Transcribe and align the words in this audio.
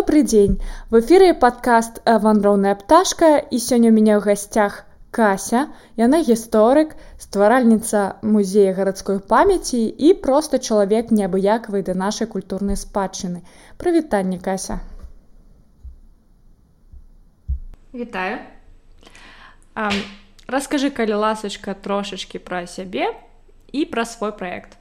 Добрый 0.00 0.22
дзень. 0.22 0.62
В 0.88 1.00
эфире 1.00 1.34
падкаст 1.34 2.00
вандроўная 2.06 2.72
пташка 2.74 3.36
і 3.36 3.58
сёння 3.60 3.92
ў 3.92 3.94
мяне 4.00 4.16
ў 4.16 4.24
гасцях 4.24 4.88
Кася. 5.12 5.68
Яна 6.00 6.24
гісторык, 6.24 6.96
стваральніца 7.20 8.16
музея 8.24 8.72
гарадской 8.72 9.20
памяці 9.20 9.76
і 9.76 10.14
проста 10.24 10.56
чалавек 10.56 11.12
неабыякавы 11.12 11.84
да 11.84 11.92
нашай 11.92 12.24
культурнай 12.32 12.80
спадчыны. 12.80 13.44
Прывітанне 13.76 14.40
Кася. 14.40 14.80
Вітаю. 17.92 18.40
А, 19.76 19.92
раскажы, 20.48 20.88
калі 20.88 21.20
ласачка 21.28 21.76
трошачкі 21.76 22.40
пра 22.40 22.64
сябе 22.64 23.12
і 23.68 23.84
пра 23.84 24.08
свой 24.08 24.32
праект. 24.32 24.80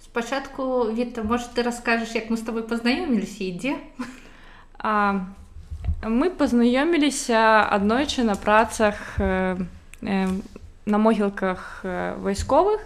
Спачатку 0.00 0.88
Віта, 0.88 1.20
можа 1.20 1.44
ты 1.52 1.60
раскажаш, 1.60 2.16
як 2.16 2.32
мы 2.32 2.40
з 2.40 2.48
табой 2.48 2.64
пазнаёміліся 2.64 3.44
і 3.44 3.52
дзе? 3.60 3.76
А, 4.86 5.26
мы 6.06 6.30
пазнаёміліся 6.30 7.66
аднойчы 7.74 8.22
на 8.22 8.36
працах 8.36 9.18
э, 9.18 9.58
э, 10.02 10.28
на 10.86 10.98
могілках 10.98 11.80
э, 11.82 12.14
вайсковых. 12.22 12.78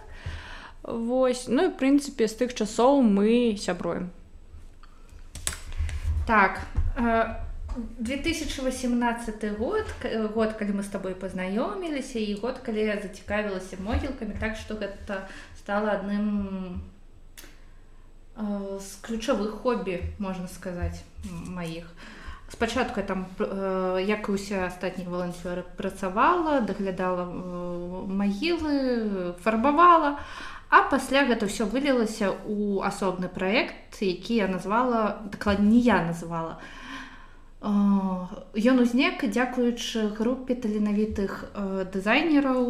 Вось 0.83 1.45
ну 1.49 1.69
і 1.69 1.77
прынцыпе 1.77 2.25
з 2.25 2.41
тых 2.41 2.57
часоў 2.57 3.05
мы 3.05 3.61
сябруем. 3.61 4.09
Так 6.27 6.65
2018 7.99 9.59
год 9.59 9.85
год 10.33 10.57
калі 10.57 10.81
мы 10.81 10.83
з 10.83 10.89
табой 10.89 11.13
пазнаёміліся 11.13 12.17
і 12.17 12.41
год 12.41 12.65
калі 12.65 12.81
я 12.81 12.97
зацікавілася 12.97 13.77
могілкамі 13.85 14.41
так 14.41 14.57
што 14.57 14.81
гэта 14.81 15.29
стала 15.61 16.01
адным 16.01 16.81
з 18.41 18.89
ключавых 19.05 19.61
хобі 19.63 20.01
можна 20.19 20.49
сказаць 20.49 21.05
маіх 21.29 21.85
спачатку 22.53 23.03
там 23.03 23.27
як 24.01 24.29
і 24.29 24.33
усе 24.33 24.65
астатніх 24.67 25.09
валанцёры 25.09 25.63
працавала 25.77 26.61
даглядала 26.61 27.25
магілы 28.09 29.35
фарбавала 29.45 30.19
а 30.71 30.83
пасля 30.91 31.27
гэта 31.29 31.47
ўсё 31.47 31.67
вылілася 31.71 32.33
у 32.47 32.81
асобны 32.81 33.29
праект 33.29 34.03
які 34.03 34.43
я 34.43 34.49
назвала 34.49 35.21
дакладней 35.31 35.83
я 35.85 36.03
называла 36.03 36.59
ён 37.61 38.77
узнік 38.81 39.21
дзякуючы 39.21 40.17
групе 40.17 40.57
таленавітых 40.57 41.53
дызайнераў 41.93 42.61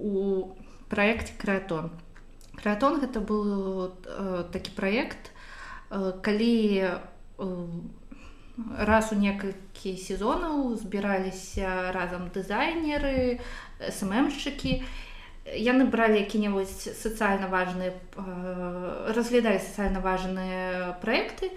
у 0.00 0.56
праекце 0.88 1.36
крэатон 1.36 1.92
Кратон 2.66 2.98
гэта 2.98 3.22
быў 3.22 3.94
э, 3.94 4.42
такі 4.50 4.74
праект 4.74 5.30
э, 5.30 6.18
калі 6.18 6.82
э, 6.82 6.96
раз 8.90 9.12
у 9.14 9.18
некалькі 9.22 9.94
сезонаў 9.94 10.74
збіраліся 10.74 11.94
разам 11.94 12.26
дызайнеры 12.34 13.38
сммшчыкі 13.78 14.82
яны 15.46 15.86
бралі 15.86 16.18
які-небудзь 16.26 16.90
сацыяльна 16.98 17.46
важныя 17.54 17.94
э, 17.94 19.14
разглядалі 19.14 19.62
сацыяльна 19.62 20.02
важныя 20.02 20.98
праекты 21.06 21.54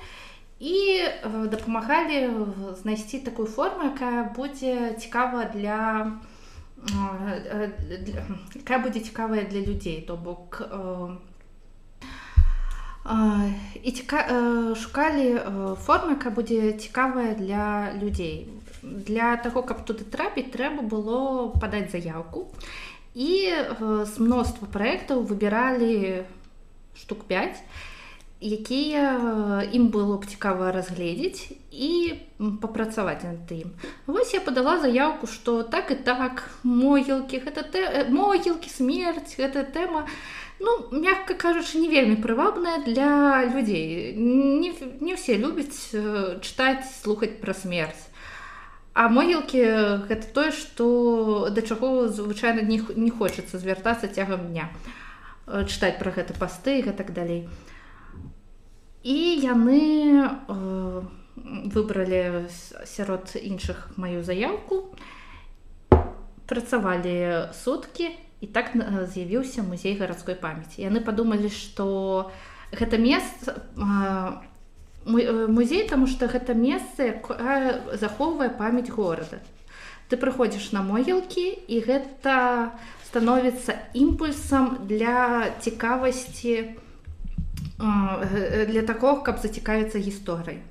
і 0.61 0.77
э, 1.09 1.49
дапамагалі 1.49 2.21
знайсці 2.85 3.25
такую 3.25 3.49
форму 3.49 3.89
якая 3.89 4.29
будзе 4.37 4.93
цікава 5.01 5.49
для 5.57 6.05
для 6.05 6.37
якая 8.55 8.79
будзе 8.79 8.99
цікавая 8.99 9.43
для 9.43 9.61
людзей 9.61 10.01
то 10.07 10.15
бок 10.15 10.61
і 13.83 13.91
ціка... 13.91 14.23
шукалі 14.75 15.41
формы 15.85 16.15
якая 16.15 16.31
будзе 16.31 16.73
цікавая 16.73 17.35
для 17.35 17.93
людзей 17.97 18.47
для 18.83 19.35
таго 19.37 19.63
каб 19.63 19.83
туды 19.83 20.05
трапіць 20.07 20.51
трэба 20.55 20.83
было 20.83 21.51
падаць 21.59 21.91
заявку. 21.91 22.47
І 23.15 23.51
з 23.81 24.13
мноства 24.19 24.67
праектаў 24.71 25.25
выбіралі 25.25 26.23
штук 26.95 27.25
5 27.27 27.59
якія 28.41 29.67
ім 29.75 29.91
было 29.91 30.15
б 30.17 30.25
цікава 30.25 30.71
разгледзець 30.71 31.51
і 31.71 32.15
папрацаваць 32.63 33.23
над 33.23 33.51
ім. 33.51 33.75
Вось 34.07 34.33
я 34.33 34.39
падала 34.39 34.79
заявку, 34.79 35.27
што 35.27 35.63
так 35.63 35.91
і 35.91 35.95
так 35.95 36.47
могілкі 36.63 37.43
гэта 37.43 37.67
тэ... 37.67 38.07
могілкі 38.07 38.69
смерць 38.71 39.35
гэта 39.35 39.67
тэма 39.67 40.07
ну 40.59 40.87
мягка 40.91 41.35
кажучы 41.35 41.79
не 41.79 41.87
вельмі 41.91 42.15
прывабная 42.15 42.79
для 42.83 43.43
людзей. 43.43 44.15
Не, 44.15 44.71
не 45.03 45.13
ўсе 45.19 45.35
любяць 45.35 45.91
чытаць 46.39 46.87
слухаць 47.03 47.39
пра 47.43 47.51
смерць. 47.51 48.07
А 48.95 49.07
могілкі 49.07 50.07
гэта 50.07 50.25
тое, 50.31 50.51
што 50.51 51.47
да 51.51 51.61
чаго 51.61 52.07
звычайна 52.07 52.63
не, 52.63 52.79
не 52.95 53.11
хочацца 53.11 53.59
звяртацца 53.59 54.07
цягам 54.07 54.51
дня 54.51 54.71
чытаць 55.47 55.99
пра 55.99 56.11
гэта 56.15 56.35
пасты 56.39 56.79
і 56.79 56.87
гэтак 56.87 57.11
далей 57.11 57.47
і 59.03 59.17
яны 59.39 60.27
э, 60.27 61.01
выбралі 61.71 62.49
сярод 62.85 63.31
іншых 63.35 63.95
маю 63.95 64.23
заявку. 64.23 64.95
Працавалі 66.45 67.47
суткі 67.53 68.11
і 68.41 68.47
так 68.47 68.75
з'явіўся 69.13 69.63
музей 69.63 69.95
гарадской 69.95 70.35
памяці. 70.35 70.81
Яны 70.81 70.99
падумалі 70.99 71.49
што 71.49 72.31
гэта 72.75 72.97
месца 72.97 73.63
э, 73.77 74.49
музей 75.05 75.87
таму 75.87 76.07
што 76.07 76.27
гэта 76.27 76.53
месца 76.53 77.23
захоўвае 77.95 78.49
памяць 78.49 78.91
горада. 78.91 79.39
Ты 80.09 80.17
прыходзіш 80.17 80.73
на 80.73 80.81
могілкі 80.81 81.47
і 81.55 81.79
гэта 81.85 82.73
становіцца 83.07 83.79
імпульсам 83.93 84.89
для 84.89 85.53
цікавасці 85.61 86.75
у 86.75 86.88
для 87.79 88.83
такого 88.83 89.21
каб 89.23 89.39
зацікавіцца 89.39 89.99
гісторыяй. 89.99 90.61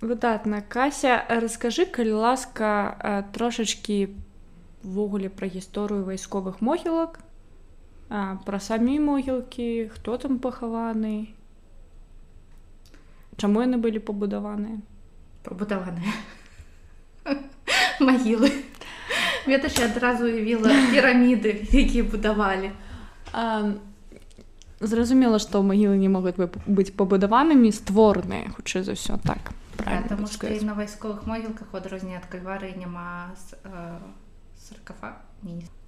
Выдатна. 0.00 0.60
Кася 0.62 1.24
расскажы 1.28 1.86
калі 1.86 2.20
ласка 2.22 3.24
трошачки 3.32 4.14
ввогуле 4.82 5.28
пра 5.28 5.48
гісторыю 5.50 6.04
вайсковых 6.06 6.60
могілак 6.60 7.18
пра 8.08 8.60
самі 8.60 9.00
могілкі 9.00 9.90
хто 9.94 10.16
там 10.16 10.38
пахаваны 10.38 11.34
чаму 13.36 13.60
яны 13.66 13.76
былі 13.82 13.98
пабудаваныя? 13.98 14.78
Пабудаваныя. 15.42 16.12
Магілы 18.00 18.50
Гэта 19.46 19.70
ж 19.70 19.86
адразу 19.86 20.26
уявіла 20.26 20.68
піраміды, 20.90 21.70
якія 21.70 22.02
будавалі. 22.02 22.74
Зразумела, 24.80 25.38
што 25.38 25.62
магілы 25.62 25.96
не 25.96 26.10
могуць 26.10 26.36
быць 26.66 26.92
пабудаванымі 26.92 27.70
створаныя, 27.72 28.50
хутчэй 28.52 28.82
за 28.82 28.98
ўсё 28.98 29.16
так. 29.22 29.54
Таму 30.10 30.26
што 30.26 30.50
і 30.50 30.60
на 30.66 30.74
вайсковых 30.74 31.24
могілках 31.30 31.72
адрозне 31.72 32.18
ад 32.18 32.26
кальвары 32.26 32.74
няма 32.76 33.32
саркафа. 34.58 35.22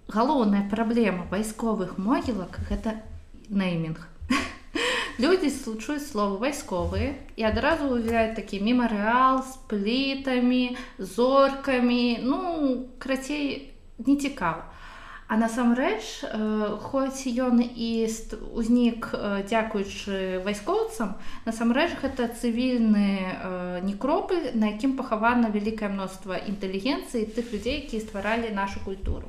Галоўная 0.09 0.65
праблема 0.71 1.27
вайсковых 1.29 1.99
могілак 1.99 2.63
гэта 2.71 3.03
неймінг 3.51 4.07
людзі 5.19 5.51
случуюць 5.51 6.07
словы 6.07 6.39
вайсковыя 6.47 7.15
і 7.35 7.43
адразу 7.51 7.91
ўявляюць 7.91 8.39
такі 8.39 8.63
мемарыал 8.63 9.43
з 9.43 9.59
плітамі 9.67 10.79
зоркамі 10.99 12.23
ну 12.23 12.39
крацей 13.03 13.75
не 13.99 14.17
цікава 14.17 14.71
а 15.29 15.37
насамрэч 15.37 16.25
э, 16.25 16.79
хоць 16.81 17.29
ён 17.29 17.61
і 17.61 18.09
узнік 18.57 19.11
э, 19.13 19.45
дзякуючы 19.45 20.41
вайскоўцам 20.47 21.21
насамрэч 21.45 22.01
гэта 22.01 22.33
цывільны 22.33 23.11
э, 23.27 23.81
некропы 23.85 24.55
на 24.55 24.73
якім 24.73 24.97
пахавана 24.97 25.53
вялікае 25.53 25.93
мноства 25.93 26.41
інтэлігенцыі 26.41 27.29
тых 27.37 27.53
людзей 27.53 27.85
якія 27.85 28.01
стваралі 28.01 28.55
нашу 28.57 28.81
культуру. 28.81 29.29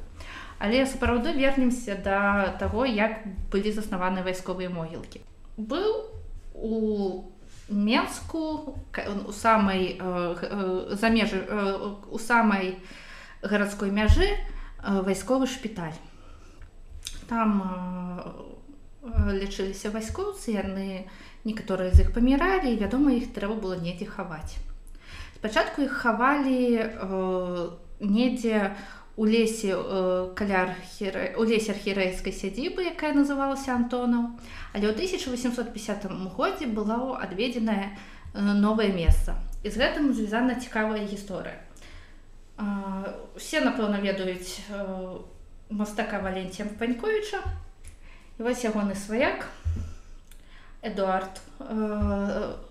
Але 0.60 0.88
сапраўды 0.88 1.36
вернемся 1.36 2.00
да 2.00 2.56
таго 2.60 2.86
як 2.86 3.28
былі 3.52 3.76
заснаваны 3.76 4.24
вайсковыя 4.24 4.72
могілкі 4.72 5.20
быў 5.60 6.08
у 6.56 7.30
Менску 7.70 8.76
у 9.28 9.32
самай 9.32 9.96
э, 10.00 10.36
э, 10.42 10.96
за 10.96 11.10
межы 11.10 11.46
э, 11.48 11.96
у 12.10 12.18
самай 12.18 12.80
гарадской 13.44 13.92
мяжы 13.92 14.26
вайсковы 14.82 15.46
шпіталь. 15.46 15.94
Там 17.28 17.62
лічыліся 19.04 19.92
вайскоўцы, 19.94 20.56
яны 20.56 21.06
некаторыя 21.46 21.94
з 21.94 22.08
іх 22.08 22.14
паміралі 22.14 22.74
і 22.74 22.80
вядома, 22.82 23.12
іх 23.14 23.30
трэба 23.36 23.54
было 23.54 23.78
недзе 23.78 24.10
хаваць. 24.10 24.58
Спачатку 25.38 25.84
іх 25.86 25.94
хавалі 25.94 26.90
недзе 28.00 28.74
у 28.74 28.99
лесе 29.26 29.76
э, 29.76 30.32
каля 30.36 30.76
у 31.36 31.44
лесе 31.44 31.76
архірэйскай 31.76 32.32
сядзібы 32.32 32.88
якая 32.88 33.12
называлася 33.12 33.76
антонаў 33.76 34.40
але 34.72 34.86
ў 34.88 34.96
1850 34.96 36.08
годзе 36.36 36.72
была 36.72 37.20
адведзеная 37.20 37.92
э, 37.92 38.40
новае 38.40 38.96
месца 38.96 39.36
і 39.64 39.68
з 39.68 39.76
гэтым 39.76 40.14
звязана 40.16 40.56
цікавая 40.56 41.04
гісторыя. 41.04 41.60
Усе 43.36 43.60
напэўна 43.60 44.00
ведаюць 44.00 44.64
э, 44.72 45.20
мастака 45.70 46.24
валенція 46.24 46.68
паньковіча 46.80 47.44
і 48.40 48.44
вось 48.48 48.64
ягоны 48.64 48.96
сваяк 48.96 49.52
эдуард 50.80 51.44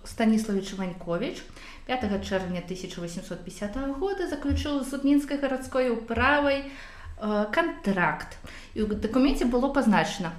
станіславович 0.01 0.73
ванькович 0.73 1.45
5 1.89 2.21
чэрвеня 2.21 2.61
1850 2.61 3.97
года 3.97 4.29
заключыў 4.29 4.85
з 4.85 4.89
судмінскай 4.93 5.41
гарадской 5.41 5.89
управай 5.89 6.69
э, 7.17 7.45
контракт. 7.49 8.37
І 8.77 8.85
ў 8.85 8.93
дакуменце 8.93 9.49
было 9.49 9.73
пазначана 9.73 10.37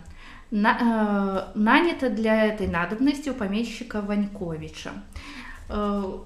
на, 0.55 0.79
э, 0.79 1.59
нанята 1.59 2.07
для 2.09 2.47
этой 2.47 2.71
надобнасці 2.71 3.31
у 3.31 3.35
памельшчыка 3.35 3.99
ваньковича. 4.01 4.95
Э, 5.69 6.23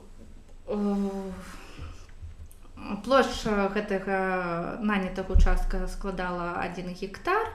плошча 3.05 3.73
гэтага 3.73 4.77
нанятага 4.85 5.33
участка 5.33 5.89
складала 5.89 6.61
один 6.61 6.93
гектар 6.93 7.49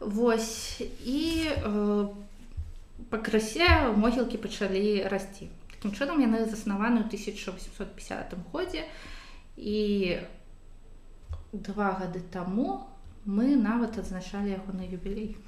Вось 0.00 0.80
і 0.80 1.44
пакрысе 3.12 3.92
могілкі 3.92 4.40
пачалі 4.40 5.04
расці 5.12 5.52
Такім 5.80 5.96
чынам 5.96 6.20
яны 6.20 6.44
заснаваны 6.44 7.00
ў 7.00 7.08
1850 7.08 8.36
годзе 8.52 8.84
і 9.56 10.20
два 11.56 11.96
гады 11.96 12.20
таму 12.20 12.84
мы 13.24 13.56
нават 13.56 13.96
адзначалі 13.96 14.52
яго 14.60 14.76
на 14.76 14.84
юбілей 14.84 15.40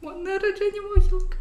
нараджэнне 0.00 0.80
могілка. 0.80 1.36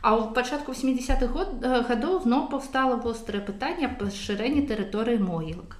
А 0.00 0.16
ў 0.16 0.32
пачатку 0.32 0.72
80-х 0.72 1.28
год 1.28 1.60
гадоў 1.60 2.24
зноў 2.24 2.48
паўстала 2.48 2.96
вострае 2.96 3.44
пытанне 3.44 3.92
аб 3.92 4.00
пашырэнні 4.00 4.64
тэрыторыі 4.64 5.20
могілак. 5.20 5.76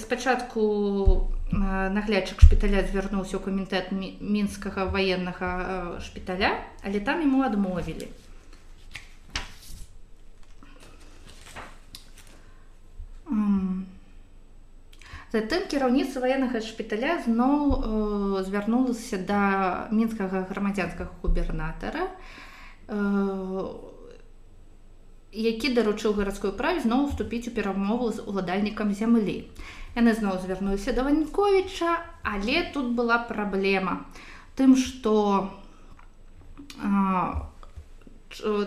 Спачатку 0.00 1.28
наглядчык 1.52 2.40
шпіталя 2.40 2.80
звярнуўся 2.88 3.36
ў 3.36 3.44
камітэт 3.44 3.92
мінскага 3.92 4.88
ваеннага 4.88 6.00
шпіталя, 6.00 6.56
але 6.80 7.04
там 7.04 7.20
яму 7.20 7.44
адмовілі. 7.44 8.08
Затым 15.30 15.68
кіраўніцтва 15.70 16.26
ваеннага 16.26 16.58
шпіталя 16.58 17.22
зноў 17.22 17.58
э, 17.70 18.42
звярнулася 18.42 19.18
да 19.22 19.42
мінскага 19.94 20.42
грамадзянскага 20.50 21.14
губернатара, 21.22 22.10
э, 22.90 23.62
які 25.30 25.70
даручыў 25.70 26.18
гарадской 26.18 26.50
праве 26.50 26.82
зноў 26.82 27.06
уступіць 27.06 27.46
у 27.46 27.54
перамову 27.54 28.10
з 28.10 28.26
уладальнікам 28.26 28.90
зямлі. 28.90 29.46
Яны 29.94 30.18
зноў 30.18 30.42
звярнуліся 30.42 30.98
да 30.98 31.06
Ваньковіча, 31.06 32.02
але 32.26 32.66
тут 32.74 32.90
была 32.98 33.22
праблема 33.22 34.10
тым, 34.58 34.74
што 34.74 35.46
э, 36.82 37.38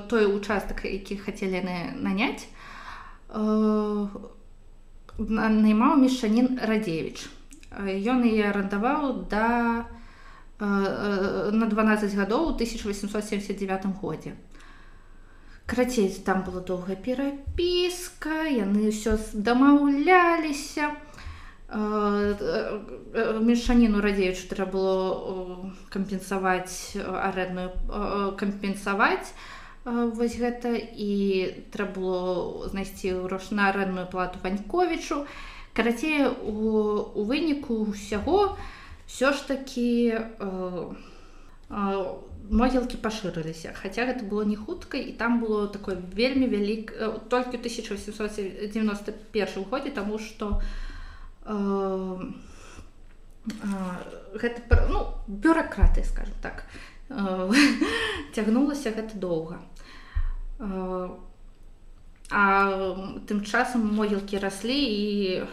той 0.08 0.26
участак, 0.32 0.88
які 0.88 1.20
хацелі 1.20 1.60
наняць, 2.00 2.48
э, 3.36 4.08
наймаў 5.18 5.98
мешчанін 6.02 6.60
радзевич 6.62 7.30
ён 7.80 8.24
яе 8.26 8.50
арандаваў 8.50 9.26
да 9.30 9.86
на 10.60 11.66
12 11.68 12.14
гадоў 12.16 12.56
1879 12.56 13.86
годзе. 14.02 14.36
Крацей 15.66 16.10
там 16.26 16.44
была 16.44 16.62
доўгая 16.62 16.96
перапіска 16.96 18.46
яны 18.52 18.92
ўсё 18.92 19.18
дамаўляліся. 19.34 20.92
Мешчаніну 23.42 24.02
радзеючы 24.04 24.46
трэба 24.52 24.72
было 24.72 25.74
кампенсаваць 25.90 27.00
арэдную 27.02 27.72
кампенсаваць 28.38 29.34
вось 29.86 30.36
гэта 30.40 30.80
і 30.80 31.68
трэба 31.72 32.00
было 32.00 32.68
знайсці 32.72 33.28
грош 33.28 33.52
на 33.52 33.70
арэнную 33.70 34.08
плату 34.08 34.40
ваньковічу. 34.44 35.26
Карацей 35.74 36.28
у, 36.28 37.12
у 37.12 37.24
выніку 37.28 37.92
ўсяго 37.92 38.58
все 39.08 39.34
ж 39.34 39.48
такі 39.48 40.10
э, 40.16 40.22
э, 40.40 40.94
могілкі 42.50 42.98
пашырыліся. 43.04 43.74
Хаця 43.76 44.06
гэта 44.08 44.24
было 44.24 44.48
не 44.48 44.56
хутка 44.56 44.98
і 44.98 45.12
там 45.12 45.44
было 45.44 45.68
такое 45.68 46.00
вельмі 46.00 46.48
вялік 46.48 46.96
э, 46.96 47.20
толькі 47.28 47.60
1891 47.60 49.64
годзе 49.68 49.92
таму 49.92 50.16
што 50.16 50.64
э, 51.44 51.52
э, 53.52 54.00
гэта 54.40 54.64
ну, 54.88 55.12
бюракраты 55.28 56.08
скажем 56.08 56.40
так. 56.40 56.64
э, 56.64 56.93
цягнулася 58.36 58.92
гэта 58.98 59.14
доўга 59.18 59.62
А 62.34 62.44
тым 63.30 63.44
часам 63.46 63.94
могілкі 63.94 64.40
раслі 64.42 64.74
і 64.74 65.44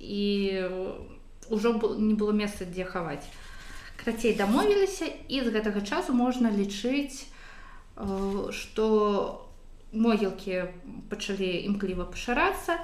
і 0.00 0.24
ўжо 1.50 1.72
не 1.98 2.14
было 2.14 2.32
месца 2.32 2.64
дзе 2.64 2.88
хаваць. 2.88 3.26
Крацей 4.00 4.34
дамовіліся 4.34 5.06
і 5.28 5.42
з 5.44 5.52
гэтага 5.52 5.84
часу 5.84 6.16
можна 6.16 6.48
лічыць, 6.50 7.28
што 8.50 8.84
могілкі 9.92 10.72
пачалі 11.12 11.68
імкліва 11.68 12.08
пашарацца. 12.08 12.80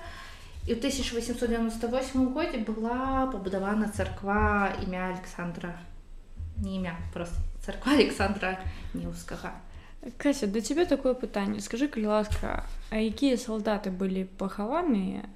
І 0.69 0.77
ў 0.77 0.85
1898 0.85 2.29
годзе 2.37 2.61
была 2.61 3.33
пабудавана 3.33 3.89
царква 3.89 4.77
імя 4.85 5.17
Александра 5.17 5.73
не 6.61 6.77
імя 6.77 6.99
просто 7.15 7.48
царква 7.69 7.93
Александра 7.93 8.57
Неўскага. 8.97 9.53
Кася, 10.17 10.47
да 10.47 10.61
цябе 10.65 10.87
такое 10.89 11.13
пытанне. 11.13 11.61
Скажы, 11.61 11.89
калі 11.89 12.07
ласка, 12.07 12.65
а 12.89 12.97
якія 12.97 13.37
салдаты 13.37 13.93
былі 13.93 14.25
пахаваныя? 14.41 15.29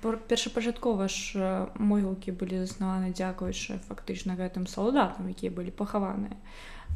Першапачаткова 0.00 1.08
ж 1.12 1.68
могілкі 1.76 2.32
былі 2.32 2.64
заснаваны 2.64 3.12
дзякуючы 3.12 3.82
фактычна 3.84 4.38
гэтым 4.38 4.64
салдатам, 4.64 5.28
якія 5.28 5.52
былі 5.52 5.74
пахаваныя. 5.74 6.40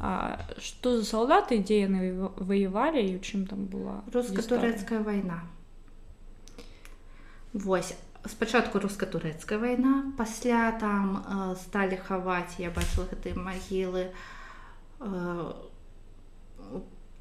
А 0.01 0.41
што 0.57 0.97
за 0.97 1.05
салдаты, 1.05 1.61
дзе 1.61 1.85
яны 1.85 2.31
ваявалі 2.39 3.03
і 3.05 3.13
ў 3.15 3.21
чым 3.21 3.45
там 3.45 3.69
была 3.69 4.01
руска-турэцкая 4.09 5.05
вайна. 5.05 5.45
Вось 7.53 7.93
спачатку 8.27 8.79
руска-турэцкая 8.79 9.59
вайна, 9.59 10.13
пасля 10.17 10.71
там 10.79 11.21
э, 11.21 11.55
сталі 11.61 11.97
хаваць, 11.97 12.57
я 12.57 12.71
бачыла 12.71 13.07
гэтыя 13.11 13.35
магілы, 13.37 14.11
э, 14.99 15.53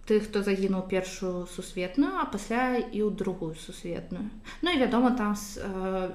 тых 0.05 0.29
хто 0.29 0.43
загінуў 0.45 0.89
першую 0.89 1.47
сусветную 1.49 2.21
а 2.21 2.25
пасля 2.29 2.77
і 2.77 3.09
ў 3.09 3.11
другую 3.11 3.57
сусветную. 3.57 4.29
Ну 4.61 4.69
і 4.71 4.81
вядома 4.81 5.17
там 5.17 5.33
э, 5.33 6.11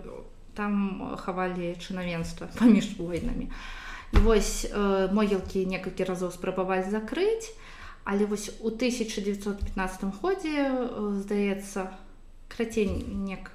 там 0.53 1.15
хавалі 1.17 1.75
чынавенства 1.79 2.49
паміж 2.59 2.97
войнамі 2.97 3.49
вось 4.13 4.65
э, 4.65 5.13
могілкі 5.13 5.65
некалькі 5.65 6.03
разоў 6.03 6.31
спрабаваць 6.31 6.89
закрыць 6.89 7.53
але 8.03 8.25
вось 8.25 8.49
у 8.59 8.73
1915 8.73 10.21
годзе 10.21 10.69
э, 10.69 11.13
здаецца 11.21 11.93
крацей 12.49 12.89
нек 12.89 13.53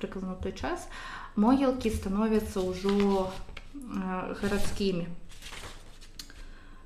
прыкладна 0.00 0.34
той 0.40 0.56
час 0.56 0.88
могілкі 1.36 1.92
становяцца 1.92 2.64
ўжо 2.64 3.28
гарадскімі. 4.40 5.06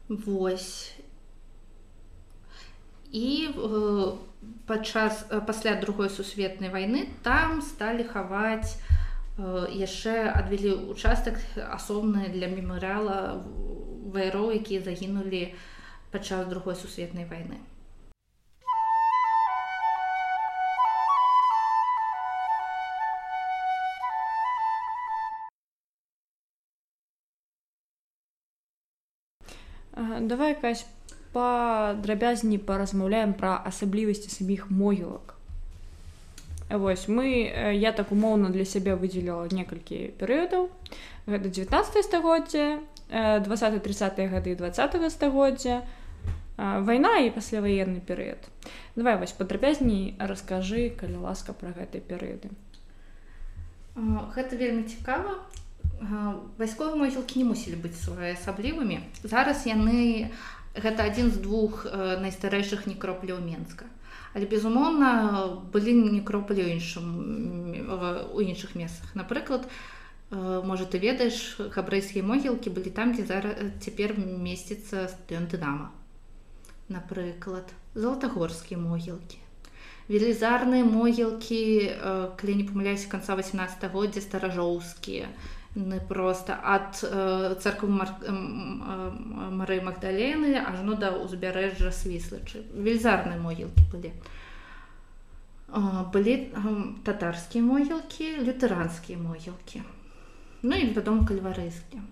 Вось. 0.09 0.93
І 3.15 3.49
э, 3.55 4.13
падчас 4.67 5.25
э, 5.31 5.41
пасля 5.41 5.79
другой 5.81 6.11
сусветнай 6.11 6.69
вайны 6.69 7.07
там 7.23 7.63
сталі 7.63 8.03
хаваць 8.03 8.75
э, 9.39 9.71
яшчэ 9.71 10.35
адвялі 10.35 10.91
участак 10.91 11.39
асобны 11.55 12.27
для 12.35 12.51
мемарыяла 12.51 13.39
вайроў 14.11 14.51
якія 14.59 14.83
загінулі 14.83 15.55
падчас 16.11 16.51
другой 16.51 16.75
сусветнай 16.75 17.25
вайны 17.31 17.63
давай 30.21 30.55
кась 30.55 30.87
падрабязней 31.35 32.59
паразмаўляем 32.59 33.35
пра 33.35 33.57
асаблівасці 33.71 34.31
саміх 34.31 34.71
могілак 34.71 35.35
Вось 36.71 37.09
мы 37.09 37.27
я 37.77 37.93
так 37.93 38.11
умоўна 38.11 38.49
для 38.49 38.65
сябе 38.65 38.95
выдзеліла 38.97 39.51
некалькі 39.53 40.15
перыядаў 40.19 40.71
гэта 41.27 41.49
19 41.49 42.05
стагоддзя 42.05 42.81
20-30 43.11 44.29
гады 44.33 44.57
20 44.57 45.13
стагоддзя 45.13 45.83
вайна 46.57 47.19
і 47.21 47.31
пасляваенны 47.35 48.01
перыяд 48.01 48.49
давай 48.97 49.19
вось 49.19 49.35
падрабязней 49.37 50.15
раскажы 50.19 50.91
калі 50.91 51.27
ласка 51.27 51.53
пра 51.53 51.75
гэтай 51.75 52.01
перыяды. 52.01 52.51
Гэта 53.95 54.57
вельмі 54.57 54.87
цікава 54.91 55.43
вайсковыя 56.59 56.97
могілкі 56.97 57.43
не 57.43 57.47
мусілі 57.49 57.81
быць 57.81 57.99
своеасаблівымі 57.99 59.01
зараз 59.23 59.67
яны 59.67 60.31
гэта 60.75 61.07
адзін 61.07 61.31
з 61.31 61.39
двух 61.39 61.87
найстарэйшых 61.87 62.87
некропляў 62.91 63.39
менска. 63.41 63.87
Але 64.35 64.51
безумоўна 64.51 65.11
былі 65.71 65.95
некроплі 65.95 66.67
іншым 66.75 67.07
у 68.35 68.41
іншых 68.43 68.75
месцах. 68.75 69.15
Напрыклад 69.15 69.71
можа 70.31 70.85
ты 70.91 70.99
ведаеш 70.99 71.61
габрэйскія 71.61 72.27
могілкі 72.27 72.75
былі 72.75 72.91
там 72.91 73.15
дзе 73.15 73.27
зараз 73.31 73.79
цяпер 73.79 74.19
месціцца 74.19 75.07
стэн 75.07 75.47
дынама 75.47 75.95
напрыклад 76.89 77.71
золотагорскія 77.95 78.81
могілкі. 78.81 79.39
Велізарныя 80.09 80.85
могілкі 80.85 81.61
калі 82.37 82.55
не 82.61 82.65
памыляюся 82.69 83.09
канца 83.09 83.37
18 83.39 83.89
годдзя 83.93 84.21
старажоўскія 84.21 85.31
не 85.75 86.01
просто 86.01 86.59
ад 86.63 86.95
царквы 87.63 87.89
Мары 87.89 89.81
Магдалены 89.83 90.57
ажно 90.63 90.95
да 90.95 91.11
ўзбярэжжа 91.19 91.91
свіслачы 91.91 92.63
велізарныя 92.75 93.39
могілкі 93.43 93.83
былі 93.91 94.13
былі 96.15 96.35
татарскія 97.05 97.65
могілкі 97.65 98.47
лютэранскія 98.47 99.19
могілкі 99.19 99.83
ну 100.63 100.75
і 100.79 100.93
вядома 100.95 101.27
кальварыйскія 101.27 102.03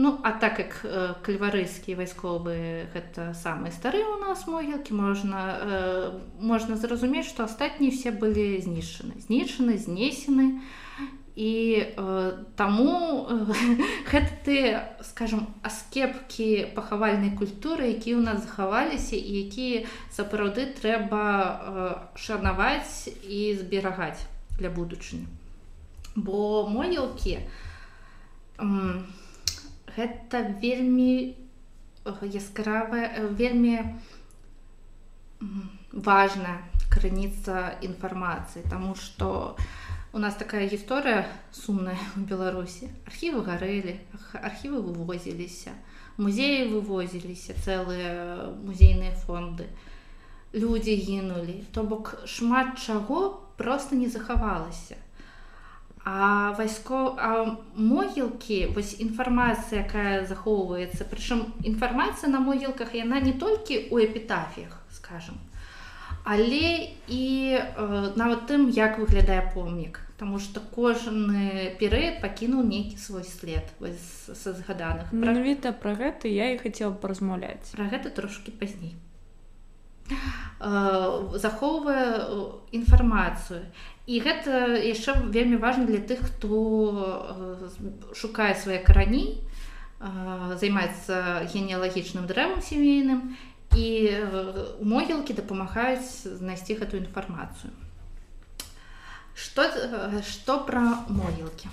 Ну 0.00 0.20
а 0.22 0.30
так 0.30 0.58
як 0.58 0.80
э, 0.84 1.14
кальварыйскія 1.26 1.98
вайсковыя 1.98 2.86
гэта 2.94 3.34
самыя 3.34 3.74
старыя 3.74 4.06
у 4.06 4.20
нас 4.22 4.46
могілкі 4.46 4.94
можна 4.94 5.58
э, 5.58 6.12
можна 6.38 6.76
зразумець 6.78 7.26
што 7.26 7.42
астатнія 7.42 7.90
все 7.90 8.14
былі 8.14 8.62
знішчаны 8.62 9.18
знішчаны 9.18 9.74
знесены 9.74 10.62
і 11.38 11.86
э, 11.96 12.32
таму 12.56 13.26
э, 13.30 13.46
гэта 14.10 14.32
ты 14.42 14.80
скажем 15.06 15.46
аскепкі 15.62 16.74
пахавальнай 16.74 17.30
культуры 17.30 17.94
якія 17.94 18.18
ў 18.18 18.26
нас 18.26 18.42
захаваліся 18.42 19.14
і 19.14 19.46
якія 19.46 19.86
сапраўды 20.10 20.66
трэба 20.74 21.22
э, 21.22 21.94
шанаваць 22.18 23.06
і 23.22 23.54
зберагаць 23.54 24.18
для 24.58 24.66
будучыні 24.66 25.30
бо 26.18 26.66
могілкі 26.66 27.38
э, 27.38 27.46
гэта 29.94 30.42
вельмі 30.58 31.38
яскравая 32.34 33.30
вельмі 33.30 33.94
важная 35.94 36.66
крыніца 36.90 37.78
інфармацыі 37.78 38.66
тому 38.66 38.98
что 38.98 39.54
у 39.54 39.87
нас 40.16 40.34
такая 40.40 40.64
гісторыя 40.64 41.28
сумная 41.52 42.00
у 42.16 42.24
беларусі. 42.24 42.88
Архівы 43.04 43.44
гарэлі 43.44 44.00
архівы 44.32 44.80
вывозіліся 44.80 45.76
музеі 46.16 46.72
вывозіліся 46.72 47.54
цэлыя 47.60 48.48
музейныя 48.64 49.12
фонды. 49.12 49.68
Людзі 50.56 50.96
гінулі. 50.96 51.68
То 51.72 51.84
бок 51.84 52.24
шмат 52.24 52.80
чаго 52.80 53.44
просто 53.60 53.96
не 53.96 54.08
захавалася. 54.08 54.96
А 56.04 56.56
вайско 56.56 57.16
а 57.20 57.58
могілкі 57.76 58.72
вось 58.72 58.96
інфармацыя 58.96 59.84
якая 59.84 60.24
захоўваецца. 60.24 61.04
Прычым 61.04 61.52
інфармацыя 61.60 62.32
на 62.32 62.40
могілках 62.40 62.96
яна 62.96 63.20
не 63.20 63.36
толькі 63.36 63.92
ў 63.92 64.08
эпітафіях 64.08 64.72
скажем 64.90 65.36
але 66.28 66.92
і 67.08 67.24
э, 67.56 68.12
нават 68.20 68.44
тым 68.52 68.68
як 68.68 69.00
выглядае 69.00 69.48
помнік. 69.54 70.04
Таму 70.20 70.36
што 70.36 70.60
кожны 70.60 71.72
перыяд 71.80 72.20
пакінуў 72.20 72.68
нейкі 72.68 73.00
свой 73.00 73.24
след 73.24 73.64
са 73.80 74.52
згаданых 74.52 75.08
менавіта 75.14 75.72
пра 75.72 75.94
гэта 75.96 76.28
я 76.28 76.52
і 76.52 76.58
хацела 76.60 76.92
паразмаўляць 76.92 77.72
пра 77.72 77.88
гэта 77.88 78.12
трошки 78.12 78.52
пазней. 78.52 78.92
Захоўвае 80.60 82.28
інфармацыю. 82.76 83.64
І 84.04 84.20
гэта 84.20 84.76
яшчэ 84.84 85.32
вельмі 85.32 85.56
важна 85.56 85.88
для 85.88 86.04
тых 86.04 86.28
хто 86.28 87.72
шукае 88.12 88.52
свае 88.52 88.84
карані 88.84 89.40
займаецца 90.00 91.46
генеалагічным 91.48 92.28
дрэвам 92.28 92.60
сямейным 92.60 93.36
і 93.75 94.11
могілкі 94.81 95.33
дапамагаюць 95.33 96.29
знайсці 96.37 96.77
гэтую 96.77 97.01
інфармацыю 97.01 97.73
что 99.33 99.65
что 100.21 100.59
пра 100.67 100.83
могілкі 101.09 101.69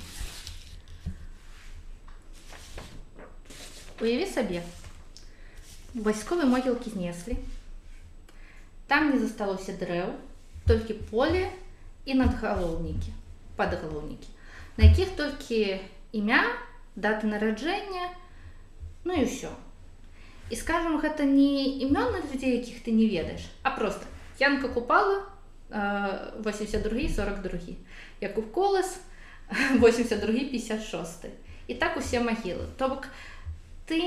уяві 4.00 4.26
сабе 4.32 4.64
вайсковыя 5.94 6.48
могілкі 6.48 6.90
знеслі 6.96 7.36
там 8.86 9.10
не 9.12 9.18
засталося 9.20 9.76
дрэў 9.76 10.16
толькі 10.66 10.96
поле 11.12 11.46
і 12.06 12.16
надгалоўнікі 12.16 13.12
падгалоўнікі 13.60 14.30
на 14.78 14.88
якіх 14.88 15.12
толькі 15.20 15.80
імя 16.16 16.40
даты 16.96 17.28
нараджэння 17.28 18.08
ну 19.04 19.20
і 19.20 19.28
ўсё 19.28 19.52
і 20.49 20.55
скажем 20.55 20.99
гэта 21.01 21.25
не 21.25 21.81
імёны 21.85 22.21
людзей 22.31 22.57
якіх 22.57 22.83
ты 22.83 22.91
не 22.91 23.07
ведаеш 23.09 23.49
а 23.63 23.71
просто 23.71 24.05
янка 24.39 24.67
купала 24.67 25.23
82 25.69 27.09
42 27.09 27.59
як 28.21 28.37
у 28.37 28.41
колас 28.43 29.01
82 29.49 30.27
56 30.51 31.25
і 31.67 31.73
так 31.73 31.97
усе 31.97 32.19
магілы 32.19 32.65
то 32.77 32.89
бок 32.89 33.07
ты 33.87 34.01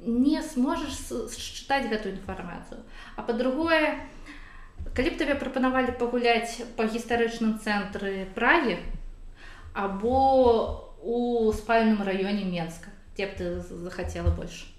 не 0.00 0.42
сможешь 0.42 0.98
считать 1.36 1.88
гэтую 1.88 2.16
інфармацыю 2.16 2.80
а 3.16 3.22
по-другое 3.22 4.08
калі 4.94 5.10
б 5.10 5.16
табе 5.16 5.34
прапанавалі 5.34 5.96
пагуляць 5.96 6.60
па 6.76 6.84
гістарычным 6.84 7.56
цэнтры 7.60 8.28
прагі 8.34 8.76
або 9.72 10.92
у 11.00 11.52
спальным 11.52 12.02
раёне 12.04 12.44
менска 12.44 12.90
те 13.16 13.26
б 13.26 13.36
ты 13.36 13.60
захацела 13.60 14.30
больш 14.30 14.71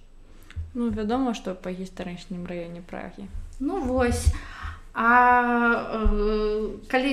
ну 0.75 0.91
вядома 0.91 1.35
что 1.35 1.55
па 1.55 1.71
гістарычным 1.71 2.47
раёне 2.47 2.83
прагі 2.83 3.29
ну 3.61 3.81
вось 3.81 4.33
а 4.95 5.95
э, 5.95 6.69
калі 6.89 7.13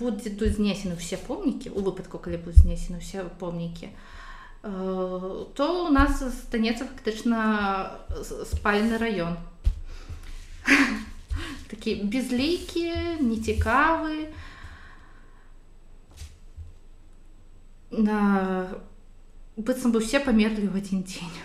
будзе 0.00 0.30
тут 0.30 0.56
знесены 0.58 0.96
все 0.96 1.16
помнікі 1.16 1.70
у 1.70 1.80
выпадку 1.80 2.18
калі 2.18 2.36
будуць 2.36 2.62
знесены 2.62 2.98
все 3.00 3.24
помнікі 3.38 3.86
то 3.86 3.96
Э, 4.66 5.44
то 5.54 5.86
у 5.86 5.90
нас 5.92 6.22
станецца 6.24 6.86
фактычна 6.88 8.00
спальны 8.48 8.96
раён 8.96 9.36
такі 11.68 12.08
безлейкі 12.08 13.20
нецікавы 13.20 14.32
на 17.92 18.72
быццам 19.60 19.92
бы 19.92 20.00
усе 20.00 20.24
памерлі 20.24 20.72
ў 20.72 20.80
адзін 20.80 21.04
дзень 21.04 21.36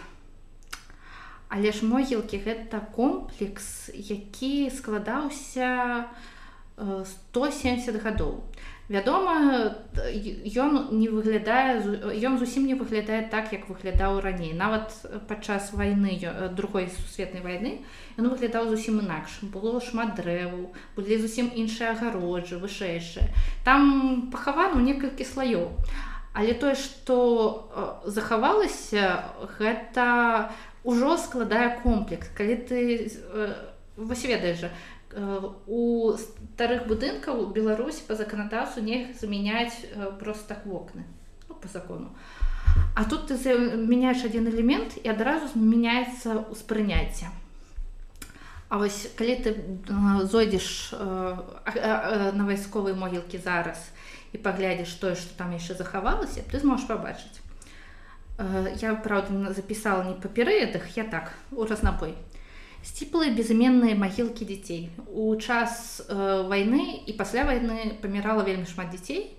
але 1.55 1.71
ж 1.71 1.87
могілкі 1.87 2.43
гэта 2.43 2.83
комплекс 2.99 3.91
які 3.95 4.71
складаўся 4.75 6.11
170 6.75 8.03
гадоў 8.03 8.43
Вядома, 8.89 9.81
ён 9.97 10.93
не 10.93 11.09
выглядае 11.09 11.81
ён 12.21 12.37
зусім 12.37 12.67
не 12.69 12.75
выглядае 12.77 13.23
так, 13.33 13.49
як 13.57 13.65
выглядаў 13.65 14.21
раней. 14.21 14.53
Нават 14.53 14.93
падчас 15.25 15.73
вайны 15.73 16.21
другой 16.53 16.93
сусветнай 16.93 17.41
вайны 17.41 17.81
ён 18.21 18.29
выглядаў 18.29 18.69
зусім 18.69 19.01
інакш. 19.01 19.41
было 19.41 19.81
шмат 19.81 20.21
дрэваў, 20.21 20.77
былі 20.97 21.17
зусім 21.17 21.49
іншыя 21.57 21.97
агароджы, 21.97 22.61
вышэйшыя. 22.61 23.33
Там 23.65 24.29
пахавана 24.29 24.77
некалькі 24.85 25.25
слаёў. 25.25 25.81
Але 26.35 26.53
тое, 26.53 26.77
што 26.77 27.73
захавалася, 28.05 29.33
гэта 29.57 30.53
ўжо 30.85 31.17
складае 31.17 31.81
комплекс. 31.83 32.29
Калі 32.37 32.57
ты 32.69 33.11
вось 33.97 34.25
ведаеш 34.25 34.69
жа, 34.69 34.71
у 35.67 36.15
старых 36.19 36.87
будынкаў 36.91 37.53
беларусі 37.55 38.03
по 38.09 38.15
законодаўцу 38.19 38.83
нельга 38.83 39.15
замяняць 39.15 39.87
просто 40.19 40.55
так 40.55 40.67
вокны 40.67 41.05
ну, 41.49 41.55
по 41.55 41.69
закону 41.69 42.11
а 42.97 43.05
тут 43.05 43.29
ты 43.29 43.37
меняешь 43.77 44.25
один 44.25 44.49
элемент 44.49 44.99
і 44.99 45.09
адразу 45.09 45.55
змяняецца 45.55 46.51
ўспрыняцце 46.51 47.31
А 48.69 48.79
вось 48.79 49.07
калі 49.15 49.35
ты 49.39 49.51
зойдзеш 50.27 50.99
на 50.99 52.43
вайсковай 52.43 52.95
могілкі 52.99 53.39
зараз 53.39 53.79
і 54.35 54.39
паглядзіш 54.43 54.99
тое, 54.99 55.15
што 55.15 55.31
там 55.39 55.53
яшчэ 55.55 55.79
захавалася, 55.79 56.43
ты 56.51 56.59
зможаш 56.59 56.89
пабачыць. 56.89 57.39
Я 58.39 58.95
праўда 58.99 59.53
запісала 59.55 60.05
не 60.05 60.15
па 60.19 60.29
перыядах, 60.29 60.89
я 60.97 61.05
так 61.05 61.33
у 61.53 61.65
разнабой. 61.65 62.15
Сціплыя 62.85 63.31
безыменныя 63.33 63.95
магілкі 63.97 64.45
дзяцей. 64.45 64.91
У 65.07 65.31
час 65.37 66.03
вайны 66.09 67.01
і 67.07 67.13
пасля 67.15 67.47
вайны 67.47 67.95
памірала 68.03 68.43
вельмі 68.43 68.67
шмат 68.67 68.91
дзяцей. 68.91 69.33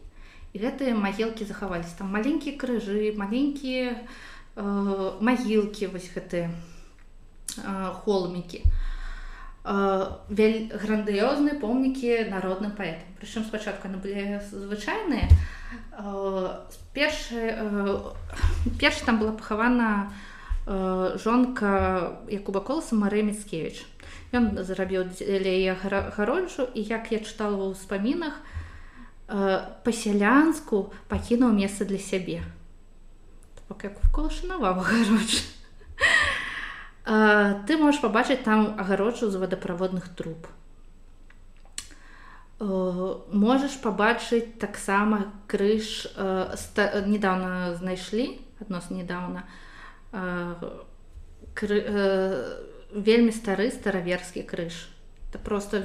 І 0.55 0.59
гэтыя 0.63 0.95
магілкі 0.95 1.43
захаваліся 1.43 1.99
там 1.99 2.15
маленькія 2.15 2.55
крыжы, 2.55 3.11
маленькія 3.19 4.07
магілкі 4.55 5.91
вось 5.91 6.07
гэтыя 6.15 6.49
холмікі 8.03 8.63
грандыёзныя 9.65 11.59
помнікі 11.59 12.29
народным 12.29 12.71
паэтам 12.77 13.09
прычым 13.17 13.43
спачатку 13.43 13.89
яны 13.89 13.97
былі 13.97 14.39
звычайныя 14.45 15.25
першы 16.93 17.55
перш 18.79 18.95
там 19.05 19.19
была 19.19 19.31
пахавана 19.31 20.11
жонка 20.65 22.19
якуба 22.27 22.59
коласа 22.59 22.95
Марыя 22.95 23.23
міцкевич 23.23 23.85
ён 24.35 24.59
зарабіў 24.63 25.07
для 25.15 25.51
яе 25.55 25.75
гароджу 26.17 26.67
і 26.73 26.81
як 26.81 27.11
я 27.11 27.19
чытала 27.19 27.55
ва 27.55 27.71
ўспамінах 27.71 28.35
па-сялянску 29.87 30.91
пакінуў 31.07 31.55
месца 31.55 31.85
для 31.85 31.99
сябе 31.99 32.43
як 33.69 33.95
колашанаваў 34.11 34.83
гароджу 34.83 35.43
ты 37.69 37.77
можаш 37.77 38.01
пабачыць 38.01 38.43
там 38.43 38.75
агароджу 38.81 39.29
з 39.29 39.37
вадаправодных 39.37 40.09
труб 40.11 40.49
можаш 42.59 43.75
пабачыць 43.83 44.57
таксама 44.59 45.33
крыж 45.47 46.07
недавно 47.05 47.75
знайшлі 47.75 48.39
адносна 48.61 48.97
недавно. 48.97 49.43
Вельмі 52.95 53.31
стары 53.35 53.71
стараверскі 53.71 54.43
крыж 54.43 54.87
это 55.35 55.43
просто 55.43 55.83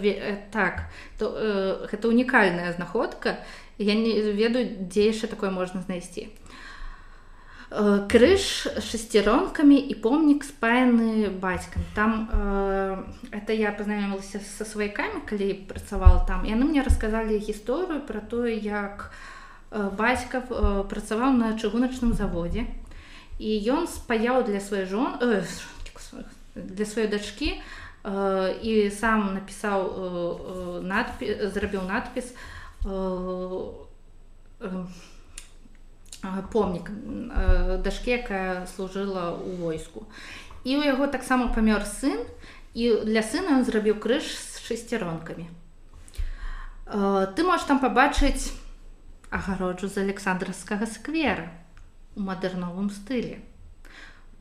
так 0.52 0.86
то 1.18 1.86
гэта 1.90 2.06
унікальная 2.06 2.72
знаходка 2.72 3.42
я 3.78 3.94
не 3.94 4.14
ведаю 4.30 4.86
дзе 4.86 5.10
яшчэ 5.10 5.26
такое 5.26 5.50
можна 5.50 5.82
знайсці 5.82 6.30
Э, 6.30 6.39
крыж 7.70 8.66
шестеронками 8.82 9.78
і 9.78 9.94
помнік 9.94 10.42
спаяны 10.42 11.30
бацькам 11.30 11.82
там 11.94 12.26
э, 12.32 12.98
это 13.30 13.52
я 13.54 13.70
познаёмілася 13.70 14.42
со 14.42 14.64
сваякамі 14.66 15.22
калі 15.22 15.54
працавала 15.70 16.26
там 16.26 16.42
яны 16.42 16.66
мне 16.66 16.82
рассказалі 16.82 17.38
гісторыю 17.38 18.02
про 18.02 18.18
тое 18.20 18.58
як 18.58 19.14
э, 19.70 19.86
бацька 19.94 20.42
э, 20.42 20.82
працаваў 20.90 21.38
на 21.38 21.54
чыгуначным 21.54 22.10
заводзе 22.12 22.66
і 23.38 23.50
ён 23.70 23.86
спаяў 23.86 24.42
для 24.42 24.58
сваёй 24.58 24.90
жон 24.90 25.14
э, 25.22 25.46
для 26.54 26.84
сваёй 26.84 27.06
дачки 27.06 27.62
э, 28.02 28.58
і 28.66 28.90
сам 28.90 29.38
напісаў 29.38 29.78
э, 29.78 29.94
э, 29.94 30.80
надпі 30.82 31.38
зрабіў 31.54 31.86
надпіс 31.86 32.34
э, 32.82 32.90
э, 34.58 34.86
помнік 36.52 36.90
дашке 37.84 38.20
якая 38.20 38.66
служыла 38.66 39.36
ў 39.36 39.56
войску. 39.60 40.06
І 40.64 40.76
у 40.76 40.82
яго 40.84 41.06
таксама 41.06 41.48
памёр 41.54 41.86
сын 41.86 42.20
і 42.74 43.04
для 43.08 43.24
сына 43.24 43.60
ён 43.60 43.64
зрабіў 43.64 43.96
крыж 44.02 44.28
з 44.28 44.60
шестеронкамі 44.66 45.48
ты 46.90 47.44
можаш 47.46 47.70
там 47.70 47.78
пабачыць 47.78 48.50
агароджу 49.30 49.86
з 49.86 50.02
александрскага 50.02 50.90
сквера 50.90 51.46
у 52.18 52.26
мадэрновым 52.26 52.90
стылі. 52.90 53.38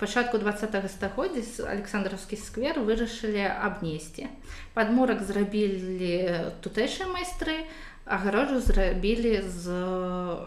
Пачатку 0.01 0.39
два 0.41 0.55
стагоддзя 0.57 1.69
александраўскі 1.69 2.39
сквер 2.41 2.79
вырашылі 2.81 3.45
абнесці. 3.45 4.31
Падмурак 4.73 5.21
зрабілі 5.21 6.57
тутэйшыя 6.65 7.05
майстры 7.11 7.69
агароджу 8.09 8.59
зрабілі 8.59 9.41
з 9.41 9.69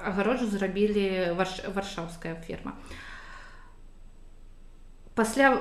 агароджу 0.02 0.46
зрабілі 0.50 1.32
варш, 1.38 1.62
варшаўская 1.74 2.34
ферма. 2.46 2.74
Пасля 5.14 5.52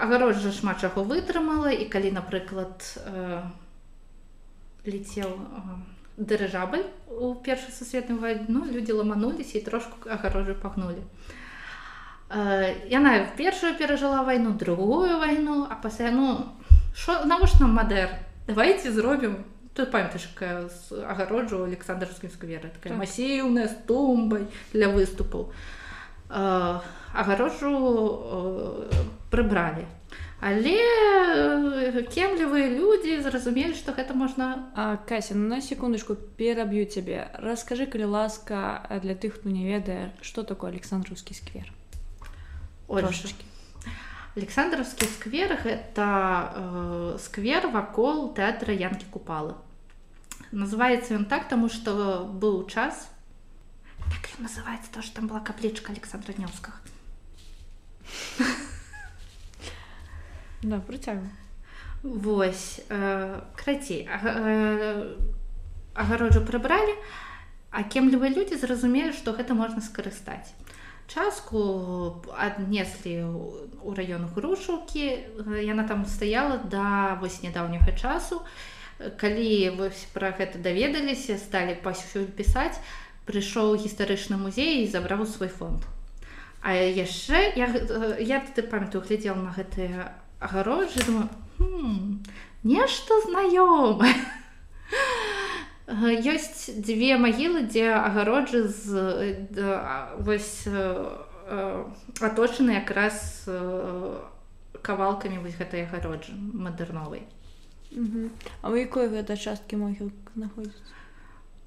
агароджа 0.00 0.50
шмат 0.52 0.80
чаго 0.80 1.04
вытрымала 1.06 1.70
і 1.70 1.86
калі 1.86 2.10
напрыклад 2.18 2.82
летел 4.84 5.38
дырыжабы 6.16 6.84
у 7.08 7.34
першай 7.34 7.72
сусветным 7.72 8.18
вайну 8.18 8.64
людзі 8.64 8.92
ламануліся 8.92 9.58
і 9.58 9.64
трошку 9.66 10.08
агароджу 10.08 10.54
пагнулі 10.54 11.02
яна 12.90 13.14
першую 13.36 13.74
перажыла 13.78 14.22
вайну 14.22 14.52
другую 14.52 15.18
вайну 15.18 15.66
а 15.70 15.74
пасля 15.74 16.10
ну 16.10 16.54
навошта 17.24 17.66
нам 17.66 17.74
мадэр 17.74 18.14
давайте 18.46 18.92
зробім 18.92 19.36
Тут 19.74 19.90
памятаеш 19.90 20.28
агароджу 21.02 21.64
александрскім 21.66 22.30
скверы 22.30 22.70
такая 22.70 22.94
так. 22.94 22.98
масіўная 22.98 23.66
з 23.66 23.74
тумбай 23.90 24.46
для 24.70 24.86
выступаў 24.94 25.50
агароджу 26.30 27.74
прыбралі 29.34 29.82
але 30.38 30.78
кемлівыя 32.06 32.70
людзі 32.70 33.18
зразумелі 33.26 33.74
што 33.74 33.96
гэта 33.98 34.14
можна 34.14 34.70
кася 35.10 35.34
ну, 35.34 35.50
на 35.50 35.58
секундачку 35.58 36.14
пераб'ю 36.14 36.86
цябе 36.86 37.34
раскажы 37.42 37.90
калі 37.90 38.14
ласка 38.14 38.86
для 39.02 39.18
тых 39.18 39.42
хто 39.42 39.50
не 39.50 39.66
ведае 39.66 40.14
што 40.22 40.46
такое 40.46 40.70
александраўскі 40.70 41.34
сквер? 41.34 41.74
Ольшачкі 42.86 43.42
александровскі 44.36 45.06
сквер 45.06 45.54
гэта 45.62 46.06
э, 46.54 47.18
сквер 47.22 47.68
вакол 47.70 48.34
тэатра 48.34 48.74
янкі 48.74 49.06
купалы 49.10 49.54
называется 50.54 51.14
ён 51.14 51.24
так 51.26 51.48
тому 51.48 51.68
что 51.68 52.24
быў 52.30 52.66
час. 52.68 53.10
Так 53.98 54.38
называется 54.38 54.90
то 54.92 55.02
что 55.02 55.16
там 55.16 55.28
была 55.28 55.40
каплічка 55.40 55.92
александра 55.92 56.32
днёўскага 56.32 56.76
да, 60.62 60.80
прыцягу 60.80 61.28
восьось 62.02 62.80
э, 62.88 63.40
крацей 63.56 64.08
э, 64.10 65.16
агароджу 65.94 66.44
прыбралі 66.44 66.92
а 67.70 67.82
кемлівыя 67.82 68.28
людзі 68.30 68.60
зразумелі 68.60 69.12
што 69.12 69.32
гэта 69.32 69.54
можна 69.54 69.80
скарыстаць. 69.80 70.52
Частку 71.08 72.22
аднеслі 72.36 73.24
у 73.82 73.92
раён 73.96 74.28
грушукі 74.36 75.04
яна 75.64 75.88
там 75.88 76.04
стаяла 76.06 76.60
да 76.64 77.16
вось 77.20 77.42
нядаўняга 77.42 77.96
часу 77.96 78.44
калі 78.98 79.74
вось 79.78 80.06
пра 80.14 80.30
гэта 80.38 80.58
даведаліся 80.58 81.38
сталі 81.38 81.74
пасюль 81.82 82.30
пісаць 82.30 82.78
прыйшоў 83.26 83.76
гістарычны 83.80 84.36
музей 84.36 84.84
і 84.84 84.90
забраў 84.90 85.26
свой 85.26 85.48
фонд. 85.48 85.82
А 86.64 86.72
яшчэ 86.72 87.52
я, 87.56 87.68
я 88.20 88.40
ты 88.40 88.62
памятаю 88.62 89.04
глядзел 89.04 89.36
на 89.36 89.52
гэтыя 89.52 90.16
агароджы 90.40 91.28
нешта 92.64 93.20
знаёмае 93.28 94.14
ёсць 96.32 96.72
дзве 96.72 97.20
магілы 97.20 97.68
дзе 97.68 97.92
агароджы 97.92 98.64
з 98.68 98.88
вось 100.24 100.64
аточаны 102.24 102.80
якраз 102.80 103.44
кавалкамі 104.80 105.44
вось 105.44 105.60
гэтай 105.60 105.84
агароджы 105.84 106.32
мадэрновай 106.36 107.28
А 108.62 108.70
у 108.70 108.74
якой 108.74 109.08
гэта 109.08 109.36
часткі 109.36 109.76
могіл 109.76 110.10
знаходзіцца 110.34 110.94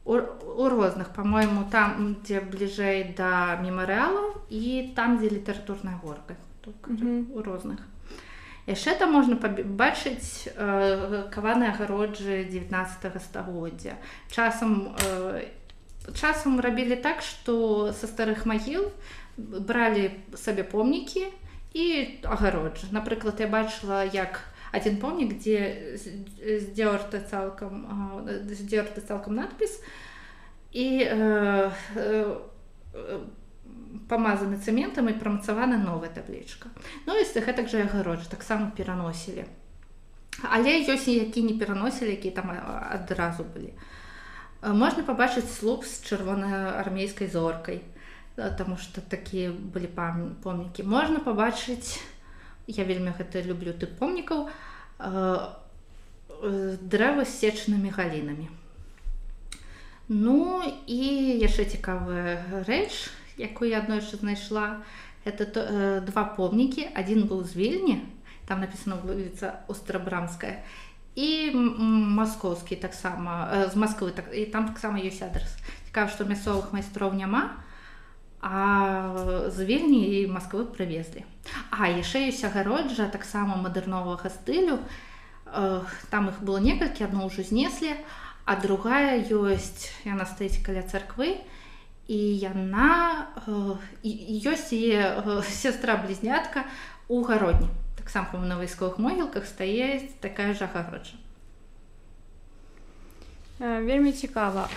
у, 0.08 0.14
у 0.58 0.70
розных 0.70 1.10
по-моему 1.10 1.68
там 1.72 2.16
дзе 2.24 2.40
бліжэй 2.40 3.14
да 3.18 3.60
мемарыалу 3.60 4.40
і 4.50 4.94
там 4.96 5.20
дзе 5.20 5.30
літаратурная 5.36 6.00
горка 6.00 6.40
у 6.64 7.42
розных 7.44 7.84
яшчэ 8.68 8.96
там 9.00 9.12
можна 9.12 9.36
пабачыць 9.36 10.48
э, 10.48 11.28
каваныя 11.32 11.76
агароджы 11.76 12.48
19 12.48 13.22
стагоддзя 13.22 14.00
часам 14.32 14.96
э, 14.96 15.52
часам 16.16 16.60
рабілі 16.64 16.96
так 16.96 17.22
што 17.22 17.92
са 17.92 18.08
старых 18.08 18.48
магіл 18.48 18.88
бралі 19.36 20.12
сабе 20.36 20.64
помнікі 20.64 21.28
і 21.76 21.88
агароджы 22.24 22.88
напрыклад 22.96 23.44
я 23.44 23.52
бачыла 23.52 24.08
як 24.08 24.40
один 24.72 24.98
помнік 24.98 25.38
дзе 25.40 25.98
здзёрта 25.98 27.22
цалкам 27.22 28.28
здзёрта 28.48 29.02
цалкам 29.02 29.36
надпіс 29.36 29.82
і 30.72 30.88
э, 31.04 31.72
э, 31.96 32.38
памазаны 34.10 34.58
цэментам 34.60 35.10
і 35.10 35.20
прамацавана 35.20 35.78
новая 35.78 36.10
таблічка 36.10 36.70
ну 37.06 37.16
і 37.16 37.24
гэтак 37.24 37.70
жа 37.70 37.88
агароджа 37.88 38.30
таксама 38.30 38.72
пераносілі 38.76 39.46
але 40.44 40.84
ёсць 40.84 41.08
які 41.08 41.44
не 41.44 41.60
пераносілі 41.60 42.12
які 42.12 42.32
там 42.32 42.52
адразу 42.92 43.44
былі 43.44 43.74
можна 44.62 45.04
пабачыць 45.04 45.48
слуп 45.48 45.86
з 45.86 46.04
чырвонаармейскай 46.04 47.28
зоркай 47.28 47.82
Таму 48.38 48.78
што 48.78 49.02
такія 49.02 49.50
былі 49.50 49.90
помнікі 50.46 50.84
можна 50.86 51.18
пабачыць 51.26 51.98
я 52.68 52.84
вельмі 52.84 53.16
гэта 53.18 53.42
люблю 53.48 53.74
ты 53.74 53.88
помнікаў 53.88 54.48
дрэва 56.82 57.24
з 57.26 57.32
сечнымі 57.34 57.90
галінамі. 57.90 58.48
Ну 60.08 60.64
і 60.88 61.02
яшчэ 61.42 61.66
цікавая 61.66 62.64
рэч 62.68 63.10
якую 63.38 63.70
я 63.70 63.80
аднойчы 63.80 64.18
знайшла 64.18 64.84
это 65.26 65.46
то, 65.46 65.60
э, 65.60 66.02
два 66.02 66.24
помнікі. 66.24 66.88
Адзін 66.96 67.28
быў 67.28 67.44
з 67.44 67.56
вільні 67.56 68.02
там 68.48 68.62
написано 68.62 68.98
вуліца 69.04 69.60
острабрамская 69.68 70.64
і 71.16 71.52
маскоўскі 72.16 72.78
таксама 72.78 73.68
з 73.68 73.76
Масквы 73.76 74.12
так 74.14 74.32
і 74.32 74.46
там 74.46 74.70
таксама 74.72 75.02
ёсць 75.02 75.26
адрес 75.26 75.52
цікава 75.90 76.08
што 76.08 76.24
мясцовых 76.30 76.72
майстроў 76.72 77.12
няма 77.18 77.58
а 78.42 79.50
з 79.50 79.58
вельні 79.66 80.22
і 80.22 80.28
Масквы 80.30 80.70
прывезлі 80.70 81.26
а 81.74 81.90
яшчэ 81.90 82.30
ёсць 82.30 82.46
агароджа 82.46 83.10
таксама 83.10 83.58
мадэрновага 83.58 84.30
стылю 84.30 84.78
там 86.12 86.30
іх 86.30 86.42
было 86.46 86.62
некалькі 86.62 87.10
адно 87.10 87.26
ўжо 87.26 87.42
знеслі 87.42 87.98
а 88.46 88.56
другая 88.62 89.18
ёсць 89.26 89.90
яна 90.06 90.30
стаіць 90.30 90.62
каля 90.62 90.86
царквы 90.86 91.42
і 92.08 92.20
яна 92.38 93.28
ёсць 93.50 94.72
яе 94.72 95.42
сестра 95.50 95.98
блізнятка 95.98 96.70
у 97.10 97.24
гародні 97.26 97.74
таксама 97.98 98.46
на 98.46 98.62
вайсковых 98.62 99.02
могілках 99.02 99.50
стаіць 99.50 100.14
такая 100.22 100.54
ж 100.54 100.70
агароджа 100.70 101.18
вельмі 103.60 104.14
цікава 104.14 104.70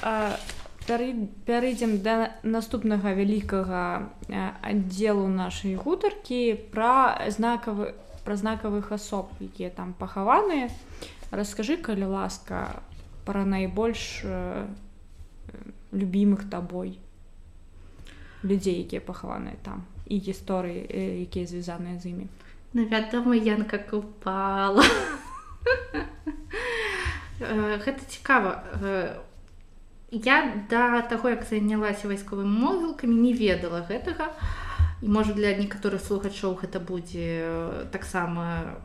пярэдзем 1.46 2.02
да 2.02 2.34
наступнага 2.42 3.14
вялікага 3.14 4.10
аддзелу 4.62 5.28
нашай 5.28 5.74
гутаркі 5.74 6.70
пра 6.74 7.26
знакавы 7.30 7.94
пра 8.24 8.36
знакавых 8.36 8.92
асоб 8.92 9.30
якія 9.40 9.70
там 9.70 9.94
пахаваныя 9.94 10.68
расскажы 11.30 11.76
калі 11.76 12.10
ласка 12.10 12.82
пра 13.24 13.44
найбольш 13.44 14.26
любімых 15.92 16.50
табой 16.50 16.98
людзей 18.42 18.82
якія 18.82 19.00
пахаваныя 19.00 19.56
там 19.62 19.86
і 20.10 20.18
гісторыі 20.18 20.84
якія 21.24 21.46
звязаныя 21.46 21.98
з 22.02 22.14
імі 22.14 22.28
Ну, 22.72 22.86
вядома, 22.86 23.34
Янка 23.34 23.78
купала. 23.78 24.84
Гэта 27.40 27.98
цікава. 28.06 28.62
Я 30.10 30.66
да 30.70 31.02
таго, 31.02 31.30
як 31.30 31.46
занялася 31.46 32.10
вайсковымі 32.10 32.50
могілкамі, 32.50 33.14
не 33.14 33.32
ведала 33.32 33.86
гэтага. 33.86 34.34
І 35.02 35.08
можа 35.08 35.32
для 35.32 35.54
некаторых 35.54 36.02
слухачоў 36.02 36.58
гэта 36.60 36.82
будзе 36.82 37.86
таксама 37.94 38.82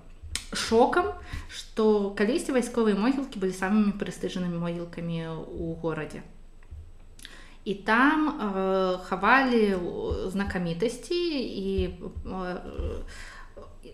шокам, 0.54 1.18
што 1.50 2.14
калісьці 2.16 2.54
вайсковыя 2.56 2.96
могілкі 2.96 3.42
былі 3.42 3.58
самымі 3.58 3.98
прэстыжнымі 3.98 4.62
могілкамі 4.62 5.20
ў 5.50 5.76
горадзе. 5.82 6.22
І 7.66 7.74
там 7.74 8.30
э, 8.30 8.98
хавалі 9.10 9.74
знакамітасці 10.30 11.18
і 11.42 11.90
э, 11.90 12.62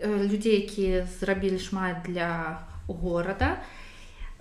людзей 0.03 0.67
якія 0.67 1.07
зрабілі 1.07 1.59
шмат 1.59 2.03
для 2.03 2.59
горада 2.87 3.63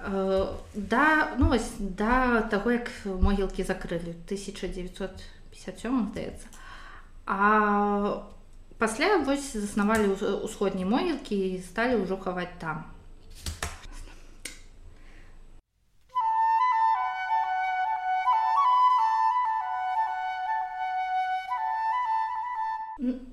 да 0.00 1.36
ну 1.38 1.48
вось 1.48 1.70
да 1.78 2.40
таго 2.40 2.72
як 2.72 2.90
могілкі 3.04 3.62
закрылі 3.62 4.16
1957 4.26 6.08
здаецца 6.10 6.48
а 7.26 8.24
пасля 8.80 9.18
вось 9.20 9.52
заснавалі 9.52 10.16
ўсходнія 10.16 10.88
могілкі 10.88 11.36
і 11.36 11.60
сталі 11.60 12.00
ўжо 12.00 12.16
хаваць 12.16 12.56
там. 12.56 12.88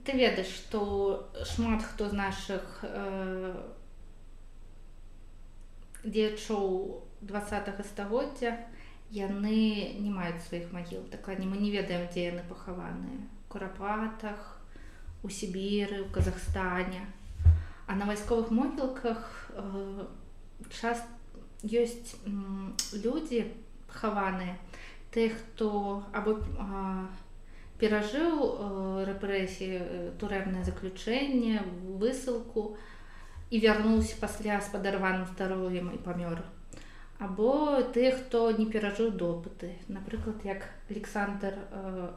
Ты 0.04 0.16
ведаеш 0.16 0.48
што 0.48 1.28
шмат 1.44 1.84
хто 1.84 2.08
з 2.08 2.14
наших 2.16 2.64
э, 2.84 3.52
дзечоў 6.08 7.04
два 7.22 7.42
стагоддзя 7.44 8.58
яны 9.12 9.96
не 10.00 10.12
маюць 10.12 10.44
сваіх 10.48 10.72
магіл 10.72 11.04
дакладней 11.12 11.48
мы 11.48 11.58
не 11.58 11.72
ведаем 11.72 12.08
дзе 12.12 12.32
яны 12.32 12.44
пахаваныя 12.48 13.28
курапатах 13.48 14.58
у 15.24 15.30
сібіры 15.30 16.02
у 16.04 16.10
казахстане. 16.10 17.08
А 17.88 17.96
на 17.96 18.06
вайсковых 18.06 18.52
могілках 18.52 19.52
э, 19.56 20.06
час 20.70 21.04
ёсць 21.64 22.16
э, 22.26 22.30
людзі 22.94 23.48
хаваныя 23.88 24.58
тых 25.12 25.34
хто 25.34 26.04
або 26.12 26.36
э, 26.36 27.08
перажыў 27.80 28.36
э, 28.44 29.06
рэпрэсіі 29.08 30.20
турэбнае 30.20 30.64
заключэнне 30.64 31.64
высылку 31.98 32.78
і 33.50 33.60
вярнуўся 33.60 34.16
пасля 34.20 34.60
з 34.62 34.72
падарваным 34.74 35.26
здароўем 35.34 35.92
і 35.96 36.00
памёр 36.04 36.44
або 37.20 37.82
ты 37.94 38.12
хто 38.12 38.52
не 38.52 38.66
перажыў 38.66 39.12
допыты 39.12 39.74
напрыклад 39.88 40.44
як 40.46 40.70
александр 40.90 41.58
э, 41.72 42.10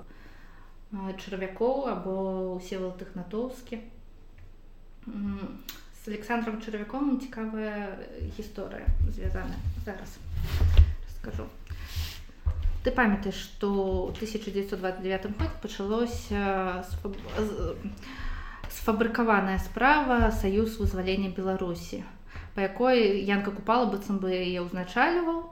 чарвякоў 0.92 1.86
або 1.88 2.14
усевал 2.56 2.92
тыхнатоўскі. 2.98 3.78
З 5.06 6.08
александром 6.08 6.60
чарвяком 6.60 7.20
цікавая 7.20 7.96
гісторыя 8.36 8.86
звязана 9.14 9.54
зараз 9.84 10.18
скажу 11.20 11.46
ты 12.84 12.90
памятаеш 12.90 13.36
што 13.36 14.08
1929 14.16 15.26
год 15.38 15.52
пачалося 15.62 16.84
сфабрыкаваная 18.70 19.58
справа 19.58 20.30
саюз 20.30 20.78
вызвалення 20.78 21.30
беларусі 21.36 22.04
па 22.54 22.66
якой 22.66 23.22
янка 23.26 23.50
купала 23.50 23.90
быццам 23.90 24.18
бы 24.22 24.30
яе 24.34 24.62
ўзначальваў 24.66 25.42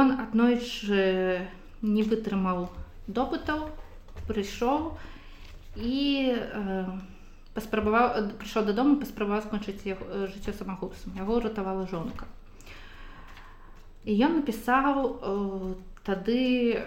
ён 0.00 0.16
аднойчы 0.24 1.44
не 1.82 2.02
вытрымаў 2.02 2.68
допытаў 3.06 3.68
прыйшоў 4.26 4.96
і 5.76 6.32
э, 6.32 6.84
паспрабаваў 7.54 8.32
прыйшоў 8.40 8.68
дадому 8.68 8.96
паспрабаваў 9.00 9.44
скончыць 9.44 9.84
жыццё 9.84 10.52
самагубствам. 10.52 11.16
Яго 11.16 11.40
ратавала 11.40 11.86
жонка. 11.86 12.26
І 14.04 14.16
ён 14.24 14.40
напісаў 14.40 14.94
э, 15.04 15.74
тады 16.04 16.80
э, 16.80 16.82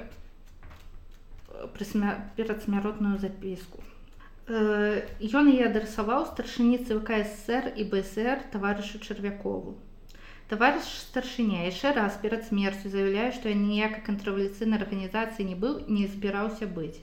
перадсмяротную 2.36 3.18
запіску. 3.20 3.84
Ён 4.50 5.46
э, 5.46 5.54
яе 5.54 5.66
адрасаваў 5.70 6.26
старшыні 6.26 6.82
ЦВК 6.82 7.22
ССР 7.22 7.70
і 7.78 7.84
БСР 7.92 8.50
таварышу 8.50 8.98
чарвякову. 8.98 9.78
Таварыш 10.50 10.90
старшыня 11.06 11.70
яшчэ 11.70 11.94
раз 11.94 12.18
перад 12.18 12.48
смерцю 12.50 12.90
заяўляе, 12.90 13.30
што 13.30 13.54
я 13.54 13.56
ніякай 13.60 14.02
кантравалюцыйнай 14.10 14.82
арганізацыі 14.82 15.46
не 15.46 15.54
быў 15.54 15.86
не 15.86 16.10
збіраўся 16.10 16.66
быць. 16.66 16.98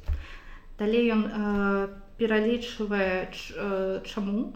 Далей 0.81 1.07
ён 1.15 1.23
э, 1.23 1.87
пералічвае 2.19 3.31
э, 3.31 4.03
чаму, 4.03 4.51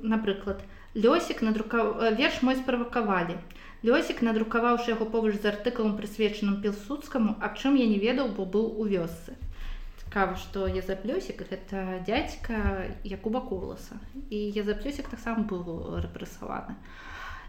напрыклад, 0.00 0.64
лёсік 0.96 1.44
надрука 1.44 1.84
верш 2.16 2.40
мой 2.40 2.56
справакавалі. 2.56 3.36
Лёсік, 3.84 4.24
надрукаваўшы 4.24 4.96
яго 4.96 5.04
побач 5.04 5.36
з 5.36 5.52
артыкулам 5.52 6.00
прысвечаным 6.00 6.62
пілсудскаму, 6.64 7.36
аб 7.36 7.60
чым 7.60 7.76
я 7.76 7.84
не 7.84 8.00
ведаў, 8.00 8.32
бо 8.32 8.48
быў 8.48 8.80
у 8.80 8.88
вёсцы. 8.88 9.36
Цікава, 10.14 10.36
што 10.38 10.68
я 10.70 10.78
заплёсік 10.78 11.42
гэта 11.42 11.98
дзядзька 12.06 12.86
Якуба 13.02 13.40
коласа. 13.42 13.98
І 14.30 14.38
я 14.54 14.62
заплёсік 14.62 15.10
таксама 15.10 15.42
быў 15.42 15.98
рэпрэсаваны. 16.06 16.78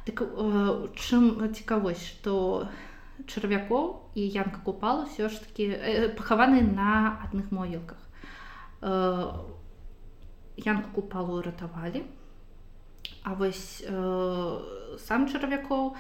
Так, 0.02 0.26
э, 0.26 0.90
чым 0.98 1.54
цікавось, 1.54 2.02
што 2.02 2.66
чарвякоў 3.30 4.18
і 4.18 4.26
янка 4.26 4.66
купала 4.66 5.06
ўсё 5.06 5.30
ж 5.30 5.46
такі 5.46 5.78
э, 5.78 6.10
пахаваны 6.18 6.66
на 6.66 7.22
адных 7.22 7.54
могілках. 7.54 8.02
Э, 8.82 9.46
янку 10.58 10.90
купалу 10.90 11.46
ратавалі. 11.46 12.02
А 13.22 13.38
вось 13.38 13.86
э, 13.86 14.98
сам 14.98 15.30
чарвякоў, 15.30 15.94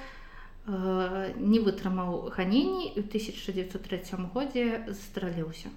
Э, 0.67 1.29
не 1.37 1.59
вытрымаў 1.61 2.33
ганенні 2.33 2.97
і 2.97 2.97
ў 2.97 3.05
1903 3.05 4.17
годзе 4.33 4.81
застраліўся. 4.89 5.69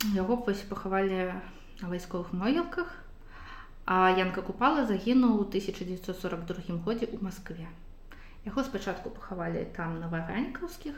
Яго 0.00 0.40
вось 0.46 0.64
пахавалі 0.64 1.36
на 1.80 1.88
вайсковых 1.88 2.32
могілках, 2.32 2.88
А 3.90 4.10
Янка 4.14 4.42
Купала 4.46 4.86
загінуў 4.86 5.40
у 5.42 5.44
1942 5.50 6.78
годзе 6.86 7.10
ў 7.10 7.18
Маскве. 7.26 7.66
Яго 8.46 8.62
спачатку 8.62 9.10
пахавалі 9.10 9.64
там 9.74 9.98
на 9.98 10.06
ваганькаўскіх, 10.06 10.94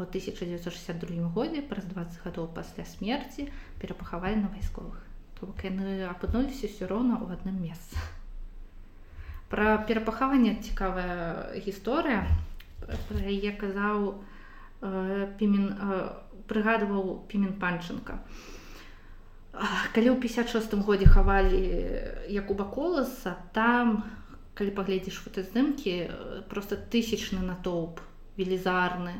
ў 0.00 0.08
1962 0.08 1.28
годзе 1.36 1.60
праз 1.60 1.84
20 1.92 2.24
гадоў 2.24 2.48
пасля 2.56 2.88
смерці 2.88 3.52
перапахавалі 3.84 4.40
на 4.40 4.48
вайсковых. 4.48 4.96
То 5.36 5.52
бок 5.52 5.60
яны 5.60 6.08
апынуліся 6.08 6.72
ўсё 6.72 6.88
роўна 6.88 7.20
ў 7.20 7.36
адным 7.36 7.60
месцы. 7.60 8.00
Пра 9.52 9.76
перапахаванне 9.84 10.56
цікавая 10.64 11.52
гісторыя, 11.60 12.24
пра 13.12 13.20
яе 13.28 13.52
казаў 13.60 14.24
э, 14.80 15.28
пімен, 15.36 15.68
э, 15.68 16.16
прыгадваў 16.48 17.26
пімен 17.28 17.58
панчынка. 17.60 18.18
Калі 19.92 20.08
ў 20.12 20.16
56 20.16 20.74
годзе 20.86 21.06
хавалі 21.06 21.60
Якуба 22.32 22.64
коласа, 22.64 23.36
там, 23.52 24.04
калі 24.56 24.72
паглядзіш 24.72 25.20
фотаздымкі, 25.24 25.94
просто 26.48 26.76
тысячны 26.76 27.44
натоўп 27.44 28.00
велізарны 28.36 29.12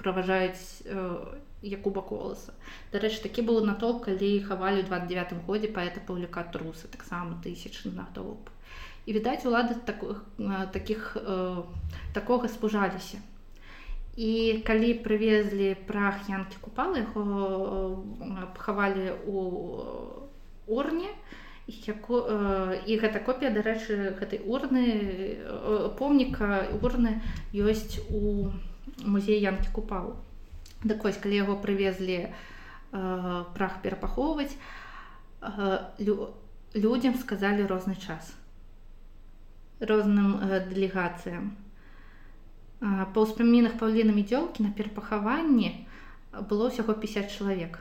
праважаюць 0.00 0.84
э, 0.88 1.38
Якуба 1.64 2.00
коласа. 2.00 2.52
Дарэчы, 2.92 3.20
такі 3.24 3.44
быў 3.44 3.64
натоўп, 3.64 4.08
калі 4.08 4.30
хавалі 4.44 4.84
ў 4.84 4.88
29 4.88 5.44
годзе 5.44 5.68
паэта 5.68 6.00
паўліка 6.00 6.44
трусы, 6.52 6.88
таксама 6.88 7.40
тысячны 7.44 7.92
натоўп. 7.92 8.48
І 9.04 9.12
відаць, 9.12 9.44
улады 9.44 9.76
так, 9.84 10.00
таких, 10.72 11.16
э, 11.20 11.62
такога 12.12 12.48
спужаліся. 12.48 13.20
І 14.16 14.62
калі 14.66 14.94
прывезлі 15.02 15.74
прах 15.88 16.28
янкі 16.30 16.60
купалы, 16.62 17.02
яго 17.02 18.04
пахавалі 18.54 19.10
у 19.26 19.38
урне, 20.66 21.10
яку, 21.66 22.20
і 22.86 22.92
гэта 23.00 23.18
копія 23.24 23.50
дарэчы 23.50 24.14
гэтай 24.20 24.38
урны 24.44 25.40
помніка 25.98 26.68
урны 26.78 27.18
ёсць 27.56 27.98
у 28.12 28.52
музеі 29.00 29.40
янкі 29.40 29.72
купалу 29.72 30.14
дык 30.84 31.02
вось 31.02 31.16
калі 31.16 31.40
яго 31.40 31.56
прывезлі 31.56 32.28
прах 32.92 33.80
перапахоўваць 33.80 34.52
людзям 36.76 37.16
сказалі 37.16 37.66
розны 37.66 37.96
час 37.96 38.36
розным 39.80 40.36
дэлегацыям 40.44 41.56
па 42.84 43.18
ўспамінах 43.24 43.80
паўлінамі 43.80 44.22
дзёлкі 44.28 44.68
на 44.68 44.70
перапахаванні 44.76 45.74
было 46.52 46.68
ўсяго 46.68 46.92
50 46.92 47.32
чалавек 47.32 47.80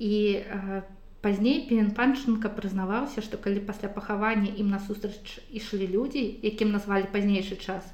і 0.00 0.14
по 0.44 1.00
Пазней 1.20 1.66
Пенпанчынка 1.68 2.48
прызнаваўся, 2.48 3.20
што 3.20 3.36
калі 3.36 3.60
пасля 3.70 3.88
пахавання 3.92 4.52
ім 4.62 4.70
насустрач 4.72 5.40
ішлі 5.52 5.88
людзі, 5.92 6.22
якім 6.48 6.72
назвалі 6.72 7.12
пазнейшы 7.12 7.60
час. 7.60 7.84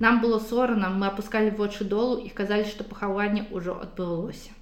Нам 0.00 0.20
было 0.24 0.38
сорана, 0.40 0.88
мы 0.88 1.08
апускалі 1.08 1.52
вочы 1.60 1.84
долу 1.84 2.16
і 2.16 2.32
казалі, 2.32 2.64
што 2.64 2.88
пахаванне 2.88 3.44
ўжо 3.52 3.76
адбылося. 3.84 4.56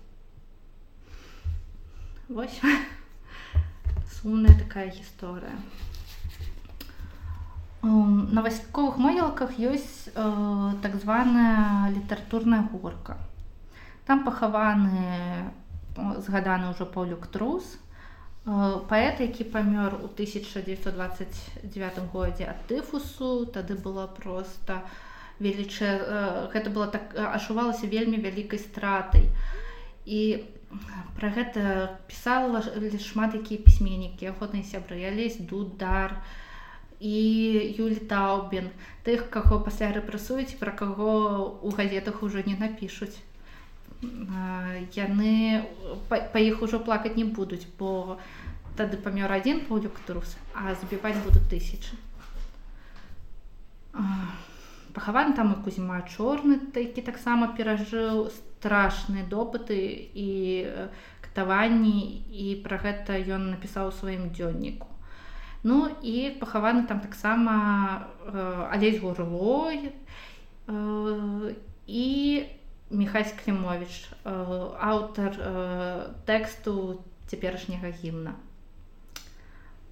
Вось 2.27 2.59
сумная 4.18 4.59
такая 4.59 4.90
гісторыя. 4.90 5.55
На 7.83 8.43
вайсковых 8.43 8.99
могілках 8.99 9.55
ёсць 9.59 10.11
э, 10.11 10.73
так 10.83 10.97
званая 10.97 11.91
літаратурная 11.95 12.67
горка. 12.73 13.19
Там 14.07 14.25
пахаваны 14.25 15.53
згаданы 15.97 16.73
ўжо 16.75 16.87
паўлюк 16.87 17.27
трус, 17.31 17.79
паэт 18.88 19.21
які 19.21 19.45
памёр 19.45 19.95
у 20.01 20.09
1929 20.09 21.99
годзе 22.12 22.49
ад 22.49 22.61
тыфусу. 22.67 23.47
Тады 23.47 23.77
было 23.77 24.07
просто 24.07 24.83
велічэ 25.38 26.49
гэта 26.55 26.71
было 26.71 26.88
так 26.88 27.12
адчувалася 27.14 27.87
вельмі 27.87 28.17
вялікай 28.17 28.59
стратай. 28.59 29.29
І 30.07 30.49
пра 31.21 31.29
гэта 31.29 31.93
пісала 32.09 32.62
шмат 32.97 33.35
якія 33.35 33.61
пісьменнікі 33.61 34.33
охотныя 34.33 34.64
сябры. 34.64 35.05
Лезь 35.12 35.37
дудар 35.37 36.17
і 37.01 37.75
юлі 37.79 38.03
таубен 38.11 38.71
тых 39.07 39.31
каго 39.31 39.61
пасля 39.63 39.95
рэпрэсуюць 39.95 40.59
пра 40.59 40.75
каго 40.75 41.61
у 41.63 41.71
газетах 41.71 42.23
ужо 42.23 42.43
не 42.47 42.59
напішуць. 42.59 43.15
Яны 44.95 45.63
па 46.11 46.39
іх 46.43 46.63
ужо 46.63 46.83
плакаць 46.83 47.15
не 47.15 47.25
будуць 47.25 47.67
бо 47.79 48.19
тады 48.79 48.99
памёр 48.99 49.31
адзін 49.31 49.63
паўдюк 49.71 50.03
трус 50.07 50.37
а 50.55 50.75
забіваць 50.75 51.19
будуць 51.23 51.47
тысячы. 51.51 51.95
Пахаваны 54.95 55.35
там 55.39 55.55
і 55.55 55.63
кузьма 55.63 56.03
чорны 56.03 56.59
такі 56.75 57.03
таксама 57.07 57.55
перажыў 57.55 58.31
страшныя 58.35 59.23
допыты 59.23 59.79
і 60.15 60.31
катаванні 61.23 62.23
і 62.35 62.59
пра 62.67 62.83
гэта 62.83 63.19
ён 63.23 63.55
напісаў 63.55 63.95
у 63.95 63.95
сваім 63.95 64.31
дзённіку 64.35 64.98
Ну 65.62 65.88
і 66.03 66.37
пахаваны 66.40 66.87
там 66.87 67.01
таксама 67.01 68.09
алесь 68.71 69.01
горлой 69.01 69.92
і 71.87 72.44
Михась 72.90 73.35
Клімович, 73.44 74.09
аўтар 74.25 75.37
тэксту 76.25 77.05
цяперашняга 77.27 77.90
гімна. 77.90 78.33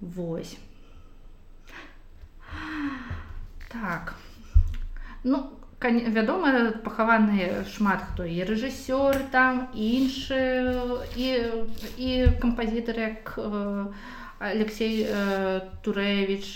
Вось. 0.01 0.57
Так. 3.69 4.15
Ну, 5.23 5.51
вядома, 5.81 6.71
пахаваныя 6.83 7.63
шмат 7.69 8.01
хто 8.01 8.25
і 8.25 8.41
рэжысёр 8.49 9.29
там 9.29 9.69
іншы 9.75 10.73
і, 11.13 11.27
і 11.97 12.09
кампазітар 12.41 12.97
як 12.99 13.37
Алексей 14.39 15.07
Турэвіч 15.83 16.47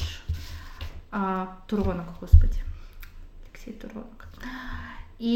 Туронак, 1.67 2.07
господі. 2.19 2.59
Алексей 3.45 3.73
Туронак 3.73 4.27
і 5.21 5.33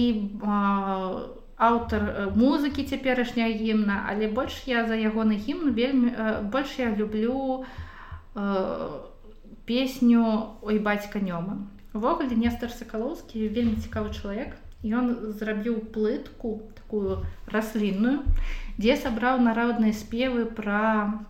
аўтар 1.56 2.34
музыкі 2.36 2.84
цяперашняя 2.84 3.54
гімна 3.54 4.10
але 4.10 4.28
больш 4.28 4.66
я 4.66 4.86
за 4.90 4.98
ягоны 4.98 5.38
гімн 5.38 5.78
вельмі 5.78 6.10
больш 6.50 6.80
я 6.82 6.90
люблю 6.90 7.66
песню 9.70 10.58
ой 10.62 10.80
бацька 10.80 11.22
нёма 11.22 11.70
увогуле 11.96 12.36
нестар 12.36 12.70
сакалоўскі 12.76 13.48
вельмі 13.56 13.80
цікавы 13.80 14.12
чалавек. 14.12 14.58
Ён 14.86 15.34
зрабіў 15.40 15.80
плытку 15.96 16.68
такую 16.78 17.24
раслінную 17.50 18.22
дзе 18.78 18.98
сабраў 19.00 19.40
народныя 19.42 19.96
спевы 19.96 20.44
пра 20.46 21.26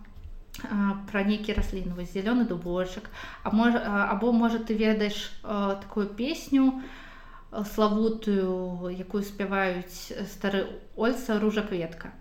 пра 1.10 1.22
нейкі 1.28 1.52
раслінавы 1.52 2.08
зялёны 2.08 2.46
дубочак 2.48 3.10
а 3.42 3.50
можа 3.50 3.80
або 4.10 4.32
можа 4.32 4.58
ты 4.58 4.74
ведаеш 4.74 5.32
такую 5.42 6.08
песню 6.08 6.70
у 6.70 6.80
славутую 7.64 8.90
якую 8.90 9.22
спяваюць 9.22 10.12
стары 10.32 10.66
ольца 10.96 11.38
ружа 11.40 11.62
кветка 11.62 12.12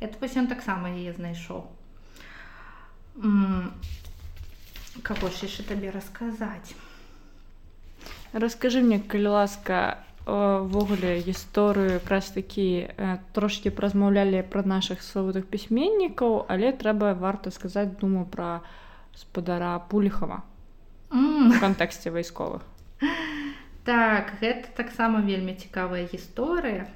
это 0.00 0.16
вось 0.20 0.36
ён 0.36 0.46
таксама 0.46 0.88
яе 0.88 1.12
знайшоў 1.12 1.66
каго 5.02 5.28
ж 5.28 5.44
яшчэ 5.44 5.66
табе 5.68 5.90
расказаць 5.90 6.72
расскажы 8.32 8.80
мне 8.80 9.00
калі 9.00 9.36
ласка 9.36 10.04
ввогуле 10.30 11.18
гісторыю 11.26 11.98
якраз 11.98 12.30
такі 12.30 12.88
трошки 13.32 13.70
празмаўлялі 13.70 14.42
пра 14.46 14.62
наших 14.62 15.02
славутых 15.02 15.50
пісьменнікаў 15.50 16.46
але 16.48 16.72
трэба 16.72 17.14
варта 17.14 17.50
сказаць 17.50 17.90
думаю 18.00 18.26
пра 18.26 18.60
спадара 19.14 19.78
пуліхава 19.90 20.42
mm. 21.10 21.58
кантэксце 21.60 22.14
вайсковых 22.14 22.62
Так, 23.84 24.34
гэта 24.40 24.68
таксама 24.76 25.24
вельмі 25.24 25.56
цікавая 25.56 26.04
гісторыя. 26.04 26.86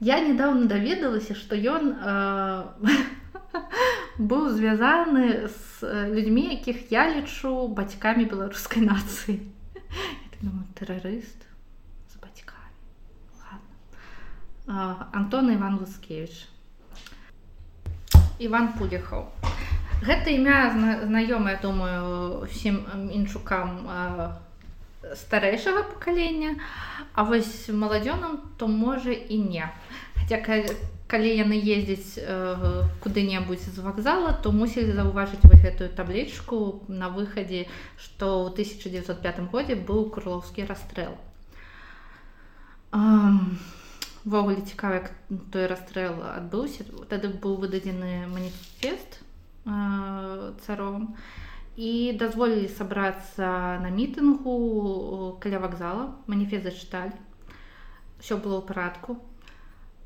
Я 0.00 0.20
недавно 0.20 0.66
даведалася, 0.66 1.34
што 1.38 1.54
ён 1.54 1.94
э, 1.94 2.92
быў 4.18 4.50
звязаны 4.50 5.46
з 5.46 6.10
людзьмі, 6.10 6.58
якіх 6.58 6.90
я 6.90 7.06
лічу 7.14 7.68
бацькамі 7.70 8.26
беларускай 8.26 8.82
нацыі. 8.82 9.38
тэрарыст 10.78 11.46
з 12.10 12.14
бацькамі. 12.18 12.74
Антон 14.68 15.52
Іван 15.52 15.78
Лускевич. 15.80 16.48
Іван 18.38 18.72
Пулехаў. 18.78 19.26
Гэта 20.04 20.30
імя 20.30 20.70
знаёмае, 21.08 21.58
думаю, 21.62 22.44
усім 22.46 22.86
іншукам 23.10 23.88
старэйшага 25.14 25.82
пакалення 25.82 26.54
а 27.14 27.22
вось 27.24 27.68
маладзёнам 27.68 28.38
то 28.56 28.68
можа 28.68 29.12
і 29.12 29.38
не 29.38 29.68
Хаця 30.18 30.38
калі 31.08 31.30
яны 31.32 31.56
ездзяць 31.56 32.20
э, 32.20 32.84
куды-небудзь 33.00 33.72
з 33.72 33.78
вакзала 33.80 34.32
то 34.42 34.52
мусілі 34.52 34.92
заўважыць 34.92 35.40
вось 35.44 35.64
гэтую 35.64 35.88
таблічку 35.96 36.84
на 36.88 37.08
выхадзе 37.08 37.64
што 37.96 38.44
ў 38.44 38.52
1905 38.52 39.48
годзе 39.48 39.74
быў 39.74 40.10
крыловскі 40.12 40.68
расстрэл 40.68 41.16
ввогуле 44.28 44.60
цікава 44.60 45.00
як 45.00 45.10
той 45.52 45.66
расстрэл 45.72 46.20
адбыўся 46.36 46.84
тады 47.08 47.32
быў 47.32 47.56
выдадзены 47.64 48.28
маніфест 48.28 49.20
э, 49.64 50.52
царом. 50.66 51.16
І 51.78 52.12
дазволілі 52.18 52.68
сабрацца 52.68 53.78
на 53.80 53.88
мітынгу 53.88 55.38
каля 55.40 55.62
вакзала 55.64 56.12
маніфест 56.26 56.68
зачыталі 56.68 57.16
все 58.20 58.36
было 58.36 58.60
ў 58.60 58.66
парадку 58.68 59.16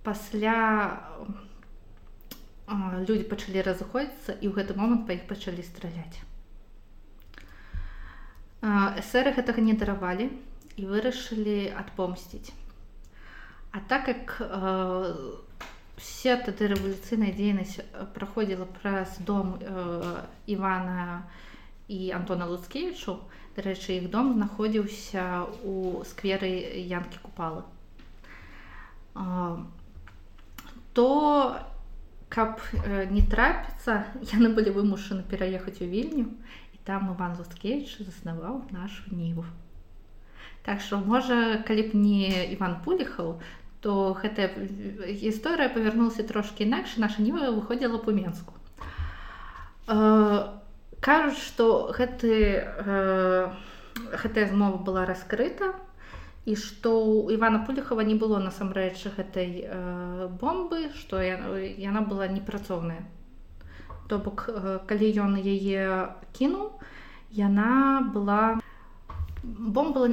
пасля 0.07 1.03
людзі 3.09 3.25
пачалі 3.27 3.65
разыходзіцца 3.67 4.37
і 4.39 4.47
ў 4.47 4.53
гэты 4.61 4.77
момант 4.79 5.09
па 5.09 5.17
іх 5.17 5.27
пачалі 5.27 5.65
страляць 5.67 6.21
эсэры 9.03 9.35
гэтага 9.35 9.65
не 9.65 9.75
даравалі 9.75 10.29
і 10.77 10.83
вырашылі 10.93 11.73
адпомсціць 11.73 12.62
а 13.73 13.81
так 13.89 14.09
як 14.09 14.37
все 15.97 16.37
тады 16.37 16.69
рэвалюцыйная 16.73 17.33
дзейнасць 17.33 17.81
праходзіла 18.15 18.67
праз 18.81 19.19
дом 19.21 19.59
Івана 20.47 21.25
і 21.89 22.11
Антона 22.17 22.47
Луцкевічу 22.47 23.19
дарэчы 23.57 23.99
іх 24.01 24.09
дом 24.13 24.33
знаходзіўся 24.37 25.45
у 25.65 26.05
скверы 26.09 26.53
янкі 26.89 27.21
купалы. 27.25 27.65
То 30.93 31.09
каб 32.33 32.61
э, 32.73 33.07
не 33.13 33.21
трапіцца 33.21 34.09
яны 34.33 34.53
былі 34.57 34.73
вымушаны 34.73 35.25
пераехаць 35.29 35.85
у 35.85 35.89
вільню 35.89 36.33
і 36.73 36.79
там 36.89 37.13
иван 37.13 37.37
лускевич 37.37 38.01
заснаваў 38.01 38.63
нашу 38.73 39.05
ніву 39.13 39.45
так 40.65 40.81
что 40.81 40.97
можа 40.97 41.61
калі 41.69 41.83
б 41.91 42.01
не 42.01 42.31
иван 42.57 42.79
пуліхаў 42.87 43.37
то 43.83 44.15
гэтая 44.15 44.49
гісторыя 45.23 45.69
павярнулася 45.69 46.23
трошки 46.23 46.65
інакш 46.65 46.97
наша 47.03 47.23
ніва 47.23 47.51
выходзіла 47.51 47.99
по 47.99 48.15
менску 48.15 48.55
э, 49.91 50.39
кажуць 51.01 51.43
что 51.43 51.91
гэты 51.93 52.63
гэтая 54.23 54.47
змова 54.49 54.79
была 54.79 55.05
раскрыта 55.05 55.75
і 56.45 56.55
што 56.59 56.91
ў 56.91 57.39
Івана 57.39 57.63
Пуліхава 57.67 58.03
не 58.03 58.15
было 58.19 58.39
насамрэч 58.43 59.15
гэтай 59.15 59.67
бомбы, 60.43 60.91
што 60.99 61.23
яна 61.23 62.03
была 62.03 62.27
непрацоўная. 62.27 63.07
То 64.11 64.19
бок 64.19 64.49
э, 64.51 64.79
калі 64.87 65.09
ён 65.23 65.39
яе 65.39 66.11
кінуў, 66.35 66.83
яна 67.31 68.03
была 68.15 68.59
бомба 69.43 70.09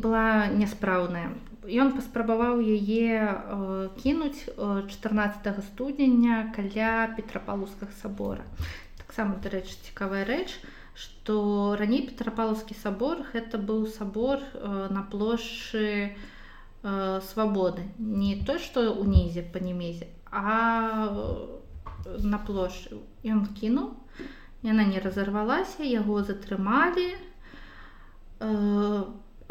была 0.00 0.48
няспраўная. 0.48 1.36
Ён 1.64 1.92
паспрабаваў 1.96 2.60
яе 2.60 3.16
э, 3.24 3.88
кінуць 4.00 4.48
14 4.56 5.64
студзеня 5.72 6.52
каля 6.56 7.08
петрапалускага 7.16 7.92
сабора. 8.02 8.44
Таксама 9.00 9.40
дарэчы, 9.40 9.76
цікавая 9.88 10.24
рэч, 10.28 10.60
што 10.94 11.74
раней 11.78 12.06
петрапалаўскі 12.06 12.76
сабор 12.78 13.24
гэта 13.32 13.58
быў 13.58 13.86
сабор 13.90 14.38
э, 14.38 14.88
на 14.94 15.02
плошчы 15.02 16.14
э, 16.14 17.20
свабоды 17.30 17.82
не 17.98 18.36
то 18.46 18.58
што 18.62 18.86
ўнізе 18.94 19.42
па 19.54 19.58
немезе 19.58 20.06
а 20.30 21.10
э, 21.10 22.18
на 22.22 22.38
плошчы 22.38 23.02
ён 23.26 23.42
кінуў 23.58 23.90
яна 24.62 24.86
не 24.90 25.02
разарвалася 25.02 25.82
яго 25.82 26.22
затрымалі 26.22 27.10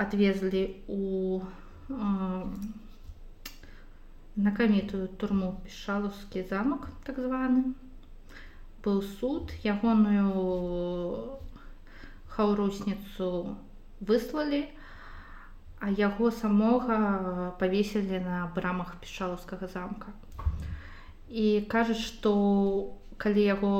адвезлі 0.04 0.63
у 0.88 1.41
знакамітую 4.36 5.08
турму 5.22 5.50
пішалаўскі 5.65 6.46
замак 6.50 6.88
так 7.08 7.19
званы 7.19 7.63
быў 8.86 9.02
суд 9.19 9.52
ягоную 9.63 11.39
хаўрусніцу 12.36 13.28
выслалі 14.02 14.63
а 15.84 15.89
яго 15.91 16.32
самога 16.32 16.98
павесілі 17.60 18.19
на 18.24 18.48
брамах 18.56 18.96
пішалаўскага 19.04 19.67
замка. 19.67 20.13
І 21.28 21.67
кажуць 21.67 22.00
што 22.00 22.32
калі 23.19 23.43
яго 23.43 23.74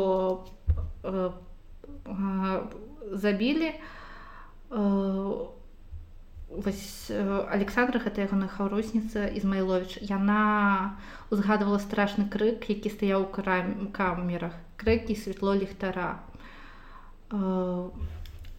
э, 1.04 1.32
э, 2.06 2.58
забілі 3.24 3.70
э, 3.72 3.80
вось 6.58 7.12
александра 7.50 8.00
гэта 8.00 8.26
ягоная 8.26 8.48
хаўрусніца 8.48 9.28
ізмайлович 9.40 9.98
яна 10.10 10.98
узгадывала 11.30 11.80
страшны 11.82 12.30
крык 12.30 12.70
які 12.70 12.90
стаяў 12.94 13.26
у 13.26 13.90
камерах. 13.92 14.54
Крэкі 14.78 15.16
святло 15.16 15.54
ліхтара. 15.56 16.20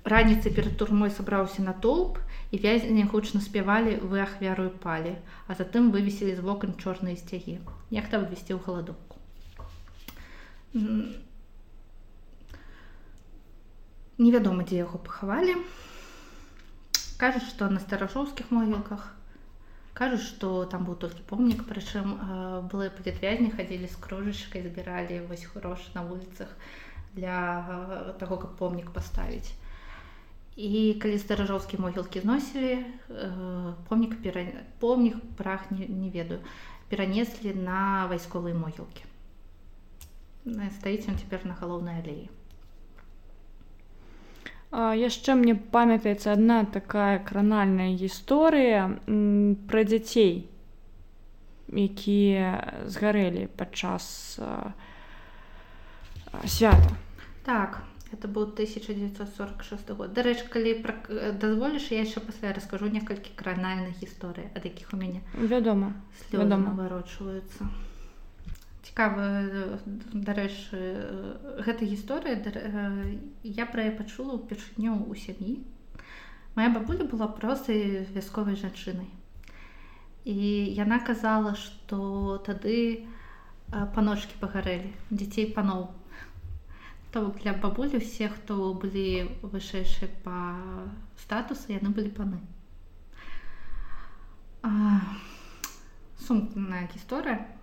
Раніцы 0.04 0.50
перад 0.50 0.76
турмой 0.76 1.10
сабраўся 1.10 1.62
на 1.62 1.72
толп 1.72 2.18
і 2.50 2.58
вязні 2.58 3.04
гучна 3.08 3.40
спявалі 3.40 3.96
вы 4.02 4.20
ахвярую 4.20 4.70
палі 4.70 5.16
а 5.48 5.54
затым 5.54 5.90
вывесілі 5.94 6.34
з 6.36 6.40
вокон 6.40 6.74
чорныя 6.76 7.16
сцягі. 7.16 7.60
Як 7.90 8.10
там 8.10 8.26
ввесці 8.26 8.54
ў 8.54 8.60
галадоўку 8.66 9.14
невядома 14.18 14.64
дзе 14.66 14.82
яго 14.82 14.98
пахавалі 14.98 15.54
кажуць 17.24 17.48
што 17.48 17.72
на 17.72 17.80
старажоўскіх 17.80 18.50
могілках 18.52 19.04
кажуць 19.98 20.24
што 20.28 20.48
там 20.72 20.84
быў 20.84 20.96
толькі 21.04 21.22
помнік 21.30 21.62
прычым 21.68 22.10
былыя 22.72 22.92
палітвязні 22.96 23.52
хадзілі 23.54 23.88
з 23.88 24.00
кружачкай 24.06 24.64
збіралі 24.66 25.20
вось 25.30 25.46
грошы 25.54 25.94
на 25.94 26.02
вуліцах 26.08 26.52
для 27.16 27.38
таго 28.20 28.36
каб 28.44 28.58
помнік 28.60 28.92
паставіць 28.98 29.56
і 30.68 31.00
калі 31.00 31.22
старажоўскія 31.24 31.80
могілкі 31.86 32.20
зносілі 32.26 32.76
помнік 33.88 34.20
пера... 34.22 34.44
помнік 34.84 35.16
прах 35.40 35.70
не, 35.72 35.88
не 35.88 36.12
ведаю 36.12 36.44
перанеслі 36.92 37.56
на 37.56 38.06
вайсковыя 38.12 38.54
могілкі 38.54 39.08
стаіць 40.76 41.08
ён 41.08 41.16
цяпер 41.16 41.48
на 41.48 41.56
галоўнай 41.64 42.04
алеі 42.04 42.28
яшчэ 44.74 45.34
мне 45.38 45.54
памятаецца 45.54 46.32
адна 46.34 46.64
такая 46.64 47.18
кранальная 47.18 47.94
гісторыя 47.94 48.90
пра 49.70 49.84
дзяцей 49.86 50.50
якія 51.70 52.82
згарэлі 52.86 53.48
падчас 53.56 54.38
свята. 56.46 56.90
Так 57.44 57.82
это 58.12 58.28
был 58.28 58.42
1946 58.42 59.90
год. 59.90 60.12
Дарэч 60.14 60.42
калі 60.50 60.84
дазволіш 61.40 61.90
я 61.90 62.02
яшчэ 62.02 62.20
пасля 62.20 62.52
раскажу 62.54 62.86
некалькі 62.86 63.34
кранальных 63.34 63.98
гісторый 64.02 64.50
ад 64.54 64.64
якіх 64.64 64.94
у 64.94 64.96
мяне 64.96 65.20
вядома 65.34 65.94
вядома. 66.30 66.74
варочваюцца 66.78 67.66
цікава 68.84 69.24
дарэчы 70.12 70.78
гэта 71.64 71.88
гісторыя 71.88 72.36
я 73.42 73.64
пра 73.72 73.88
пачула 73.96 74.36
ўпершыню 74.36 75.08
ў 75.08 75.14
сям'і. 75.16 75.54
Моя 76.54 76.70
бабуля 76.70 77.08
была 77.08 77.26
простай 77.26 78.04
вясковай 78.12 78.60
жанчынай. 78.60 79.08
І 80.28 80.36
яна 80.76 81.00
казала 81.00 81.56
што 81.56 82.38
тады 82.44 83.08
паночки 83.96 84.36
пагарэлі 84.40 84.92
дзяцей 85.10 85.50
паноў. 85.56 85.88
То 87.10 87.32
для 87.40 87.56
бабулі 87.56 87.98
усе 88.02 88.28
хто 88.28 88.74
былі 88.74 89.32
вышэйшыя 89.42 90.12
па 90.22 90.60
статусу 91.24 91.72
яны 91.72 91.88
былі 91.88 92.12
паны. 92.12 92.38
Сумная 96.24 96.86
гісторыя 96.92 97.53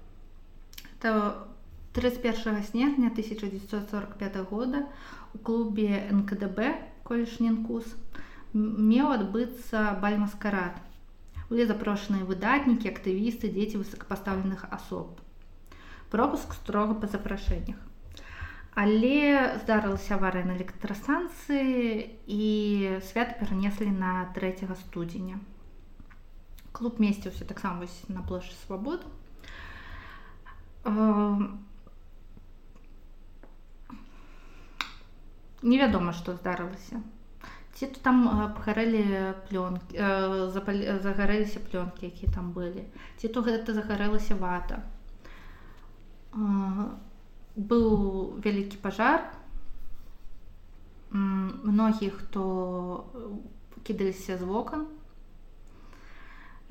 31 1.02 2.64
снежня 2.64 3.08
1945 3.08 4.38
года 4.49 4.88
у 5.34 5.38
клубе 5.38 6.08
НКДБ 6.12 6.78
колішненкус 7.04 7.86
меў 8.54 9.12
адбыцца 9.16 9.97
бальмаскарад. 10.02 10.78
Былі 11.49 11.66
запрошаныя 11.68 12.24
выдатнікі, 12.24 12.88
актывісты, 12.91 13.52
дзеці 13.52 13.82
высокапастаўленых 13.82 14.68
асоб. 14.72 15.20
Пропуск 16.12 16.54
строга 16.56 16.95
па 16.95 17.08
запрашэннях. 17.12 17.76
Але 18.72 19.60
здарылася 19.60 20.16
аварыя 20.16 20.47
на 20.47 20.56
электрастанцыі 20.56 22.08
і 22.28 22.45
свят 23.04 23.36
перанеслі 23.39 23.91
на 23.91 24.32
3 24.36 24.70
студзеня. 24.88 25.39
Клуб 26.72 27.04
месціўся 27.04 27.43
таксама 27.43 27.84
на 28.08 28.24
плошчы 28.24 28.56
свабоду. 28.64 29.12
Невядома, 35.62 36.14
што 36.14 36.38
здарылася. 36.38 37.02
Ці 37.74 37.88
то 37.88 38.00
там 38.06 38.24
пагарэлі 38.58 39.04
плёнкі, 39.50 39.98
загарэліся 41.06 41.60
плёнкі, 41.66 42.10
якія 42.10 42.34
там 42.34 42.52
былі. 42.52 42.86
Ці 43.18 43.28
то 43.28 43.42
гэта 43.46 43.74
загарэлася 43.74 44.36
вата 44.36 44.82
быў 46.34 48.40
вялікі 48.40 48.80
пажар 48.82 49.28
многіх 51.12 52.24
хто 52.24 53.04
кідаліся 53.84 54.38
з 54.38 54.48
вокон 54.48 54.88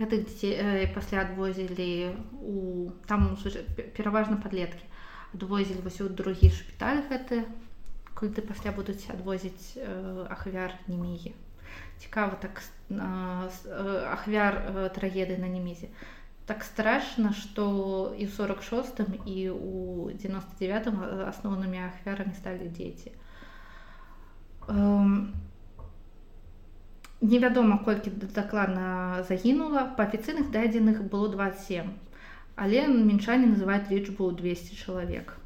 гэтых 0.00 0.26
дзяцей 0.26 0.86
пасля 0.94 1.26
адвозілі 1.28 2.16
у 2.40 2.90
там 3.06 3.36
пераважна 3.96 4.40
падлеткі 4.40 4.84
адвозілі 5.34 5.84
вось 5.84 6.00
у 6.00 6.08
другі 6.08 6.50
шпіталь 6.50 7.04
гэты 7.10 7.44
куды 8.16 8.42
пасля 8.42 8.72
будуць 8.72 9.04
адвозіць 9.12 9.76
ахвяр 10.36 10.74
немігі 10.88 11.34
цікава 12.00 12.40
так 12.40 12.64
ахвяр 14.16 14.90
трагеды 14.96 15.36
на 15.36 15.52
немізе 15.52 15.92
так 16.50 16.64
страшно 16.64 17.32
что 17.32 18.16
в 18.18 18.28
46 18.28 19.00
и 19.26 19.48
у 19.48 20.10
99 20.10 20.86
основными 21.28 21.78
ахвярами 21.78 22.32
стали 22.32 22.66
дети. 22.66 23.12
Эм, 24.66 25.32
невядома 27.20 27.78
колькі 27.78 28.10
дакладна 28.10 29.24
загінула. 29.28 29.94
Па 29.96 30.04
афіцыйных 30.04 30.50
дадзеных 30.50 31.02
было 31.08 31.28
27 31.28 31.90
але 32.60 32.86
мінчане 32.86 33.46
называют 33.46 33.90
лічбу 33.90 34.30
200 34.36 34.76
чалавек. 34.76 35.36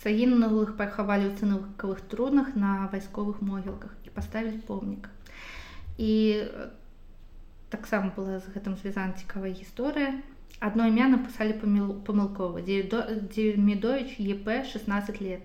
Загінулых 0.00 0.72
пахавалі 0.80 1.28
ў 1.28 1.36
цынавыкавых 1.36 2.00
труднах 2.08 2.56
на 2.56 2.88
вайсковых 2.88 3.44
могілках 3.44 3.92
і 4.08 4.14
паставілі 4.16 4.64
помнік. 4.64 5.12
І 6.00 6.48
таксама 7.68 8.08
была 8.16 8.40
з 8.40 8.48
гэтым 8.56 8.80
звязана 8.80 9.12
цікавая 9.20 9.52
гісторыя. 9.52 10.16
Адно 10.64 10.88
імя 10.88 11.12
напісалі 11.12 11.60
памылкова 11.60 12.64
дземідович 12.64 14.16
еп 14.16 14.48
16 14.48 15.20
лет 15.20 15.44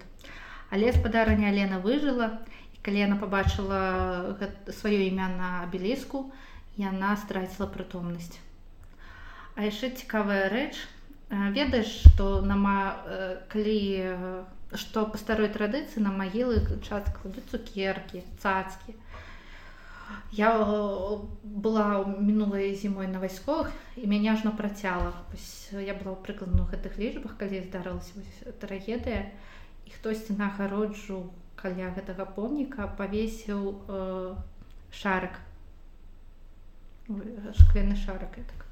але 0.71 0.91
спадарня 0.93 1.49
Алена 1.49 1.79
выжыла. 1.79 2.41
І 2.73 2.81
калі 2.85 2.99
яна 3.05 3.17
пабачыла 3.21 4.39
сваё 4.69 4.99
імя 5.05 5.29
на 5.29 5.49
абеліску 5.65 6.31
яна 6.77 7.15
страціла 7.15 7.67
прытомнасць. 7.71 8.35
А 9.55 9.63
яшчэ 9.63 9.95
цікавая 9.95 10.51
рэч. 10.51 10.75
Ведаеш 11.29 11.89
што 12.11 12.41
нама 12.45 12.99
калі 13.49 13.79
што 14.75 15.05
па 15.07 15.17
старой 15.17 15.49
традыцыі 15.49 16.03
на 16.03 16.11
магілы 16.11 16.61
час 16.83 17.07
кладуць 17.15 17.47
цукеркі 17.49 18.23
цацкі. 18.43 18.95
Я 20.31 20.51
э, 20.53 21.17
была 21.43 22.05
мінулай 22.05 22.75
зімой 22.75 23.07
на 23.07 23.19
вайсковых 23.19 23.71
і 23.95 24.05
мяне 24.05 24.33
ажно 24.33 24.51
працяла. 24.51 25.13
Я 25.71 25.97
была 25.97 26.13
ў 26.13 26.21
прыкладну 26.21 26.67
гэтых 26.69 26.99
лічбах, 27.01 27.37
калі 27.39 27.63
здарылася 27.65 28.53
трагедыя 28.61 29.31
і 29.85 29.89
хтосьці 29.91 30.33
на 30.37 30.47
агароджу 30.47 31.31
каля 31.55 31.93
гэтага 31.95 32.25
помніка 32.25 32.87
павесіў 32.97 33.61
э, 33.87 34.35
шарык 34.91 35.39
шкленны 37.53 37.95
шарык. 37.95 38.33
Так. 38.35 38.65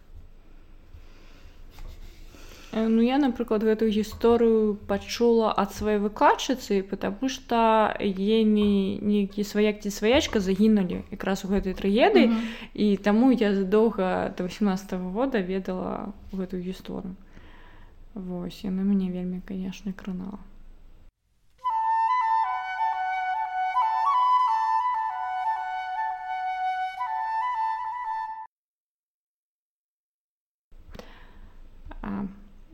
Э, 2.73 2.87
ну 2.87 3.01
я 3.01 3.19
напрыклад 3.21 3.61
гэтую 3.61 3.93
гісторыю 3.93 4.75
пачула 4.89 5.53
ад 5.53 5.73
сваёй 5.77 6.01
выкладчыцы 6.01 6.81
потому 6.81 7.29
что 7.29 7.93
е 8.01 8.43
не 8.43 8.97
нейкі 8.97 9.43
сваяк 9.43 9.81
ці 9.81 9.93
сваячка 9.93 10.39
загінулі 10.39 11.05
якраз 11.11 11.45
у 11.45 11.53
гэтай 11.53 11.77
трагедыі 11.77 12.27
mm 12.27 12.33
-hmm. 12.33 12.41
і 12.73 12.97
таму 12.97 13.31
я 13.31 13.53
задоўга 13.55 14.33
до 14.37 14.43
18 14.43 14.93
-го 14.93 15.11
года 15.11 15.41
ведала 15.41 16.13
гэтую 16.33 16.63
гісторыю 16.63 17.15
Вось 18.15 18.63
яна 18.63 18.81
мяне 18.81 19.11
вельмі 19.11 19.41
канешне 19.45 19.93
кранала 19.93 20.39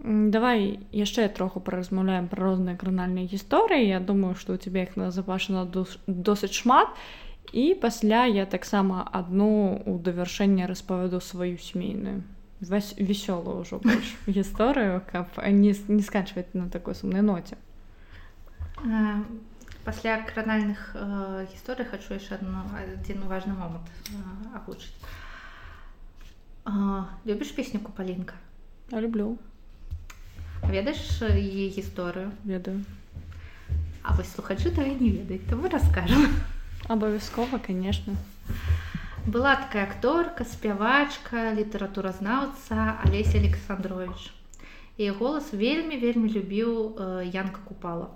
давай 0.04 0.80
яшчэ 0.96 1.28
троху 1.30 1.60
паразмаўляем 1.60 2.28
пра 2.32 2.50
розныя 2.50 2.80
кранальныя 2.80 3.28
гісторыі 3.28 3.88
я 3.88 4.00
думаю 4.00 4.36
што 4.36 4.56
ў 4.56 4.64
цябе 4.64 4.88
іх 4.88 4.96
назапашана 4.96 5.68
досыць 6.08 6.56
шмат. 6.56 6.94
І 7.50 7.74
пасля 7.74 8.26
я 8.30 8.46
таксама 8.46 9.02
адну 9.02 9.82
у 9.86 9.98
давяршэнне 9.98 10.70
распавяду 10.70 11.20
сваю 11.20 11.58
сямейную 11.58 12.22
вясёлую 12.62 13.64
ўжо 13.64 13.80
гісторыю 14.28 15.02
каб 15.12 15.28
не, 15.48 15.74
не 15.88 16.04
скачваць 16.04 16.54
на 16.54 16.70
такой 16.70 16.96
сумнай 16.96 17.22
ноце 17.22 17.56
пасля 19.84 20.22
кранальных 20.22 20.92
э, 20.94 21.48
гісторый 21.54 21.88
хачу 21.88 22.14
яшчэ 22.14 22.36
адну 22.36 22.64
адзін 22.76 23.24
важны 23.32 23.56
момант 23.56 23.88
агучыць 24.54 24.92
любіш 27.26 27.56
песню 27.56 27.80
купалінка 27.80 28.36
люблю. 28.92 29.38
Ведаеш 30.66 31.22
яе 31.22 31.70
гісторыю 31.70 32.32
ведаю. 32.44 32.84
А 34.02 34.14
вось 34.14 34.34
слухачы 34.34 34.72
то 34.74 34.82
не 34.82 35.10
ведаюць 35.14 35.46
то 35.50 35.56
мы 35.56 35.70
раскажам 35.70 36.26
абавязкова 36.88 37.60
конечно. 37.68 38.16
Была 39.26 39.56
такая 39.56 39.86
акторка 39.86 40.44
спявачка 40.44 41.54
літаратуразнаўца 41.54 42.98
алеся 43.06 43.38
александрович. 43.38 44.34
І 44.98 45.10
голас 45.10 45.54
вельмі 45.54 45.98
вельмі 45.98 46.30
любіў 46.30 46.98
э, 46.98 47.30
янка 47.32 47.62
купала. 47.64 48.10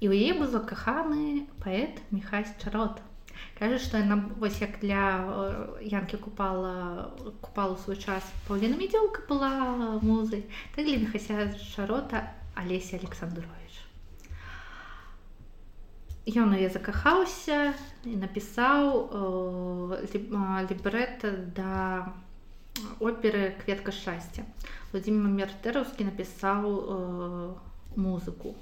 І 0.00 0.08
ў 0.08 0.12
яе 0.16 0.32
быў 0.40 0.48
закаханы 0.50 1.46
паэт 1.62 2.00
михась 2.10 2.50
чарота 2.58 3.04
кажа 3.58 3.78
што 3.78 3.98
яна 3.98 4.16
вось 4.38 4.60
як 4.60 4.78
для 4.80 5.04
янкі 5.82 6.16
купала 6.16 7.10
купала 7.40 7.76
свой 7.76 7.96
час. 7.96 8.22
Паўліна 8.48 8.76
медзёлка 8.76 9.26
была 9.28 9.98
музай 10.02 10.44
так 10.76 10.86
для 10.86 11.06
хася 11.06 11.52
шарота 11.58 12.32
алеся 12.54 12.96
александрович. 12.96 13.84
Ён 16.24 16.56
я 16.56 16.70
закахаўся 16.72 17.74
і 18.04 18.16
напісаў 18.16 19.12
лібрэта 20.70 21.36
да 21.52 22.12
оперы 22.98 23.54
кветка 23.60 23.92
шчасця 23.92 24.48
владимир 24.92 25.28
мертераўскі 25.28 26.08
напісаў 26.08 26.64
музыку. 27.96 28.54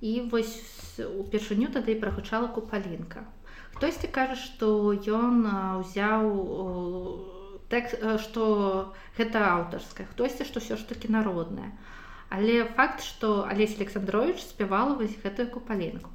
І 0.00 0.20
вось 0.32 0.56
упершыню 0.98 1.68
тады 1.74 1.94
прагучала 2.00 2.48
купалінка 2.48 3.24
хтосьці 3.74 4.08
кажа 4.08 4.38
што 4.40 4.94
ён 4.94 5.44
узяў 5.82 6.26
так 7.68 7.92
што 8.24 8.42
гэта 9.18 9.46
аўтарская 9.52 10.08
хтосьці 10.14 10.48
што 10.48 10.64
ўсё 10.64 10.80
ж 10.80 10.88
такі 10.94 11.12
народная 11.12 11.70
але 12.30 12.64
факт 12.78 13.04
што 13.04 13.44
алесь 13.44 13.76
александрович 13.78 14.42
спявала 14.42 14.98
вось 14.98 15.18
гэтую 15.22 15.50
купаленку 15.54 16.14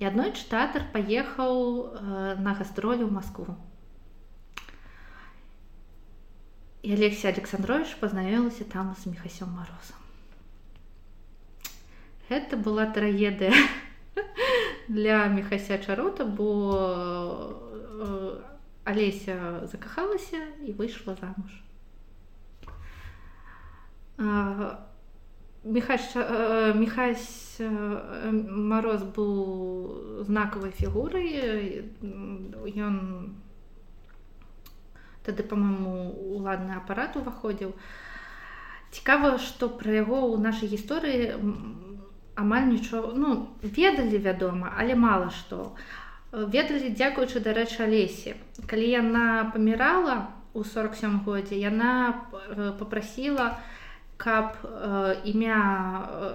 і 0.00 0.08
адной 0.10 0.32
чытатар 0.34 0.84
паехаў 0.92 1.54
на 2.42 2.54
гастролю 2.58 3.06
ў 3.06 3.12
москву. 3.14 3.54
І 6.82 6.92
алексей 6.98 7.30
александрович 7.30 7.94
пазнаёмілася 8.00 8.66
там 8.68 8.92
з 8.98 9.08
мехасём 9.08 9.54
морозом. 9.54 10.00
Гэта 12.28 12.56
была 12.56 12.84
трагедыя 12.90 13.54
для 14.88 15.28
мехася 15.28 15.78
чарота 15.78 16.24
бо 16.24 16.48
алеся 18.84 19.66
закахалася 19.70 20.40
і 20.66 20.72
выйшла 20.72 21.16
замуж. 21.20 21.52
Мехась 25.64 26.12
мороз 27.60 29.02
быў 29.16 30.24
знакавай 30.28 30.70
фігурай 30.70 31.88
ён 32.76 32.96
тады 35.24 35.42
по-моему 35.42 36.12
уладны 36.36 36.76
апарат 36.76 37.16
уваходзіў 37.16 37.72
цікава 38.92 39.38
што 39.40 39.72
пра 39.72 40.04
яго 40.04 40.20
ў 40.28 40.44
нашай 40.44 40.68
гісторыі 40.68 41.32
амаль 42.34 42.66
нічого 42.70 43.12
ну 43.16 43.48
ведалі 43.62 44.18
вядома 44.18 44.72
але 44.76 44.94
мала 44.94 45.30
што. 45.30 45.72
Ведалі 46.32 46.90
дзякуючы 46.90 47.40
дарэчы 47.40 47.86
алесе. 47.86 48.34
Калі 48.66 48.90
яна 48.90 49.50
памірала 49.54 50.34
у 50.52 50.64
47 50.64 51.20
годзе 51.26 51.58
яна 51.58 52.26
попрасіла 52.78 53.58
каб 54.16 54.58
імя 55.24 55.60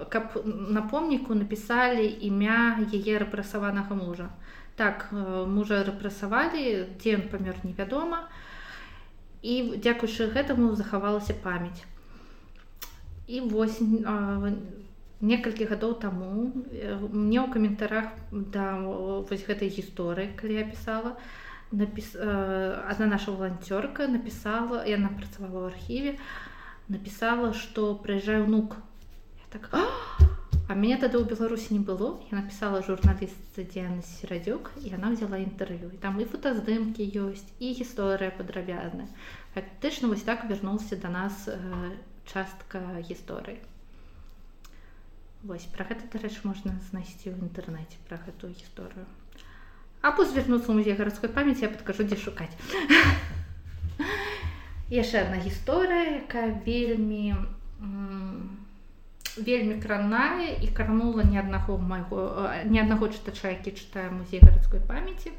каб 0.08 0.40
на 0.44 0.82
помніку 0.82 1.34
напісалі 1.34 2.06
імя 2.20 2.80
яе 2.92 3.18
рэпрасаванага 3.24 3.94
мужа. 3.94 4.28
Так 4.76 5.08
мужа 5.12 5.84
рэпрасавалі 5.84 6.64
дзе 6.96 7.20
ён 7.20 7.28
памёр 7.28 7.60
невядома. 7.64 8.24
І 9.42 9.80
дзякуючы 9.80 10.28
гэтаму 10.32 10.74
захавалася 10.76 11.34
памяць. 11.44 11.84
І 13.26 13.40
вось 13.40 13.80
некалькі 15.20 15.68
гадоў 15.68 15.94
таму 16.00 16.50
мне 16.64 17.38
ў 17.40 17.48
каментарах 17.52 18.12
да 18.32 18.80
вось 18.80 19.44
гэтай 19.44 19.68
гісторыі 19.68 20.32
калі 20.40 20.58
я 20.60 20.64
пісала 20.64 21.16
напіс 21.70 22.16
одна 22.16 23.06
наша 23.06 23.30
волонцёрка 23.30 24.08
напісала 24.08 24.82
яна 24.88 25.12
працавала 25.14 25.68
ў 25.68 25.72
архіве 25.72 26.12
напісала 26.88 27.52
што 27.52 27.94
прыязджае 28.00 28.42
ўнук 28.48 28.80
так 29.50 29.68
а! 29.72 29.84
Мяне 30.70 30.96
тады 31.02 31.18
ў 31.18 31.26
беларусі 31.26 31.74
не 31.74 31.82
было. 31.82 32.22
Я 32.30 32.38
напісала 32.38 32.78
журналістцы 32.86 33.66
дзеяна 33.66 34.06
серадзюк 34.06 34.70
і 34.78 34.94
яна 34.94 35.10
взяла 35.10 35.42
інтэрв'ю 35.42 35.90
і 35.90 35.98
там 35.98 36.22
і 36.22 36.26
фотаздымкі 36.30 37.02
ёсць 37.26 37.50
і 37.58 37.74
гісторыя 37.74 38.30
падрабязная 38.30 39.10
фактычна 39.58 40.14
вось 40.14 40.22
так 40.22 40.46
вярнуўся 40.46 40.94
да 40.94 41.10
нас 41.10 41.50
частка 42.30 43.02
гісторыі 43.02 43.58
Вось 45.42 45.64
пра 45.72 45.86
гэта 45.88 46.04
дарэч 46.12 46.44
можна 46.44 46.76
знайсці 46.90 47.32
ў 47.32 47.40
інтэрнэце 47.40 47.96
пра 48.04 48.20
гэтую 48.20 48.52
гісторыю. 48.52 49.08
Або 50.04 50.24
звярнуцца 50.28 50.68
ў 50.68 50.76
музей 50.76 50.96
гарадской 50.96 51.32
памяці 51.32 51.64
я 51.64 51.72
падкажу 51.72 52.04
дзе 52.04 52.20
шукаць. 52.20 52.52
Яшчэ 54.92 55.24
одна 55.24 55.40
гісторыя 55.40 56.20
якая 56.20 56.60
вельмі 56.66 57.40
вельмі 59.40 59.80
кранная 59.80 60.60
і 60.60 60.68
карнула 60.76 61.24
ні 61.24 61.40
аднаго 61.40 61.80
майго 61.80 62.44
ні 62.68 62.84
аднаго 62.84 63.08
чытача 63.08 63.56
які 63.56 63.72
чытае 63.72 64.12
музей 64.12 64.44
гарадской 64.44 64.84
памяці. 64.84 65.32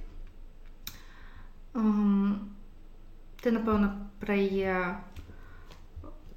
Ты 3.41 3.53
напэўна 3.53 4.09
пра 4.17 4.33
яе 4.33 4.97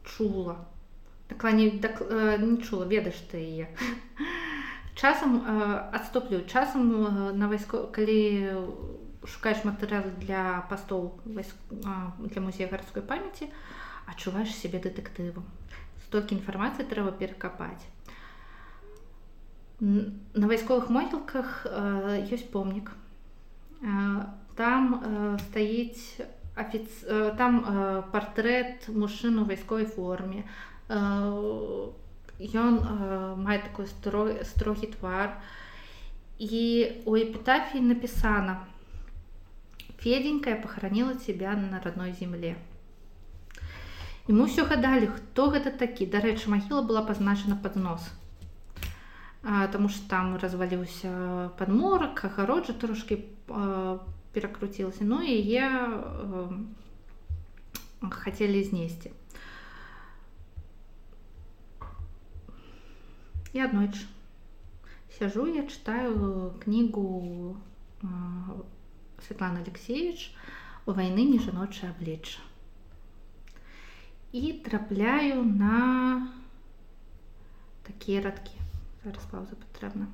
чула 0.05 0.61
дакладней 1.35 1.79
дак, 1.79 2.01
э, 2.01 2.39
не 2.39 2.63
чула 2.63 2.85
ведаеш 2.85 3.19
ты 3.31 3.39
яе 3.39 3.69
часам 4.95 5.43
э, 5.47 5.91
адступлю 5.93 6.45
часам 6.47 6.91
э, 6.93 7.33
на 7.33 7.49
вайско 7.49 7.91
калі 7.91 8.79
шукаеш 9.27 9.65
матэрыялы 9.65 10.13
для 10.21 10.63
пастоў 10.71 11.19
вайск, 11.25 11.57
э, 11.71 12.31
для 12.31 12.41
музея 12.41 12.69
гарадской 12.69 13.03
памяці 13.03 13.51
адчуваеш 14.07 14.55
сябе 14.55 14.79
дэтэктывам 14.79 15.45
столькі 16.07 16.39
інфармацыі 16.39 16.87
трэба 16.87 17.11
перакапаць 17.11 17.83
на 19.81 20.47
вайсковых 20.47 20.89
могілках 20.89 21.67
э, 21.67 22.23
ёсць 22.31 22.47
помнік 22.47 22.95
э, 23.83 24.23
там 24.55 25.03
э, 25.03 25.39
стаіць 25.51 26.23
афіц... 26.55 26.87
там 27.37 27.65
э, 27.67 28.03
партрэт 28.13 28.89
мужчыну 28.89 29.45
вайсковай 29.45 29.87
форме 29.87 30.45
ён 30.89 32.75
мае 33.41 33.59
такой 33.65 33.87
строгі 34.45 34.87
твар. 34.99 35.41
І 36.39 36.91
у 37.07 37.15
эпітафіі 37.15 37.81
напісана 37.81 38.67
феденькая 39.99 40.57
похоронила 40.61 41.15
тебя 41.15 41.55
на 41.55 41.81
родной 41.81 42.13
земле 42.13 42.57
і 44.29 44.33
мы 44.33 44.49
ўсё 44.49 44.65
гадалі 44.65 45.13
хто 45.13 45.53
гэта 45.53 45.71
такі. 45.71 46.09
Дарэчы 46.09 46.49
магіла 46.49 46.81
была 46.81 47.05
пазначана 47.05 47.57
пад 47.61 47.77
нос. 47.77 48.01
Таму 49.45 49.89
что 49.93 50.09
там 50.09 50.37
разваліўся 50.41 51.53
падморак 51.61 52.25
агароджа 52.25 52.73
трошки 52.73 53.21
перакруцілася. 54.33 55.05
Ну 55.05 55.21
яе 55.21 55.69
хацелі 58.01 58.65
знесці 58.65 59.13
і 63.54 63.62
аднойчы 63.66 64.06
сяжу 65.18 65.46
я 65.48 65.64
читаю 65.68 66.54
кнігу 66.64 67.58
Светлана 69.28 69.62
Алексеевич 69.66 70.36
у 70.86 70.94
войны 71.00 71.26
не 71.32 71.40
жаночае 71.40 71.92
аблічча 71.92 72.40
і 74.32 74.54
трапляю 74.54 75.44
на 75.44 76.28
такія 77.84 78.22
радкі 78.22 78.56
зараз 79.04 79.26
пауза 79.32 79.58
патрэбна 79.64 80.08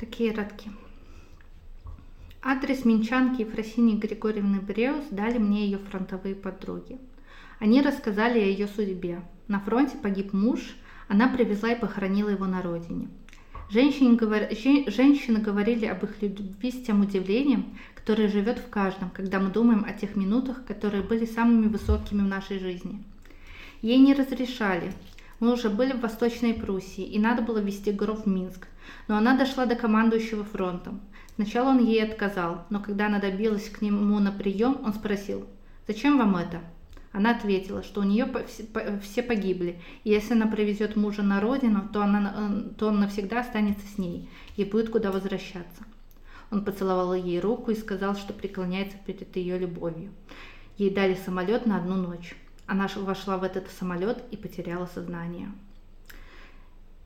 такія 0.00 0.32
радкі 0.32 0.72
адрес 2.42 2.84
минчанки 2.84 3.42
Ефросини 3.42 3.98
Григорьевны 3.98 4.60
Бреус 4.60 5.04
дали 5.10 5.38
мне 5.38 5.64
ее 5.64 5.78
фронтовые 5.78 6.34
подруги. 6.34 6.98
Они 7.60 7.80
рассказали 7.80 8.40
о 8.40 8.44
ее 8.44 8.66
судьбе. 8.66 9.22
На 9.46 9.60
фронте 9.60 9.96
погиб 9.96 10.32
муж, 10.32 10.74
она 11.07 11.27
привезла 11.27 11.71
и 11.71 11.79
похоронила 11.79 12.29
его 12.29 12.45
на 12.45 12.61
родине. 12.61 13.07
Женщины, 13.69 14.15
говор... 14.15 14.49
Женщины 14.51 15.39
говорили 15.39 15.85
об 15.85 16.03
их 16.03 16.21
любви 16.21 16.71
с 16.71 16.85
тем 16.85 17.01
удивлением, 17.01 17.77
которое 17.95 18.29
живет 18.29 18.59
в 18.59 18.69
каждом, 18.69 19.09
когда 19.09 19.39
мы 19.39 19.49
думаем 19.49 19.85
о 19.85 19.93
тех 19.93 20.15
минутах, 20.15 20.63
которые 20.65 21.03
были 21.03 21.25
самыми 21.25 21.67
высокими 21.67 22.21
в 22.21 22.27
нашей 22.27 22.59
жизни. 22.59 23.03
Ей 23.81 23.97
не 23.97 24.13
разрешали. 24.13 24.93
Мы 25.39 25.51
уже 25.53 25.69
были 25.69 25.91
в 25.91 25.99
Восточной 25.99 26.53
Пруссии, 26.53 27.03
и 27.03 27.19
надо 27.19 27.41
было 27.41 27.59
вести 27.59 27.91
гроб 27.91 28.25
в 28.25 28.29
Минск. 28.29 28.67
Но 29.07 29.17
она 29.17 29.37
дошла 29.37 29.65
до 29.65 29.75
командующего 29.75 30.43
фронтом. 30.43 31.01
Сначала 31.35 31.69
он 31.69 31.85
ей 31.85 32.03
отказал, 32.03 32.65
но 32.69 32.79
когда 32.79 33.07
она 33.07 33.19
добилась 33.19 33.69
к 33.69 33.81
нему 33.81 34.17
на 34.19 34.31
прием, 34.31 34.79
он 34.83 34.93
спросил, 34.93 35.45
«Зачем 35.87 36.17
вам 36.17 36.37
это?» 36.37 36.61
Она 37.17 37.31
ответила, 37.31 37.81
что 37.81 38.01
у 38.01 38.03
нее 38.03 38.31
все 39.01 39.23
погибли, 39.23 39.81
и 40.03 40.11
если 40.11 40.33
она 40.33 40.45
привезет 40.45 40.95
мужа 40.95 41.23
на 41.23 41.41
родину, 41.41 41.89
то, 41.91 42.03
она, 42.03 42.31
э, 42.37 42.75
то 42.77 42.89
он 42.89 42.99
навсегда 42.99 43.39
останется 43.39 43.87
с 43.87 43.97
ней 43.97 44.29
и 44.55 44.63
будет 44.63 44.91
куда 44.91 45.11
возвращаться. 45.11 45.83
Он 46.51 46.63
поцеловал 46.63 47.15
ей 47.15 47.39
руку 47.39 47.71
и 47.71 47.75
сказал, 47.75 48.15
что 48.15 48.33
преклоняется 48.33 48.97
перед 49.03 49.35
ее 49.35 49.57
любовью. 49.57 50.11
Ей 50.77 50.91
дали 50.91 51.15
самолет 51.15 51.65
на 51.65 51.77
одну 51.77 51.95
ночь. 51.95 52.35
Она 52.67 52.87
вошла 52.95 53.37
в 53.37 53.43
этот 53.43 53.67
самолет 53.71 54.23
и 54.29 54.37
потеряла 54.37 54.85
сознание. 54.85 55.51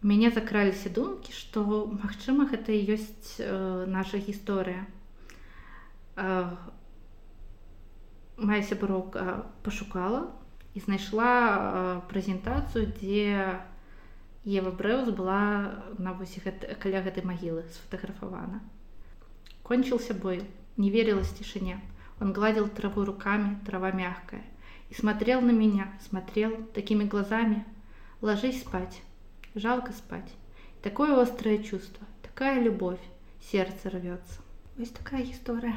У 0.03 0.07
меня 0.07 0.29
закрались 0.29 0.91
думки, 0.93 1.31
что, 1.31 1.85
магчыма, 1.85 2.49
это 2.51 2.73
и 2.73 2.83
есть 2.83 3.35
э, 3.37 3.85
наша 3.87 4.19
история. 4.19 4.85
Э, 8.40 8.44
моя 8.44 8.62
сяброўка 8.62 9.46
пашукала 9.64 10.28
і 10.74 10.80
знайшла 10.80 12.04
прэзентацыю 12.12 12.92
дзе 12.92 13.60
Ева 14.46 14.70
брэус 14.70 15.10
была 15.10 15.82
на 15.98 16.12
вось 16.14 16.36
гэта, 16.38 16.76
каля 16.78 17.00
гэтай 17.02 17.24
магілы 17.26 17.64
сфотаграфавана 17.72 18.60
кончился 19.64 20.14
бой 20.14 20.44
не 20.76 20.90
верилась 20.90 21.32
тишине 21.32 21.80
он 22.20 22.32
гладил 22.32 22.68
траву 22.68 23.04
руками 23.04 23.58
трава 23.66 23.90
мягкая 23.90 24.44
и 24.90 24.94
смотрел 24.94 25.40
на 25.40 25.50
меня 25.50 25.88
смотрел 26.08 26.54
такими 26.74 27.04
глазами 27.04 27.64
ложись 28.20 28.60
спать 28.60 29.02
жалко 29.54 29.92
спать 29.92 30.30
такое 30.82 31.20
острое 31.20 31.58
чувство 31.58 32.06
такая 32.22 32.60
любовь 32.60 33.00
сердце 33.50 33.90
рвется 33.90 34.40
есть 34.76 34.94
такая 34.94 35.24
история 35.24 35.74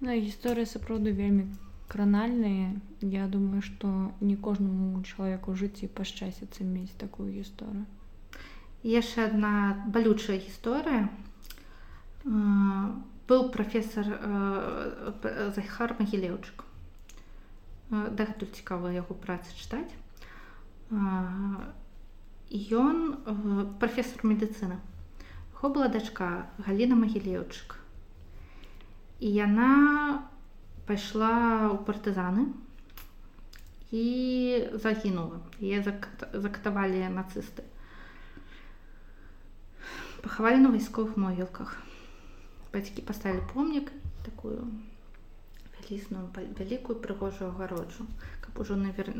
Ну, 0.00 0.12
гісторыя 0.12 0.68
сапраўды 0.68 1.08
вельмі 1.16 1.48
кранальная. 1.88 2.76
Я 3.00 3.26
думаю, 3.32 3.62
што 3.64 4.12
не 4.20 4.36
кожнаму 4.36 5.00
чалавеку 5.00 5.52
ў 5.52 5.56
жыцці 5.56 5.88
пашчасціцца 5.88 6.68
мець 6.68 6.92
такую 7.00 7.32
гісторыю. 7.32 7.88
Яшчэ 8.84 9.32
адна 9.32 9.52
балючая 9.88 10.36
гісторыя. 10.36 11.08
Быў 12.28 13.48
прафесор 13.56 14.04
Захар 15.56 15.96
Магілеўчык. 15.96 16.68
Дагэтуль 17.88 18.52
цікава 18.52 18.92
яго 18.92 19.16
працы 19.16 19.48
чытаць. 19.56 19.96
Ён 22.52 23.16
прафесор 23.80 24.28
медыцыны. 24.28 24.76
Хо 25.56 25.72
была 25.72 25.88
дачка 25.88 26.52
Галіна 26.60 27.00
Магілеўчык 27.00 27.85
і 29.20 29.28
яна 29.32 30.26
пайшла 30.86 31.72
ў 31.72 31.78
партызаны 31.86 32.52
і 33.90 34.04
загінула. 34.76 35.40
Яе 35.60 35.80
закатавалі 35.82 37.06
нацысты. 37.14 37.64
Пахавалі 40.22 40.66
на 40.66 40.70
вайсковых 40.74 41.16
могілках. 41.16 41.78
Бацькі 42.74 43.02
паставілі 43.08 43.46
помнік 43.54 43.92
такую 44.26 44.68
вялізную 45.78 46.28
вялікую 46.34 46.98
прыгожую 47.00 47.50
агароджу 47.54 48.04
каб 48.40 48.60
ужо 48.60 48.76
навер... 48.76 49.12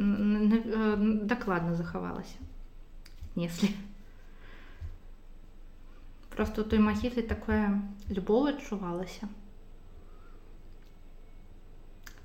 дакладна 1.25 1.75
захавалася. 1.75 2.37
Неслі. 3.37 3.71
Просто 6.37 6.63
у 6.63 6.65
той 6.65 6.79
магіле 6.79 7.23
такое 7.23 7.81
любоў 8.11 8.53
адчувалася 8.53 9.29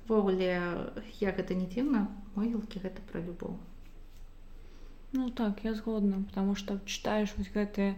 ввогуле 0.08 0.50
я 1.20 1.30
гэта 1.38 1.54
не 1.54 1.66
дзіўна 1.66 2.06
могілкі 2.34 2.82
гэта 2.86 3.04
пра 3.12 3.22
любоў 3.22 3.56
ну 5.12 5.30
так 5.30 5.64
я 5.64 5.74
згодна 5.74 6.24
потому 6.28 6.54
что 6.54 6.80
читаешь 6.86 7.34
вось 7.36 7.52
гэтыя 7.52 7.94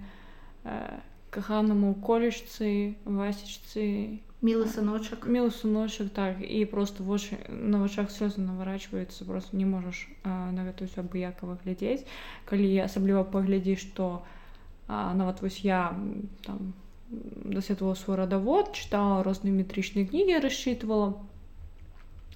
э, 0.65 1.01
каханаму 1.35 1.95
колечцы 1.95 2.97
васечцы. 3.05 4.23
Мілы 4.45 4.69
сыночак 4.69 5.25
мілы 5.27 5.51
сыночак 5.51 6.11
так 6.13 6.41
і 6.45 6.65
просто 6.69 7.03
вочы 7.03 7.41
на 7.49 7.81
вачах 7.81 8.13
слёзы 8.13 8.45
наварачваецца 8.45 9.25
просто 9.25 9.57
не 9.57 9.65
можаш 9.65 10.05
на 10.25 10.69
гэта 10.69 10.85
ўсё 10.85 11.01
абыякава 11.01 11.57
глядзець 11.65 12.05
калі 12.45 12.69
асабліва 12.85 13.25
паглядзі 13.25 13.81
што 13.81 14.21
нават 14.87 15.41
вось 15.41 15.65
я 15.65 15.97
там 16.45 16.75
даследавала 17.09 17.97
свой 17.97 18.21
радавод 18.21 18.77
чытала 18.77 19.25
розныя 19.25 19.57
метрычныя 19.57 20.05
кнігі 20.05 20.45
рассчитывала 20.45 21.25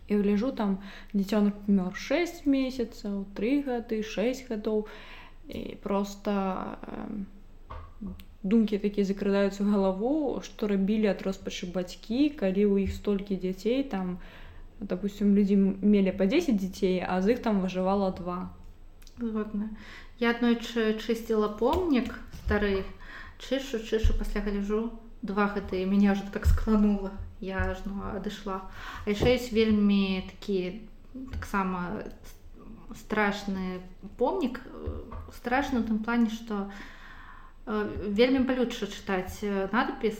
і 0.09 0.17
гляжу 0.17 0.53
там 0.53 0.79
дзіцёнак 1.13 1.69
мёр 1.69 1.93
6 1.95 2.47
месяцаў 2.47 3.25
три 3.35 3.63
гады 3.63 4.03
6 4.03 4.49
гадоў. 4.49 4.89
І 5.49 5.77
просто 5.81 6.33
э, 6.83 8.13
думкі 8.43 8.79
такія 8.79 9.05
закрадаюцца 9.05 9.65
галаву 9.65 10.41
што 10.45 10.69
рабілі 10.71 11.11
ад 11.13 11.23
роспачы 11.27 11.69
бацькі 11.75 12.29
калі 12.41 12.63
ў 12.69 12.89
іх 12.89 12.95
столькі 12.95 13.37
дзяцей 13.37 13.83
там 13.83 14.19
допустим 14.81 15.35
людзі 15.35 15.57
мелі 15.83 16.15
па 16.15 16.29
10 16.31 16.57
дзяцей 16.57 17.03
а 17.03 17.21
з 17.21 17.35
іх 17.35 17.43
там 17.43 17.61
выжывала 17.61 18.15
два. 18.15 18.55
Годна 19.19 19.75
я 20.23 20.31
аднойчы 20.31 20.95
чысціла 21.03 21.49
помнік 21.61 22.15
стары 22.45 22.85
чышу 23.43 23.83
чышу 23.83 24.15
пасля 24.19 24.45
гляжу 24.47 24.93
два 25.23 25.51
гэты 25.51 25.83
мяне 25.85 26.15
ж 26.15 26.23
так 26.33 26.47
скланула 26.47 27.11
я 27.40 27.74
ж 27.74 27.84
ну, 27.86 28.00
адышла 28.14 28.62
а 29.06 29.10
яшчэ 29.10 29.38
ёсць 29.38 29.52
вельмі 29.52 30.24
такі 30.32 30.88
таксама 31.36 32.04
страшны 32.94 33.82
помнік 34.18 34.60
страшны 35.34 35.82
у 35.82 35.88
тым 35.88 36.04
плане 36.04 36.30
што 36.30 36.68
у 36.68 36.72
Э, 37.66 37.88
вельмі 38.12 38.44
балюча 38.44 38.88
чытаць 38.92 39.40
э, 39.40 39.70
надпіс 39.72 40.18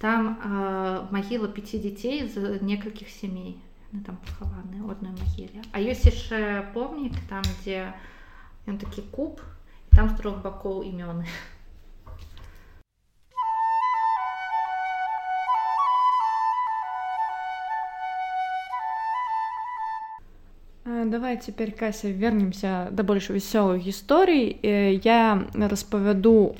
там 0.00 0.40
э, 0.40 1.04
магіла 1.12 1.48
пяці 1.52 1.76
дзяцей 1.84 2.24
з 2.24 2.64
некалькіх 2.64 3.12
сямей 3.12 3.60
там 4.06 4.16
пахаваны 4.24 4.80
одной 4.88 5.12
магіле 5.12 5.60
а 5.76 5.84
ёсць 5.84 6.08
яшчэ 6.08 6.72
помнік 6.72 7.12
там 7.28 7.44
дзе 7.60 7.92
ён 8.64 8.80
такі 8.80 9.04
куб 9.12 9.44
там 9.92 10.08
з 10.08 10.16
трох 10.16 10.40
бакоў 10.40 10.80
імёны 10.80 11.28
давай 20.85 21.37
цяпер 21.37 21.71
кася 21.71 22.11
вернемся 22.11 22.87
да 22.91 23.03
больш 23.03 23.29
вясёлых 23.29 23.79
гісторый 23.79 24.59
я 24.61 25.47
распавяду 25.55 26.55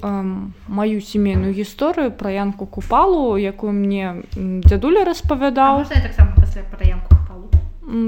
маю 0.67 1.01
сямейную 1.01 1.51
гісторыю 1.53 2.11
пра 2.11 2.31
янку 2.31 2.65
купалу 2.65 3.35
якую 3.35 3.73
мне 3.73 4.23
дзядуля 4.35 5.03
распавядаў 5.03 5.83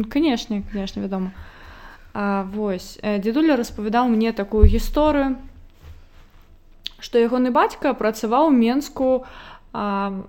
канешне 0.09 0.63
конечно 0.72 1.01
вядома 1.01 1.32
восьось 2.13 2.95
дзедуля 3.03 3.59
распавядаў 3.59 4.07
мне 4.07 4.32
такую 4.32 4.63
гісторыю 4.72 5.36
што 6.99 7.20
ягоны 7.20 7.51
бацька 7.51 7.93
працаваў 7.93 8.55
менску 8.55 9.28
на 9.74 10.24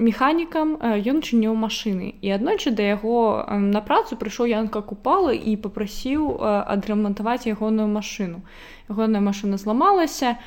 механікам 0.00 0.80
ён 0.80 1.20
чыніў 1.20 1.52
машыны. 1.54 2.16
І 2.24 2.32
аднойчы 2.32 2.72
да 2.72 2.82
яго 2.82 3.44
на 3.46 3.84
працу 3.84 4.16
прыйшоў 4.16 4.48
янка 4.48 4.80
купала 4.80 5.30
і 5.36 5.54
попрасіў 5.60 6.40
адрамантаваць 6.40 7.44
ягоную 7.46 7.86
машыну. 7.86 8.40
Ягоная 8.88 9.20
машына 9.20 9.60
зламалася 9.60 10.40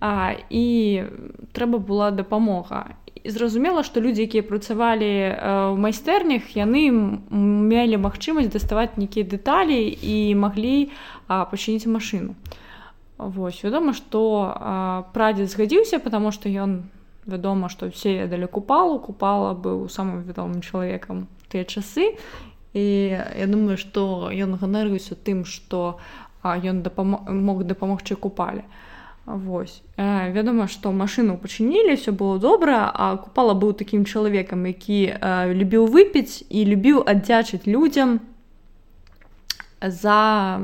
а, 0.00 0.38
і 0.48 1.04
трэба 1.52 1.82
была 1.82 2.14
дапамога. 2.14 2.94
Зразумела 3.26 3.82
што 3.82 4.00
людзі 4.00 4.24
якія 4.30 4.46
працавалі 4.46 5.10
ў 5.10 5.76
майстэрнях 5.76 6.54
яны 6.54 6.88
мелі 7.34 8.00
магчымасць 8.00 8.54
даставаць 8.54 8.96
нейкія 8.96 9.26
дэталі 9.26 9.82
і 9.90 10.38
маглі 10.38 10.94
пачыніць 11.26 11.90
машыну. 11.90 12.38
Вось 13.18 13.60
вядома 13.66 13.92
што 13.92 15.04
прадзед 15.12 15.52
згадзіўся 15.52 16.00
потому 16.00 16.32
што 16.32 16.48
ён 16.48 16.88
не 16.88 16.99
вядома 17.26 17.68
што 17.68 17.90
ўсе 17.90 18.24
ведалі 18.24 18.48
купалу 18.48 18.98
купала 18.98 19.52
быў 19.54 19.88
самым 19.88 20.24
вядомым 20.24 20.60
чалавекам 20.64 21.28
тыя 21.48 21.64
часы. 21.64 22.16
І 22.72 22.86
я 23.18 23.46
думаю 23.50 23.76
што 23.76 24.30
ён 24.30 24.56
ганарыўся 24.56 25.18
тым 25.18 25.44
што 25.44 25.98
ён 26.42 26.84
мог 27.26 27.64
дапамогчы 27.64 28.16
купалі. 28.16 28.64
Вось. 29.26 29.82
Вядома 29.96 30.66
што 30.66 30.92
машыну 30.92 31.36
пачынілі 31.36 31.94
все 31.94 32.10
было 32.10 32.38
добра 32.38 32.90
а 32.94 33.16
купала 33.16 33.54
быў 33.54 33.74
такім 33.76 34.04
чалавекам 34.04 34.64
які 34.66 35.14
любіў 35.54 35.86
выпіць 35.86 36.42
і 36.48 36.64
любіў 36.64 37.04
аддзячыць 37.04 37.66
людзям 37.66 38.20
за 39.80 40.60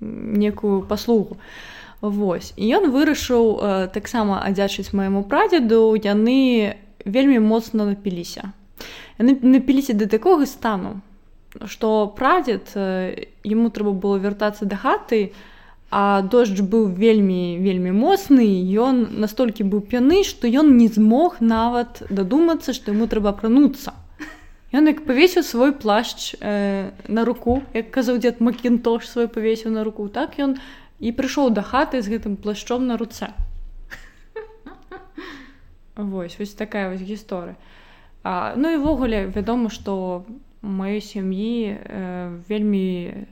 некую 0.00 0.82
паслугу. 0.82 1.36
а 1.36 1.79
Вось. 2.00 2.52
І 2.56 2.64
ён 2.80 2.90
вырашыў 2.90 3.44
э, 3.60 3.88
таксама 3.92 4.40
адзячыць 4.40 4.96
майму 4.96 5.22
прадзеду 5.22 5.92
яны 6.00 6.76
вельмі 7.04 7.38
моцна 7.44 7.84
напіліся. 7.84 8.52
Яны 9.20 9.36
напіліся 9.42 9.92
да 9.92 10.06
такога 10.06 10.46
стану 10.46 11.00
што 11.66 12.06
прадзед 12.16 12.70
э, 12.74 13.26
яму 13.44 13.70
трэба 13.70 13.92
было 13.92 14.18
вяртацца 14.22 14.64
да 14.64 14.76
хаты 14.76 15.32
а 15.90 16.22
дождж 16.22 16.62
быў 16.62 16.86
вельмі 16.94 17.58
вельмі 17.58 17.90
моцны 17.90 18.46
ён 18.78 19.18
настолькі 19.18 19.66
быў 19.66 19.82
п'яны 19.82 20.22
што 20.22 20.46
ён 20.46 20.76
не 20.78 20.86
змог 20.86 21.40
нават 21.40 22.06
дадумацца 22.10 22.72
што 22.72 22.94
яму 22.94 23.10
трэба 23.10 23.34
апрануцца. 23.34 23.92
Ён 24.70 24.86
як 24.86 25.02
павесіў 25.02 25.42
свой 25.42 25.72
плашч 25.74 26.38
э, 26.38 26.94
на 27.08 27.24
руку 27.26 27.62
як 27.74 27.90
казаў 27.90 28.22
дзед 28.22 28.38
макінтош 28.38 29.10
свой 29.10 29.26
павесіў 29.26 29.74
на 29.74 29.82
руку 29.82 30.06
так 30.08 30.38
ён 30.38 30.62
і 31.00 31.12
прыйшоў 31.16 31.50
да 31.56 31.64
хаты 31.64 32.04
з 32.04 32.12
гэтым 32.12 32.36
плашчом 32.36 32.86
на 32.86 33.00
руцэ. 33.00 33.32
Вось 35.96 36.38
вось 36.38 36.54
такая 36.54 36.92
вось 36.92 37.00
гісторыя. 37.00 37.56
Ну 38.24 38.68
і 38.68 38.80
ўвогуле 38.80 39.32
вядома 39.32 39.72
што 39.72 40.24
маёй 40.60 41.00
сям'і 41.00 41.72
э, 41.72 42.36
вельмі 42.48 43.24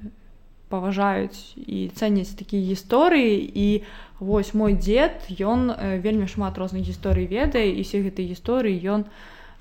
паважаюць 0.69 1.57
і 1.57 1.93
цэняць 1.93 2.37
такія 2.37 2.65
гісторыі. 2.65 3.37
І 3.37 3.85
вось 4.21 4.57
мой 4.57 4.73
дзед 4.73 5.29
ён 5.37 5.73
э, 5.73 6.01
вельмі 6.01 6.25
шмат 6.25 6.57
розных 6.57 6.89
гісторый 6.89 7.29
ведае 7.29 7.69
і 7.69 7.85
все 7.85 8.01
гэтай 8.01 8.33
гісторыі 8.33 8.81
ён 8.81 9.05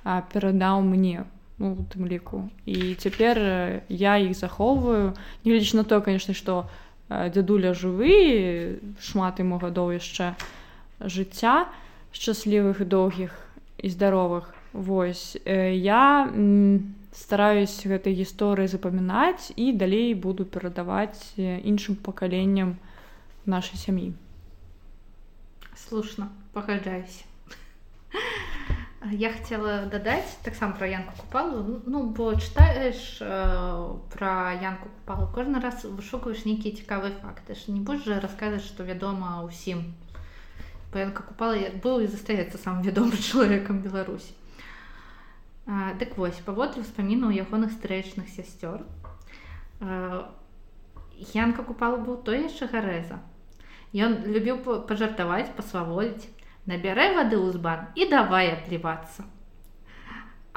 перадаў 0.07 0.79
мне 0.79 1.27
ну, 1.59 1.75
тым 1.91 2.07
ліку. 2.07 2.47
І 2.63 2.95
цяпер 2.95 3.35
э, 3.35 3.81
я 3.91 4.15
іх 4.15 4.31
захоўваю. 4.31 5.11
Негледзяч 5.43 5.75
на 5.75 5.83
то 5.83 5.99
конечно 5.99 6.31
што 6.31 6.71
у 6.71 6.86
дзядуля 7.09 7.73
жывы 7.73 8.79
шмат 8.99 9.39
ему 9.39 9.59
гадоў 9.63 9.95
яшчэ 9.95 10.33
жыцця 10.99 11.71
шчаслівых 12.11 12.83
доўгіх 12.83 13.31
і 13.77 13.87
здаровых 13.93 14.51
восьось 14.73 15.37
я 15.45 16.27
стараюсь 17.13 17.81
гэтай 17.87 18.13
гісторыі 18.13 18.67
запамінаць 18.67 19.53
і 19.55 19.71
далей 19.73 20.13
буду 20.13 20.45
перадаваць 20.45 21.33
іншым 21.37 21.95
пакаленням 21.95 22.77
нашай 23.45 23.79
сям'і. 23.79 24.13
Слушна 25.73 26.29
пагаджаюсь 26.53 27.23
я 29.11 29.31
хотела 29.31 29.85
дадаць 29.85 30.37
таксама 30.43 30.73
про 30.73 30.87
янку 30.87 31.13
купалу. 31.17 31.63
Ну, 31.63 31.81
ну 31.85 32.03
бо 32.09 32.33
читаешь 32.35 33.17
э, 33.21 33.93
про 34.13 34.53
янку 34.61 34.89
купалу 34.89 35.27
кожны 35.33 35.59
раз 35.59 35.83
вышукаешь 35.83 36.45
нейкія 36.45 36.75
цікавыя 36.75 37.13
факты. 37.21 37.55
Ж 37.55 37.71
не 37.71 37.79
будешь 37.79 38.05
же 38.05 38.19
расказаць 38.19 38.65
что 38.65 38.83
вядома 38.83 39.45
ўсім 39.45 39.93
паянка 40.91 41.23
купала 41.23 41.69
быў 41.83 42.03
і 42.03 42.07
застаецца 42.11 42.57
сам 42.57 42.81
вядомы 42.81 43.19
чалавекам 43.19 43.81
беларусі 43.83 44.33
дык 45.99 46.15
вось 46.15 46.39
паводле 46.47 46.83
ўспамінаў 46.85 47.35
ягоных 47.35 47.75
стрэчных 47.75 48.31
сясцёр 48.31 48.83
Янка 51.33 51.65
купал 51.65 51.97
быў 52.05 52.21
той 52.21 52.45
яшчэ 52.45 52.69
гарэза. 52.69 53.17
Ён 54.05 54.21
любіў 54.29 54.61
пажартаваць, 54.85 55.49
пасваволіць, 55.57 56.29
набярэ 56.67 57.15
вады 57.15 57.39
ў 57.39 57.55
збан 57.55 57.87
і 57.95 58.07
давай 58.11 58.51
аплівацца. 58.53 59.23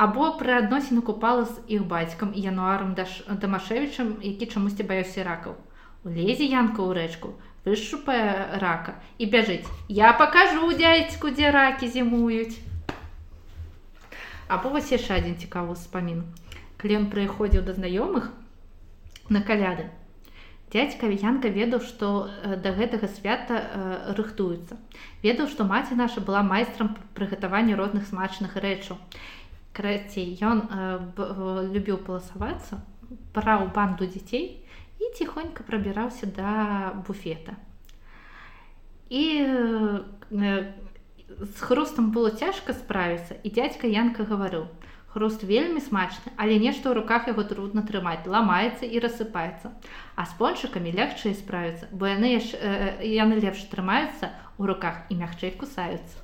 Або 0.01 0.31
пры 0.41 0.57
адносіну 0.59 1.03
купала 1.07 1.45
з 1.45 1.61
іх 1.77 1.85
бацькам 1.85 2.33
януарам 2.35 2.97
Дамашевічам, 2.97 4.17
які 4.25 4.47
чамусьці 4.47 4.89
баюся 4.89 5.25
ракаў. 5.29 5.55
Улезе 6.09 6.49
янка 6.49 6.81
ў 6.81 6.97
рэчку, 6.97 7.37
вышупае 7.69 8.59
рака 8.65 8.97
і 9.21 9.29
бяжыць. 9.29 9.69
Я 9.89 10.13
пакажу 10.17 10.73
дзядзьку, 10.73 11.31
дзе 11.37 11.53
ракі 11.53 11.93
зімуюць. 11.93 12.57
Або 14.49 14.73
вось 14.73 14.89
яшчэ 14.89 15.21
адзін 15.21 15.37
цікавы 15.37 15.77
спамін. 15.77 16.25
Калі 16.81 17.05
ён 17.05 17.07
прыходзіў 17.13 17.63
да 17.69 17.77
знаёмых 17.77 18.33
на 19.29 19.45
каляды, 19.45 19.93
Дядька 20.71 21.11
Янка 21.11 21.49
ведаў, 21.51 21.81
што 21.83 22.31
да 22.63 22.71
гэтага 22.71 23.11
свята 23.11 24.15
рыхтуецца. 24.15 24.79
Ведаў, 25.23 25.51
што 25.51 25.67
маці 25.67 25.99
наша 25.99 26.21
была 26.23 26.43
майстрам 26.47 26.95
прыгатавання 27.19 27.75
розных 27.75 28.07
смачных 28.07 28.55
рэчаў. 28.55 28.97
Крацей, 29.75 30.39
ён 30.47 30.63
любіў 31.75 31.99
паласавацца, 32.07 32.79
браў 33.35 33.71
банду 33.75 34.07
дзяцей 34.07 34.63
і 35.01 35.05
ціхонька 35.19 35.67
прабіраўся 35.67 36.31
да 36.31 36.95
буфета. 37.07 37.59
І 39.11 39.43
з 41.41 41.59
хрустам 41.59 42.11
было 42.15 42.31
цяжка 42.31 42.75
справіцца, 42.75 43.35
і 43.43 43.51
дядька 43.51 43.91
Янка 43.91 44.23
гаварыў: 44.23 44.71
Хруст 45.11 45.43
вельмі 45.43 45.83
смачны, 45.83 46.31
але 46.39 46.55
нешта 46.63 46.87
ў 46.87 47.03
руках 47.03 47.27
яго 47.27 47.43
трудна 47.43 47.83
трымаць, 47.83 48.31
ламаецца 48.31 48.87
і 48.87 49.03
рассыпаецца. 49.03 49.75
А 50.15 50.23
з 50.23 50.33
пончыкамі 50.39 50.95
лягчэй 50.95 51.35
справіцца, 51.35 51.91
бо 51.91 52.07
яны 52.07 52.31
яш, 52.39 52.55
э, 52.55 53.03
яны 53.03 53.43
лепш 53.43 53.67
трымаюцца 53.75 54.31
ў 54.55 54.63
руках 54.71 55.03
і 55.11 55.19
мягчэй 55.19 55.51
кусаюцца. 55.59 56.15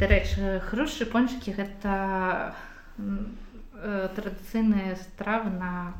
Дарэчы, 0.00 0.64
хрушчы 0.72 1.04
пончыкі 1.04 1.52
гэта 1.52 1.92
э, 2.96 4.08
традыцыйныя 4.16 4.96
стравы 4.96 5.52
на 5.52 5.92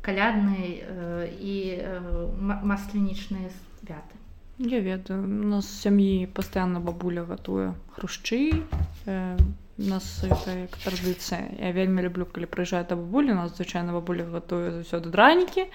калядныя 0.00 0.72
э, 0.80 1.28
і 1.36 1.54
э, 1.84 2.00
маслянічныя 2.40 3.52
святы. 3.84 4.16
Я 4.56 4.80
ведаю, 4.80 5.20
у 5.24 5.48
нас 5.52 5.68
сям'і 5.68 6.32
пастаянна 6.32 6.80
бабуля 6.80 7.28
гатуе 7.28 7.76
хрушчы. 7.92 8.64
Э 9.04 9.36
нас 9.80 10.24
як 10.24 10.76
традыцыя 10.84 11.48
я 11.56 11.72
вельмі 11.72 12.04
люблю 12.04 12.28
калі 12.28 12.46
прыязджае 12.46 12.84
да 12.84 12.96
бабулі 13.00 13.32
нас 13.34 13.56
звычайна 13.56 13.96
бабуля 13.96 14.28
гатуе 14.28 14.70
заўсёды 14.76 15.08
дранікі 15.08 15.66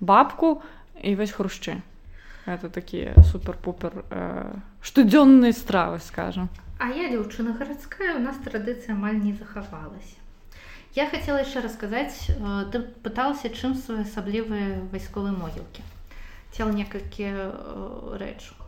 бабку 0.00 0.62
і 1.02 1.14
вось 1.14 1.32
хрушчы 1.36 1.82
это 2.46 2.70
такія 2.72 3.14
супер-пупер 3.32 4.04
э, 4.10 4.54
штодзённыя 4.82 5.52
стравы 5.52 6.00
скажем. 6.00 6.48
А 6.78 6.88
я 6.88 7.12
дзяўчына 7.12 7.52
гарадская 7.52 8.16
у 8.16 8.20
нас 8.24 8.40
традыцыя 8.40 8.96
амаль 8.96 9.20
не 9.20 9.36
захавалася 9.36 10.16
я 10.94 11.06
хацела 11.06 11.44
яшчэ 11.44 11.62
расказаць 11.62 12.32
э, 12.32 12.80
пыталася 13.04 13.52
чым 13.52 13.76
своеасаблівыя 13.78 14.80
вайсковыя 14.90 15.36
могілкі 15.36 15.84
цел 16.56 16.72
некалькі 16.74 17.28
э, 17.30 17.46
рэчаў 18.18 18.59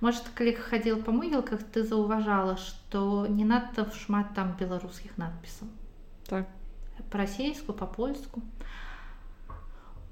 Может, 0.00 0.32
калі 0.34 0.56
хадзіл 0.56 1.02
па 1.04 1.12
могілках, 1.12 1.60
ты 1.60 1.84
заўважала, 1.84 2.56
што 2.56 3.28
не 3.28 3.44
надта 3.44 3.84
шмат 3.92 4.32
там 4.32 4.56
беларускіх 4.56 5.20
надпісаў. 5.20 5.68
Так. 6.24 6.48
Па-расейску, 7.12 7.76
па-польску. 7.76 8.40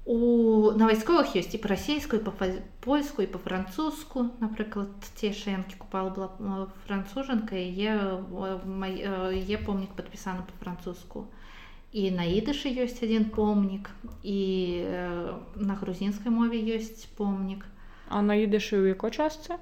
У... 0.05 0.73
На 0.77 0.85
вайсковых 0.89 1.33
ёсць 1.37 1.53
і 1.53 1.61
па-расейскую, 1.61 2.21
па-польску 2.21 3.25
і 3.25 3.31
па-французску. 3.33 4.29
Напрыклад, 4.41 4.93
те 5.17 5.33
шэнкі 5.33 5.81
купала 5.81 6.13
была 6.13 6.69
францужанка, 6.85 7.57
яе 7.57 8.21
помнік 9.65 9.91
падпісаны 9.97 10.45
па-французску. 10.49 11.29
І 11.93 12.13
на 12.13 12.25
ідышы 12.29 12.69
ёсць 12.69 13.01
адзін 13.01 13.33
помнік 13.33 13.89
і 14.21 14.37
на 15.57 15.73
грузінскай 15.81 16.29
мове 16.29 16.61
ёсць 16.61 17.09
помнік. 17.17 17.65
А 18.09 18.21
на 18.21 18.37
ідышы 18.37 18.77
ў 18.77 18.93
якой 18.93 19.13
частцы? 19.13 19.57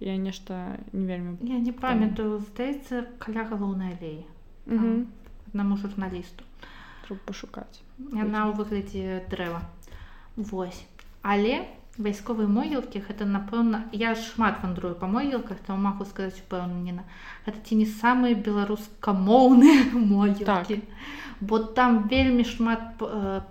Я 0.00 0.16
нешта 0.16 0.78
не 0.92 1.06
вельмі 1.06 1.36
я 1.42 1.58
не 1.58 1.72
памятаю. 1.72 2.40
здаецца 2.40 3.06
каля 3.18 3.44
галоўнай 3.44 3.94
алеі. 3.98 4.24
Аднаму 5.46 5.76
журналісту. 5.76 6.44
Пашукаць. 7.26 7.82
Яна 7.98 8.48
ў 8.48 8.56
выглядзе 8.56 9.22
дрэва. 9.30 9.62
Восьось 10.36 10.88
але 11.24 11.64
вайсковыя 11.96 12.50
могілкі 12.50 13.00
гэта 13.06 13.24
напэўна 13.24 13.86
я 13.96 14.12
шмат 14.18 14.58
вандрую 14.62 14.94
па 15.00 15.08
могілках 15.08 15.60
там 15.66 15.86
магу 15.86 16.04
сказаць 16.04 16.42
упэўнена 16.42 17.04
гэта 17.46 17.62
ці 17.64 17.78
не 17.80 17.86
самыя 17.86 18.34
беларускамоўныя 18.34 19.94
могілкі. 20.12 20.44
Так. 20.44 20.68
бо 21.40 21.58
там 21.58 22.08
вельмі 22.10 22.44
шмат 22.44 23.00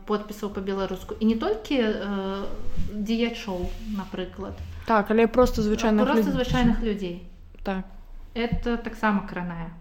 подпісаў 0.05 0.53
па-беларуску. 0.53 1.15
І 1.19 1.25
не 1.25 1.35
толькі 1.35 1.77
э, 1.81 2.45
дзеячоў 2.93 3.65
напрыклад 3.97 4.53
Так, 4.85 5.11
але 5.11 5.27
просто 5.27 5.61
звычайных 5.61 6.05
просто 6.05 6.29
люд... 6.29 6.35
звычайных 6.35 6.81
людзей. 6.81 7.27
Так. 7.63 7.85
Это 8.33 8.77
таксама 8.77 9.27
кранае. 9.27 9.71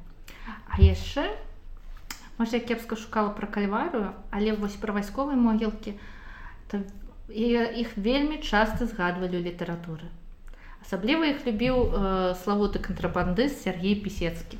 А 0.68 0.80
яшчэ 0.80 1.26
можа 2.38 2.56
я 2.56 2.60
кепска 2.60 2.96
шукала 2.96 3.30
пра 3.30 3.46
кальварыю, 3.46 4.12
але 4.30 4.52
вось 4.52 4.76
пра 4.76 4.92
вайсковыя 4.92 5.36
могілкі 5.36 5.98
іх 7.32 7.96
вельмі 7.96 8.38
часта 8.42 8.86
згадвалі 8.86 9.38
ў 9.38 9.46
літаратуры. 9.46 10.06
Асабліва 10.82 11.30
іх 11.30 11.46
любіў 11.46 11.76
э, 11.78 12.34
славуты 12.42 12.82
кантрабандыст 12.82 13.62
Сергей 13.62 13.94
Пісецкі. 14.02 14.58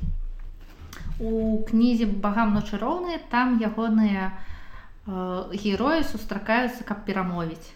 У 1.19 1.61
кнізе 1.67 2.07
багам 2.07 2.55
ночы 2.55 2.79
роўныя 2.79 3.19
там 3.29 3.59
ягоныя 3.59 4.31
э, 4.31 5.51
героі 5.51 6.03
сустракаюцца, 6.07 6.83
каб 6.87 7.03
перамовіць. 7.05 7.75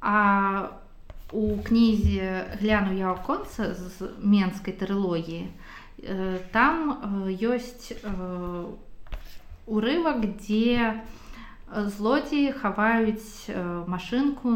А 0.00 0.70
у 0.70 0.85
кнізе 1.30 2.58
гляну 2.60 2.94
я 2.94 3.10
аконца 3.10 3.74
з 3.74 4.10
менскай 4.22 4.74
тэрылогіі 4.74 5.50
там 6.54 7.26
ёсць 7.26 7.92
урывак 9.66 10.22
дзе 10.38 11.02
злодзеі 11.66 12.54
хаваюць 12.54 13.50
машынку 13.90 14.54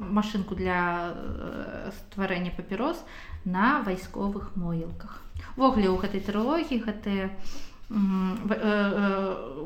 машынку 0.00 0.54
для 0.54 1.14
стварэння 1.96 2.52
папірос 2.56 3.00
на 3.44 3.80
вайсковых 3.88 4.56
могілках 4.56 5.24
ввогуле 5.56 5.88
ў 5.88 5.96
гэтай 6.04 6.20
тэрылогіі 6.20 6.84
гэтыя 6.84 7.32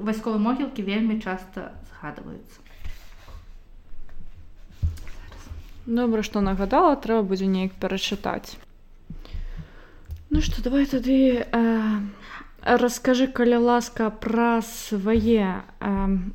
вайсковыя 0.06 0.40
могілкі 0.40 0.86
вельмі 0.86 1.18
часта 1.20 1.74
згадваюцца 1.90 2.63
Добра, 5.86 6.22
што 6.24 6.40
нагадала, 6.40 6.96
трэба 6.96 7.22
будзе 7.28 7.46
неяк 7.46 7.74
перачытаць. 7.76 8.56
Ну 10.32 10.40
што 10.40 10.62
давай 10.64 10.86
тады 10.88 11.44
э, 11.44 11.62
раскажы 12.64 13.26
каля 13.28 13.58
ласка 13.60 14.08
пра 14.08 14.64
свае 14.64 15.60
э, 15.60 15.90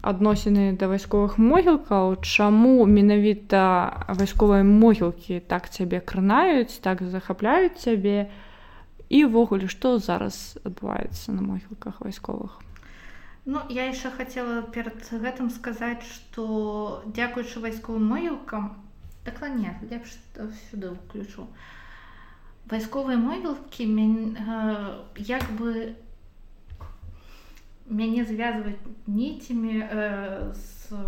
адносіны 0.06 0.78
да 0.78 0.88
вайсковых 0.91 1.41
могілкаў, 1.41 2.22
чаму 2.22 2.86
менавіта 2.86 4.06
вайсковыя 4.08 4.62
могілкі 4.64 5.41
так 5.41 5.70
цябе 5.74 6.00
кранаюць, 6.00 6.78
так 6.86 7.02
захапляюць 7.02 7.82
цябе 7.82 8.30
івогуле 9.10 9.66
што 9.66 9.97
зараз 9.97 10.60
адбываецца 10.62 11.34
на 11.34 11.41
могілках 11.41 12.06
вайсковых. 12.06 12.62
Ну, 13.50 13.66
я 13.74 13.89
яшчэ 13.89 14.14
хацела 14.14 14.62
перад 14.62 15.02
гэтым 15.10 15.50
сказаць, 15.50 16.06
што 16.06 17.02
дзякуючы 17.10 17.66
вайсковым 17.66 18.06
могілкам 18.14 18.78
так 19.30 19.42
не 19.56 19.74
лепш 19.90 20.18
сюды 20.70 20.94
ўключу 20.96 21.48
вайсковыя 22.70 23.18
могілкі 23.18 23.86
як 25.30 25.46
бы 25.58 25.96
мяне 27.90 28.26
звязваюць 28.26 28.78
ніцямі 29.08 29.86
з 30.54 31.02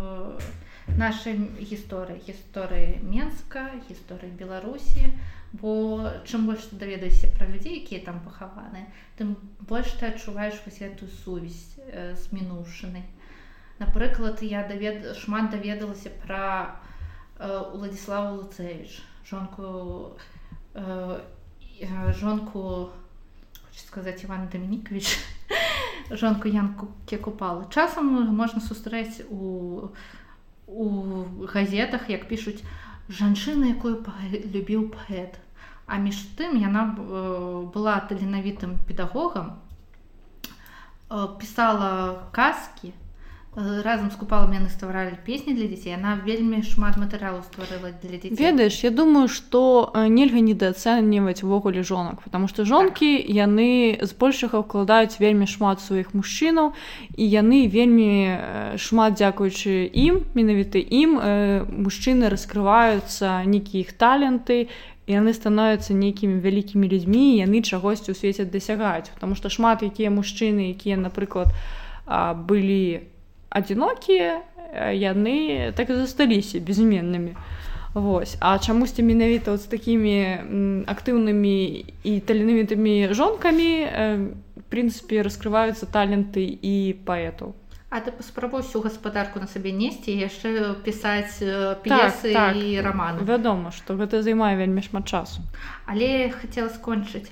нашай 0.98 1.38
гісторыі 1.62 2.22
гісторыі 2.26 3.02
менска 3.06 3.70
гісторыі 3.90 4.34
беларусі 4.38 5.14
бо 5.54 6.10
чым 6.26 6.48
больш 6.50 6.66
ты 6.72 6.80
даведайся 6.82 7.30
пра 7.38 7.48
людзей 7.48 7.84
якія 7.84 8.02
там 8.06 8.20
пахаваны 8.26 8.88
тым 9.18 9.36
больш 9.60 9.94
ты 10.02 10.10
адчуваеш 10.10 10.58
вось 10.66 10.82
эту 10.82 11.08
сувязь 11.22 11.78
з 11.86 12.24
мінушанай 12.32 13.06
напрыклад 13.80 14.42
я 14.42 14.66
давед 14.68 15.16
шмат 15.22 15.52
даведалася 15.52 16.10
пра 16.26 16.82
Уладзіслава 17.42 18.32
Луцевич, 18.32 19.02
жонку 19.26 20.14
жонку 22.20 22.90
сказаць 23.76 24.24
Іван 24.24 24.48
Дамінікович 24.52 25.20
жонку 26.12 26.48
янку 26.48 26.88
купала 27.24 27.66
часам 27.74 28.36
можна 28.36 28.62
сустрэць 28.62 29.26
у 29.30 29.90
у 30.68 30.86
газетах 31.54 32.10
як 32.10 32.28
пішуць 32.28 32.64
жанчына 33.10 33.74
якую 33.74 34.06
любіў 34.54 34.88
паэт 34.94 35.42
а 35.88 35.98
між 35.98 36.22
тым 36.38 36.56
яна 36.62 36.86
была 37.74 38.00
таленавітым 38.08 38.78
педагогам 38.88 39.58
пісала 41.42 42.22
казкі 42.32 42.94
разам 43.56 44.12
з 44.12 44.16
купалам 44.16 44.54
яны 44.56 44.70
стваралі 44.72 45.20
песні 45.28 45.52
для 45.52 45.68
дзяцей 45.68 45.92
яна 45.92 46.16
вельмі 46.24 46.64
шмат 46.64 46.96
матэрыялу 46.96 47.44
стварыла 47.44 47.92
для 48.00 48.16
дзяцей 48.16 48.40
ведаеш 48.40 48.80
я 48.88 48.92
думаю 48.96 49.28
што 49.28 49.92
нельга 50.08 50.40
недаацэньваць 50.40 51.44
увогуле 51.44 51.84
жонак 51.84 52.24
потому 52.24 52.48
што 52.48 52.64
жонкі 52.64 53.12
так. 53.20 53.28
яны 53.28 54.00
збольшага 54.08 54.64
ўкладаюць 54.64 55.20
вельмі 55.20 55.52
шмат 55.52 55.84
сваіх 55.84 56.16
мужчынаў 56.16 56.72
і 57.20 57.24
яны 57.28 57.68
вельмі 57.68 58.80
шмат 58.80 59.20
дзякуючы 59.20 59.84
ім 60.00 60.24
менавіта 60.32 60.80
ім 60.80 61.20
мужчыны 61.84 62.32
раскрываюцца 62.32 63.44
нейкія 63.44 63.84
іх 63.84 63.92
таленты 64.00 64.72
яны 65.12 65.36
становяцца 65.36 65.92
нейкімі 65.92 66.40
вялікімі 66.40 66.88
людзьмі 66.88 67.44
яны 67.44 67.60
чагосьці 67.68 68.16
ў 68.16 68.16
свеце 68.16 68.48
дасягаюць 68.48 69.12
потому 69.12 69.36
што 69.36 69.52
шмат 69.52 69.84
якія 69.84 70.08
мужчыны 70.08 70.72
якія 70.72 70.96
напрыклад 70.96 71.52
былі 72.48 73.12
у 73.12 73.21
адзінокія 73.52 74.42
яны 74.96 75.72
так 75.76 75.92
і 75.92 76.00
засталіся 76.00 76.60
безменнымі 76.60 77.36
Вось 77.94 78.38
а 78.40 78.56
чамусьці 78.56 79.04
менавіта 79.04 79.58
з 79.60 79.68
такімі 79.68 80.88
актыўнымі 80.88 81.56
і 82.08 82.14
таленавітымі 82.24 83.12
жонкамі 83.12 83.72
прынцыпе 84.72 85.20
раскрываюцца 85.28 85.92
таленты 85.92 86.48
і 86.48 86.96
паэтаў 87.04 87.52
А 87.92 88.00
ты 88.00 88.16
паспрабуй 88.16 88.64
всю 88.64 88.80
гаспадарку 88.80 89.44
на 89.44 89.48
сабе 89.52 89.76
несці 89.76 90.16
яшчэ 90.16 90.80
пісаць 90.88 91.44
п'есы 91.84 92.32
так, 92.32 92.56
так. 92.56 92.56
і 92.56 92.80
раман 92.80 93.20
вядома 93.28 93.76
што 93.76 94.00
гэта 94.00 94.24
займае 94.24 94.56
вельмі 94.56 94.80
шмат 94.80 95.12
часу 95.12 95.44
але 95.84 96.32
хацела 96.32 96.72
скончыць 96.72 97.28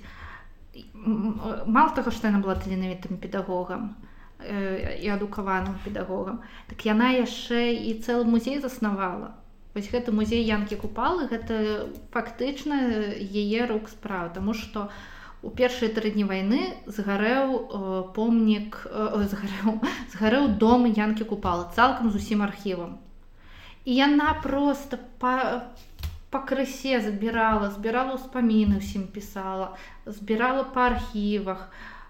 мало 1.63 1.95
таго 1.95 2.11
што 2.11 2.27
яна 2.27 2.43
была 2.43 2.59
таленавітым 2.59 3.15
педагогам 3.23 3.95
і 4.39 5.07
адукаваным 5.09 5.75
педагогам. 5.83 6.41
Так 6.67 6.85
яна 6.85 7.11
яшчэ 7.11 7.75
і 7.75 7.99
цэлы 7.99 8.23
музей 8.23 8.59
заснавала. 8.63 9.35
Вось 9.75 9.91
гэты 9.91 10.11
музей 10.15 10.43
янкі 10.47 10.79
купалы 10.79 11.27
гэта 11.27 11.87
фактычна 12.11 12.79
яе 13.21 13.65
рук 13.69 13.89
справа 13.89 14.29
тому 14.33 14.53
что 14.53 14.89
у 15.41 15.51
першыя 15.51 15.91
тры 15.93 16.11
дні 16.11 16.23
вайны 16.23 16.61
згарэў 16.87 18.11
помнік 18.15 18.79
згарэў 19.33 19.77
згарэў 20.15 20.47
дом 20.63 20.87
янкі 20.87 21.27
купала 21.27 21.69
цалкам 21.75 22.11
з 22.11 22.15
усім 22.15 22.41
архівам. 22.41 22.97
І 23.85 23.95
яна 23.95 24.33
просто 24.43 24.99
па 25.19 25.67
пакрысе 26.29 26.99
забірала 27.01 27.69
збірала 27.73 28.17
ўспаміны 28.17 28.81
ўсім 28.81 29.07
пісала 29.13 29.73
збірала 30.05 30.65
па 30.73 30.89
архівах 30.93 31.69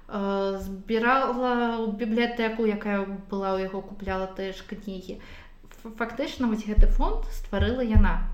збірала 0.10 1.86
ў 1.86 1.94
бібліятэку 1.94 2.66
якая 2.66 3.06
была 3.30 3.54
ў 3.56 3.70
яго 3.70 3.82
купляла 3.82 4.28
тыя 4.34 4.54
ж 4.54 4.66
кнігі 4.66 5.22
фактычна 6.00 6.50
вось 6.52 6.66
гэты 6.66 6.90
фонд 6.92 7.30
стварыла 7.32 7.86
яна. 7.86 8.28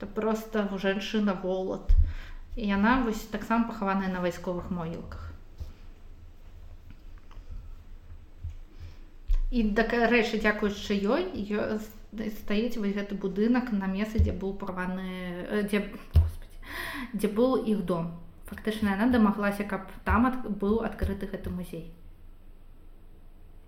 То 0.00 0.06
просто 0.06 0.66
жанчына 0.82 1.36
волат 1.42 1.92
і 2.56 2.66
яна 2.66 3.04
вось 3.04 3.22
таксама 3.30 3.68
пахаваная 3.68 4.08
на 4.08 4.20
вайсковых 4.20 4.70
могілках 4.70 5.32
і 9.52 9.62
такая 9.76 10.08
рэчы 10.08 10.40
дзякуючы 10.40 10.96
ёй 10.96 11.28
стаіць 12.40 12.80
вось 12.80 12.96
гэты 12.96 13.16
будынак 13.20 13.72
на 13.76 13.86
месцы 13.86 14.20
дзе 14.20 14.32
быў 14.32 14.56
праваны 14.56 15.62
дзе 15.68 15.84
дзе 17.12 17.28
быў 17.28 17.60
іх 17.68 17.84
дом 17.84 18.08
фактычна 18.52 18.94
яна 18.94 19.08
дамаглася 19.08 19.64
каб 19.64 19.88
там 20.04 20.28
ад, 20.28 20.36
быў 20.44 20.84
адкрыты 20.84 21.26
гэты 21.32 21.48
музей. 21.50 21.88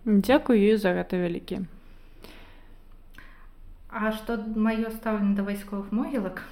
Дзякую 0.05 0.77
за 0.77 0.93
гэта 0.93 1.17
вялікі. 1.17 1.65
А 3.89 4.13
што 4.13 4.37
маё 4.37 4.91
стаўленне 4.93 5.35
да 5.39 5.43
вайсковых 5.47 5.93
могілак? 5.93 6.43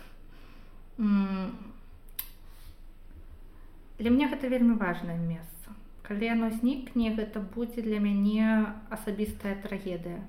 Для 3.98 4.10
мне 4.10 4.28
гэта 4.32 4.48
вельмі 4.48 4.78
важнае 4.80 5.18
месца. 5.18 5.76
Калі 6.06 6.24
яно 6.26 6.48
знікне 6.50 7.12
гэта 7.18 7.44
будзе 7.44 7.82
для 7.84 8.00
мяне 8.00 8.72
асабістая 8.88 9.54
трагедыя. 9.60 10.24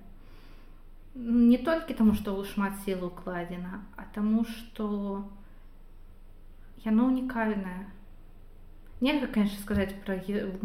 Не 1.15 1.57
толькі 1.57 1.93
таму 1.93 2.17
што 2.19 2.35
шмат 2.43 2.75
сілу 2.83 3.07
укладзена 3.07 3.85
а 3.95 4.03
таму 4.11 4.43
што 4.43 5.23
яно 6.83 7.07
унікальнае 7.07 7.92
нельга 9.03 9.27
конечно 9.27 9.59
сказаць 9.61 9.91
пра 10.05 10.17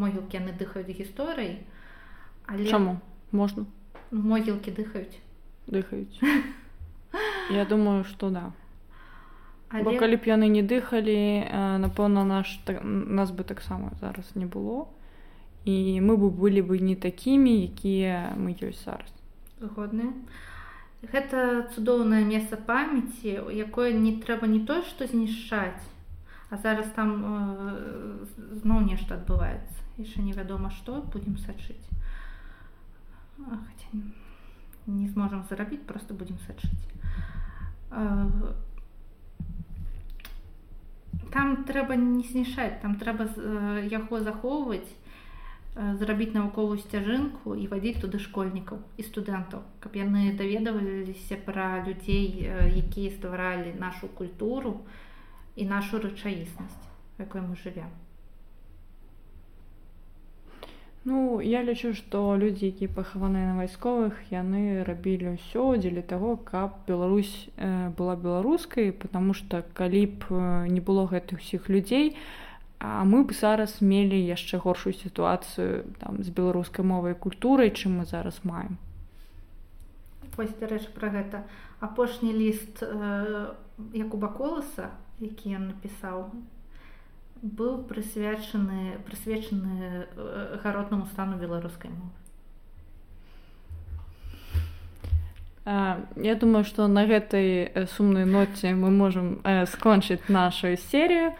могілкі 0.04 0.38
яны 0.38 0.54
дыхаюць 0.62 0.94
гісторыі 1.00 1.58
але 2.46 2.70
чаму 2.70 2.94
можна 3.32 3.66
могілкі 4.10 4.74
дыхаюць 4.78 5.18
дыхаюць 5.66 6.22
я 7.60 7.64
думаю 7.64 8.04
что 8.04 8.30
да. 8.30 8.52
Але... 9.68 9.84
Бо 9.84 9.98
калі 10.00 10.16
б 10.16 10.24
яны 10.30 10.48
не 10.48 10.62
дыхалі 10.64 11.44
напэўна 11.84 12.24
наш 12.24 12.56
так, 12.64 12.80
нас 12.84 13.30
бы 13.30 13.44
таксама 13.44 13.92
зараз 14.00 14.32
не 14.34 14.46
было. 14.46 14.88
І 15.68 16.00
мы 16.00 16.16
бы 16.16 16.32
былі 16.32 16.64
бы 16.64 16.80
не 16.80 16.96
такімі 16.96 17.52
якія 17.68 18.32
мы 18.40 18.56
ёсць 18.56 18.84
зараз. 18.88 19.12
Згодныя 19.60 20.16
гэта 21.02 21.68
цудоўнае 21.74 22.24
месца 22.24 22.56
памяці 22.56 23.38
якое 23.54 23.92
не 23.92 24.18
трэба 24.18 24.50
не 24.50 24.64
то 24.66 24.82
што 24.82 25.06
знішчаць 25.06 25.78
А 26.50 26.56
зараз 26.56 26.86
там 26.96 27.10
э, 27.24 28.26
зноў 28.62 28.80
нешта 28.88 29.16
адбываецца. 29.16 29.76
Яшчэ 29.98 30.22
невядома 30.22 30.70
што 30.70 31.02
будзем 31.12 31.36
сачыць. 31.38 31.84
Хаця, 33.38 34.00
не 34.86 35.08
зможам 35.08 35.44
зарабіць 35.50 35.84
просто 35.86 36.14
будзем 36.14 36.38
сачыць. 36.46 36.72
Э, 37.90 38.54
там 41.30 41.64
трэба 41.64 41.96
не 41.96 42.24
знішаць 42.24 42.80
там 42.82 42.96
трэба 42.96 43.28
э, 43.28 43.88
яго 43.90 44.20
захоўваць 44.20 44.88
э, 44.88 45.96
зрабіць 46.00 46.32
навуковую 46.34 46.78
сцяжынку 46.78 47.54
і 47.54 47.66
вадзіць 47.72 48.00
туды 48.04 48.20
школьнікаў 48.22 48.80
і 48.96 49.06
студэнтаў 49.08 49.62
каб 49.84 49.98
яны 50.00 50.32
даведаваліся 50.38 51.40
пра 51.44 51.84
людзей 51.84 52.48
э, 52.48 52.68
якія 52.82 53.12
стваралі 53.16 53.74
нашу 53.78 54.08
культуру 54.08 54.80
і 55.58 55.62
і 55.62 55.64
нашу 55.66 55.98
рэчаіснасць 55.98 56.84
якой 57.18 57.42
мы 57.42 57.58
живвем 57.58 57.90
Ну 61.08 61.40
я 61.40 61.62
лічу 61.66 61.94
што 61.98 62.36
людзі 62.38 62.70
які 62.70 62.86
пахаваныя 62.94 63.50
на 63.50 63.54
вайсковых 63.58 64.18
яны 64.30 64.86
рабілі 64.86 65.34
ўсё 65.34 65.74
дзеля 65.82 66.02
таго 66.06 66.36
каб 66.36 66.78
Беларусь 66.86 67.50
э, 67.56 67.90
была 67.98 68.14
беларускай 68.14 68.92
потому 68.92 69.34
что 69.34 69.64
калі 69.74 70.06
б 70.06 70.30
э, 70.30 70.68
не 70.70 70.80
было 70.80 71.10
гэтых 71.10 71.42
усіх 71.42 71.66
людзей 71.68 72.14
а 72.78 73.02
мы 73.02 73.24
б 73.26 73.34
зараз 73.34 73.82
мелі 73.82 74.14
яшчэ 74.14 74.62
горшую 74.62 74.94
сітуацыю 74.94 75.90
там 75.98 76.22
з 76.22 76.30
беларускай 76.30 76.86
мовай 76.86 77.18
культурай 77.18 77.74
чым 77.74 77.98
мы 77.98 78.06
зараз 78.06 78.38
маем. 78.44 78.78
Рэч 80.38 80.86
пра 80.94 81.10
гэта. 81.10 81.42
Апошні 81.82 82.30
ліст 82.30 82.78
э, 82.82 83.50
якуба 83.90 84.28
коласа 84.30 84.94
які 85.20 85.56
ён 85.58 85.66
напісаў 85.72 86.30
быў 87.42 87.84
прысвячаны 87.90 88.98
прысвечаны 89.06 90.06
гаротнаму 90.62 91.06
стану 91.06 91.38
беларускай 91.38 91.90
мовы 91.90 92.14
Я 96.16 96.34
думаю, 96.34 96.64
што 96.64 96.86
на 96.88 97.04
гэтай 97.04 97.84
сумнай 97.92 98.24
ноце 98.24 98.72
мы 98.72 98.88
можам 98.88 99.44
скончыць 99.68 100.24
нашу 100.32 100.76
серію. 100.80 101.36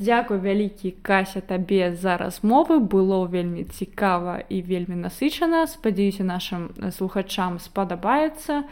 Дзякуй 0.00 0.38
вялікі 0.40 0.94
кася 1.04 1.44
табе 1.44 1.92
за 1.92 2.16
размовы 2.16 2.80
было 2.80 3.28
вельмі 3.28 3.64
цікава 3.68 4.40
і 4.48 4.62
вельмі 4.62 4.96
насычана. 4.96 5.66
спадзяюся 5.66 6.24
нашим 6.24 6.72
слухачам 6.88 7.58
спадабаецца. 7.58 8.64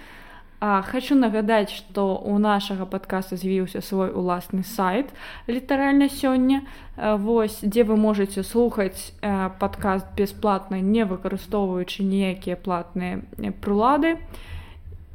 А, 0.66 0.82
хочу 0.82 1.14
нагадаць, 1.14 1.70
што 1.70 2.16
у 2.18 2.38
нашага 2.42 2.86
падкаста 2.90 3.36
з'явіўся 3.38 3.78
свой 3.86 4.10
уласны 4.10 4.64
сайт 4.66 5.12
літаральна 5.46 6.08
сёння. 6.10 6.66
Вось 6.98 7.60
дзе 7.62 7.84
вы 7.86 7.94
можете 7.94 8.42
слухаць 8.42 9.14
падкаст 9.62 10.10
бясплатна, 10.18 10.80
не 10.82 11.06
выкарыстоўваючы 11.06 12.02
ніякія 12.02 12.56
платныя 12.58 13.22
прылады. 13.62 14.18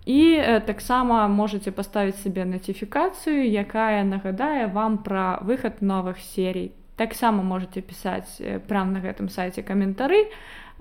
І 0.08 0.40
таксама 0.64 1.28
можете 1.28 1.76
паставіць 1.76 2.24
сабе 2.24 2.48
нотифікацыю, 2.48 3.44
якая 3.44 4.08
нагадае 4.08 4.72
вам 4.72 5.04
пра 5.04 5.44
выхад 5.44 5.84
новых 5.84 6.24
серій. 6.24 6.72
таксама 7.02 7.44
можете 7.44 7.82
пісаць 7.82 8.38
прям 8.68 8.94
на 8.94 9.02
гэтым 9.02 9.30
сайце 9.34 9.66
каментары 9.66 10.30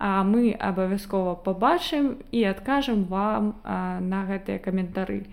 а 0.01 0.25
мы 0.25 0.57
абавязкова 0.57 1.37
пабачым 1.45 2.17
і 2.33 2.45
адкажам 2.49 3.05
вам 3.05 3.61
на 3.65 4.25
гэтыя 4.25 4.57
каментары. 4.57 5.29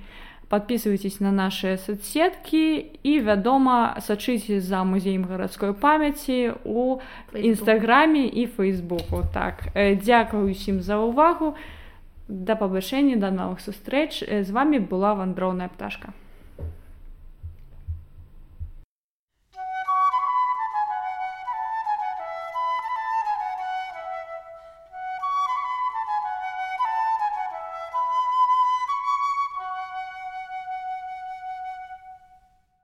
Подписывайтесь 0.49 1.20
на 1.20 1.32
наши 1.32 1.78
соцсеткі 1.80 2.99
і 3.03 3.13
вядома 3.20 3.95
сачыце 4.03 4.59
за 4.59 4.84
музеем 4.84 5.24
гарадской 5.24 5.74
памяці 5.74 6.59
у 6.68 6.99
нстаграме 7.32 8.28
і 8.28 8.47
фейсбуку. 8.47 9.24
Так 9.34 9.72
дзякую 9.76 10.51
усім 10.51 10.84
за 10.84 10.99
ўвагу 10.99 11.55
да 12.28 12.59
пабачэння 12.59 13.15
да 13.15 13.32
новых 13.32 13.63
сустрэч 13.63 14.24
з 14.28 14.49
вами 14.51 14.84
была 14.84 15.15
вандроўная 15.15 15.72
пташка 15.72 16.11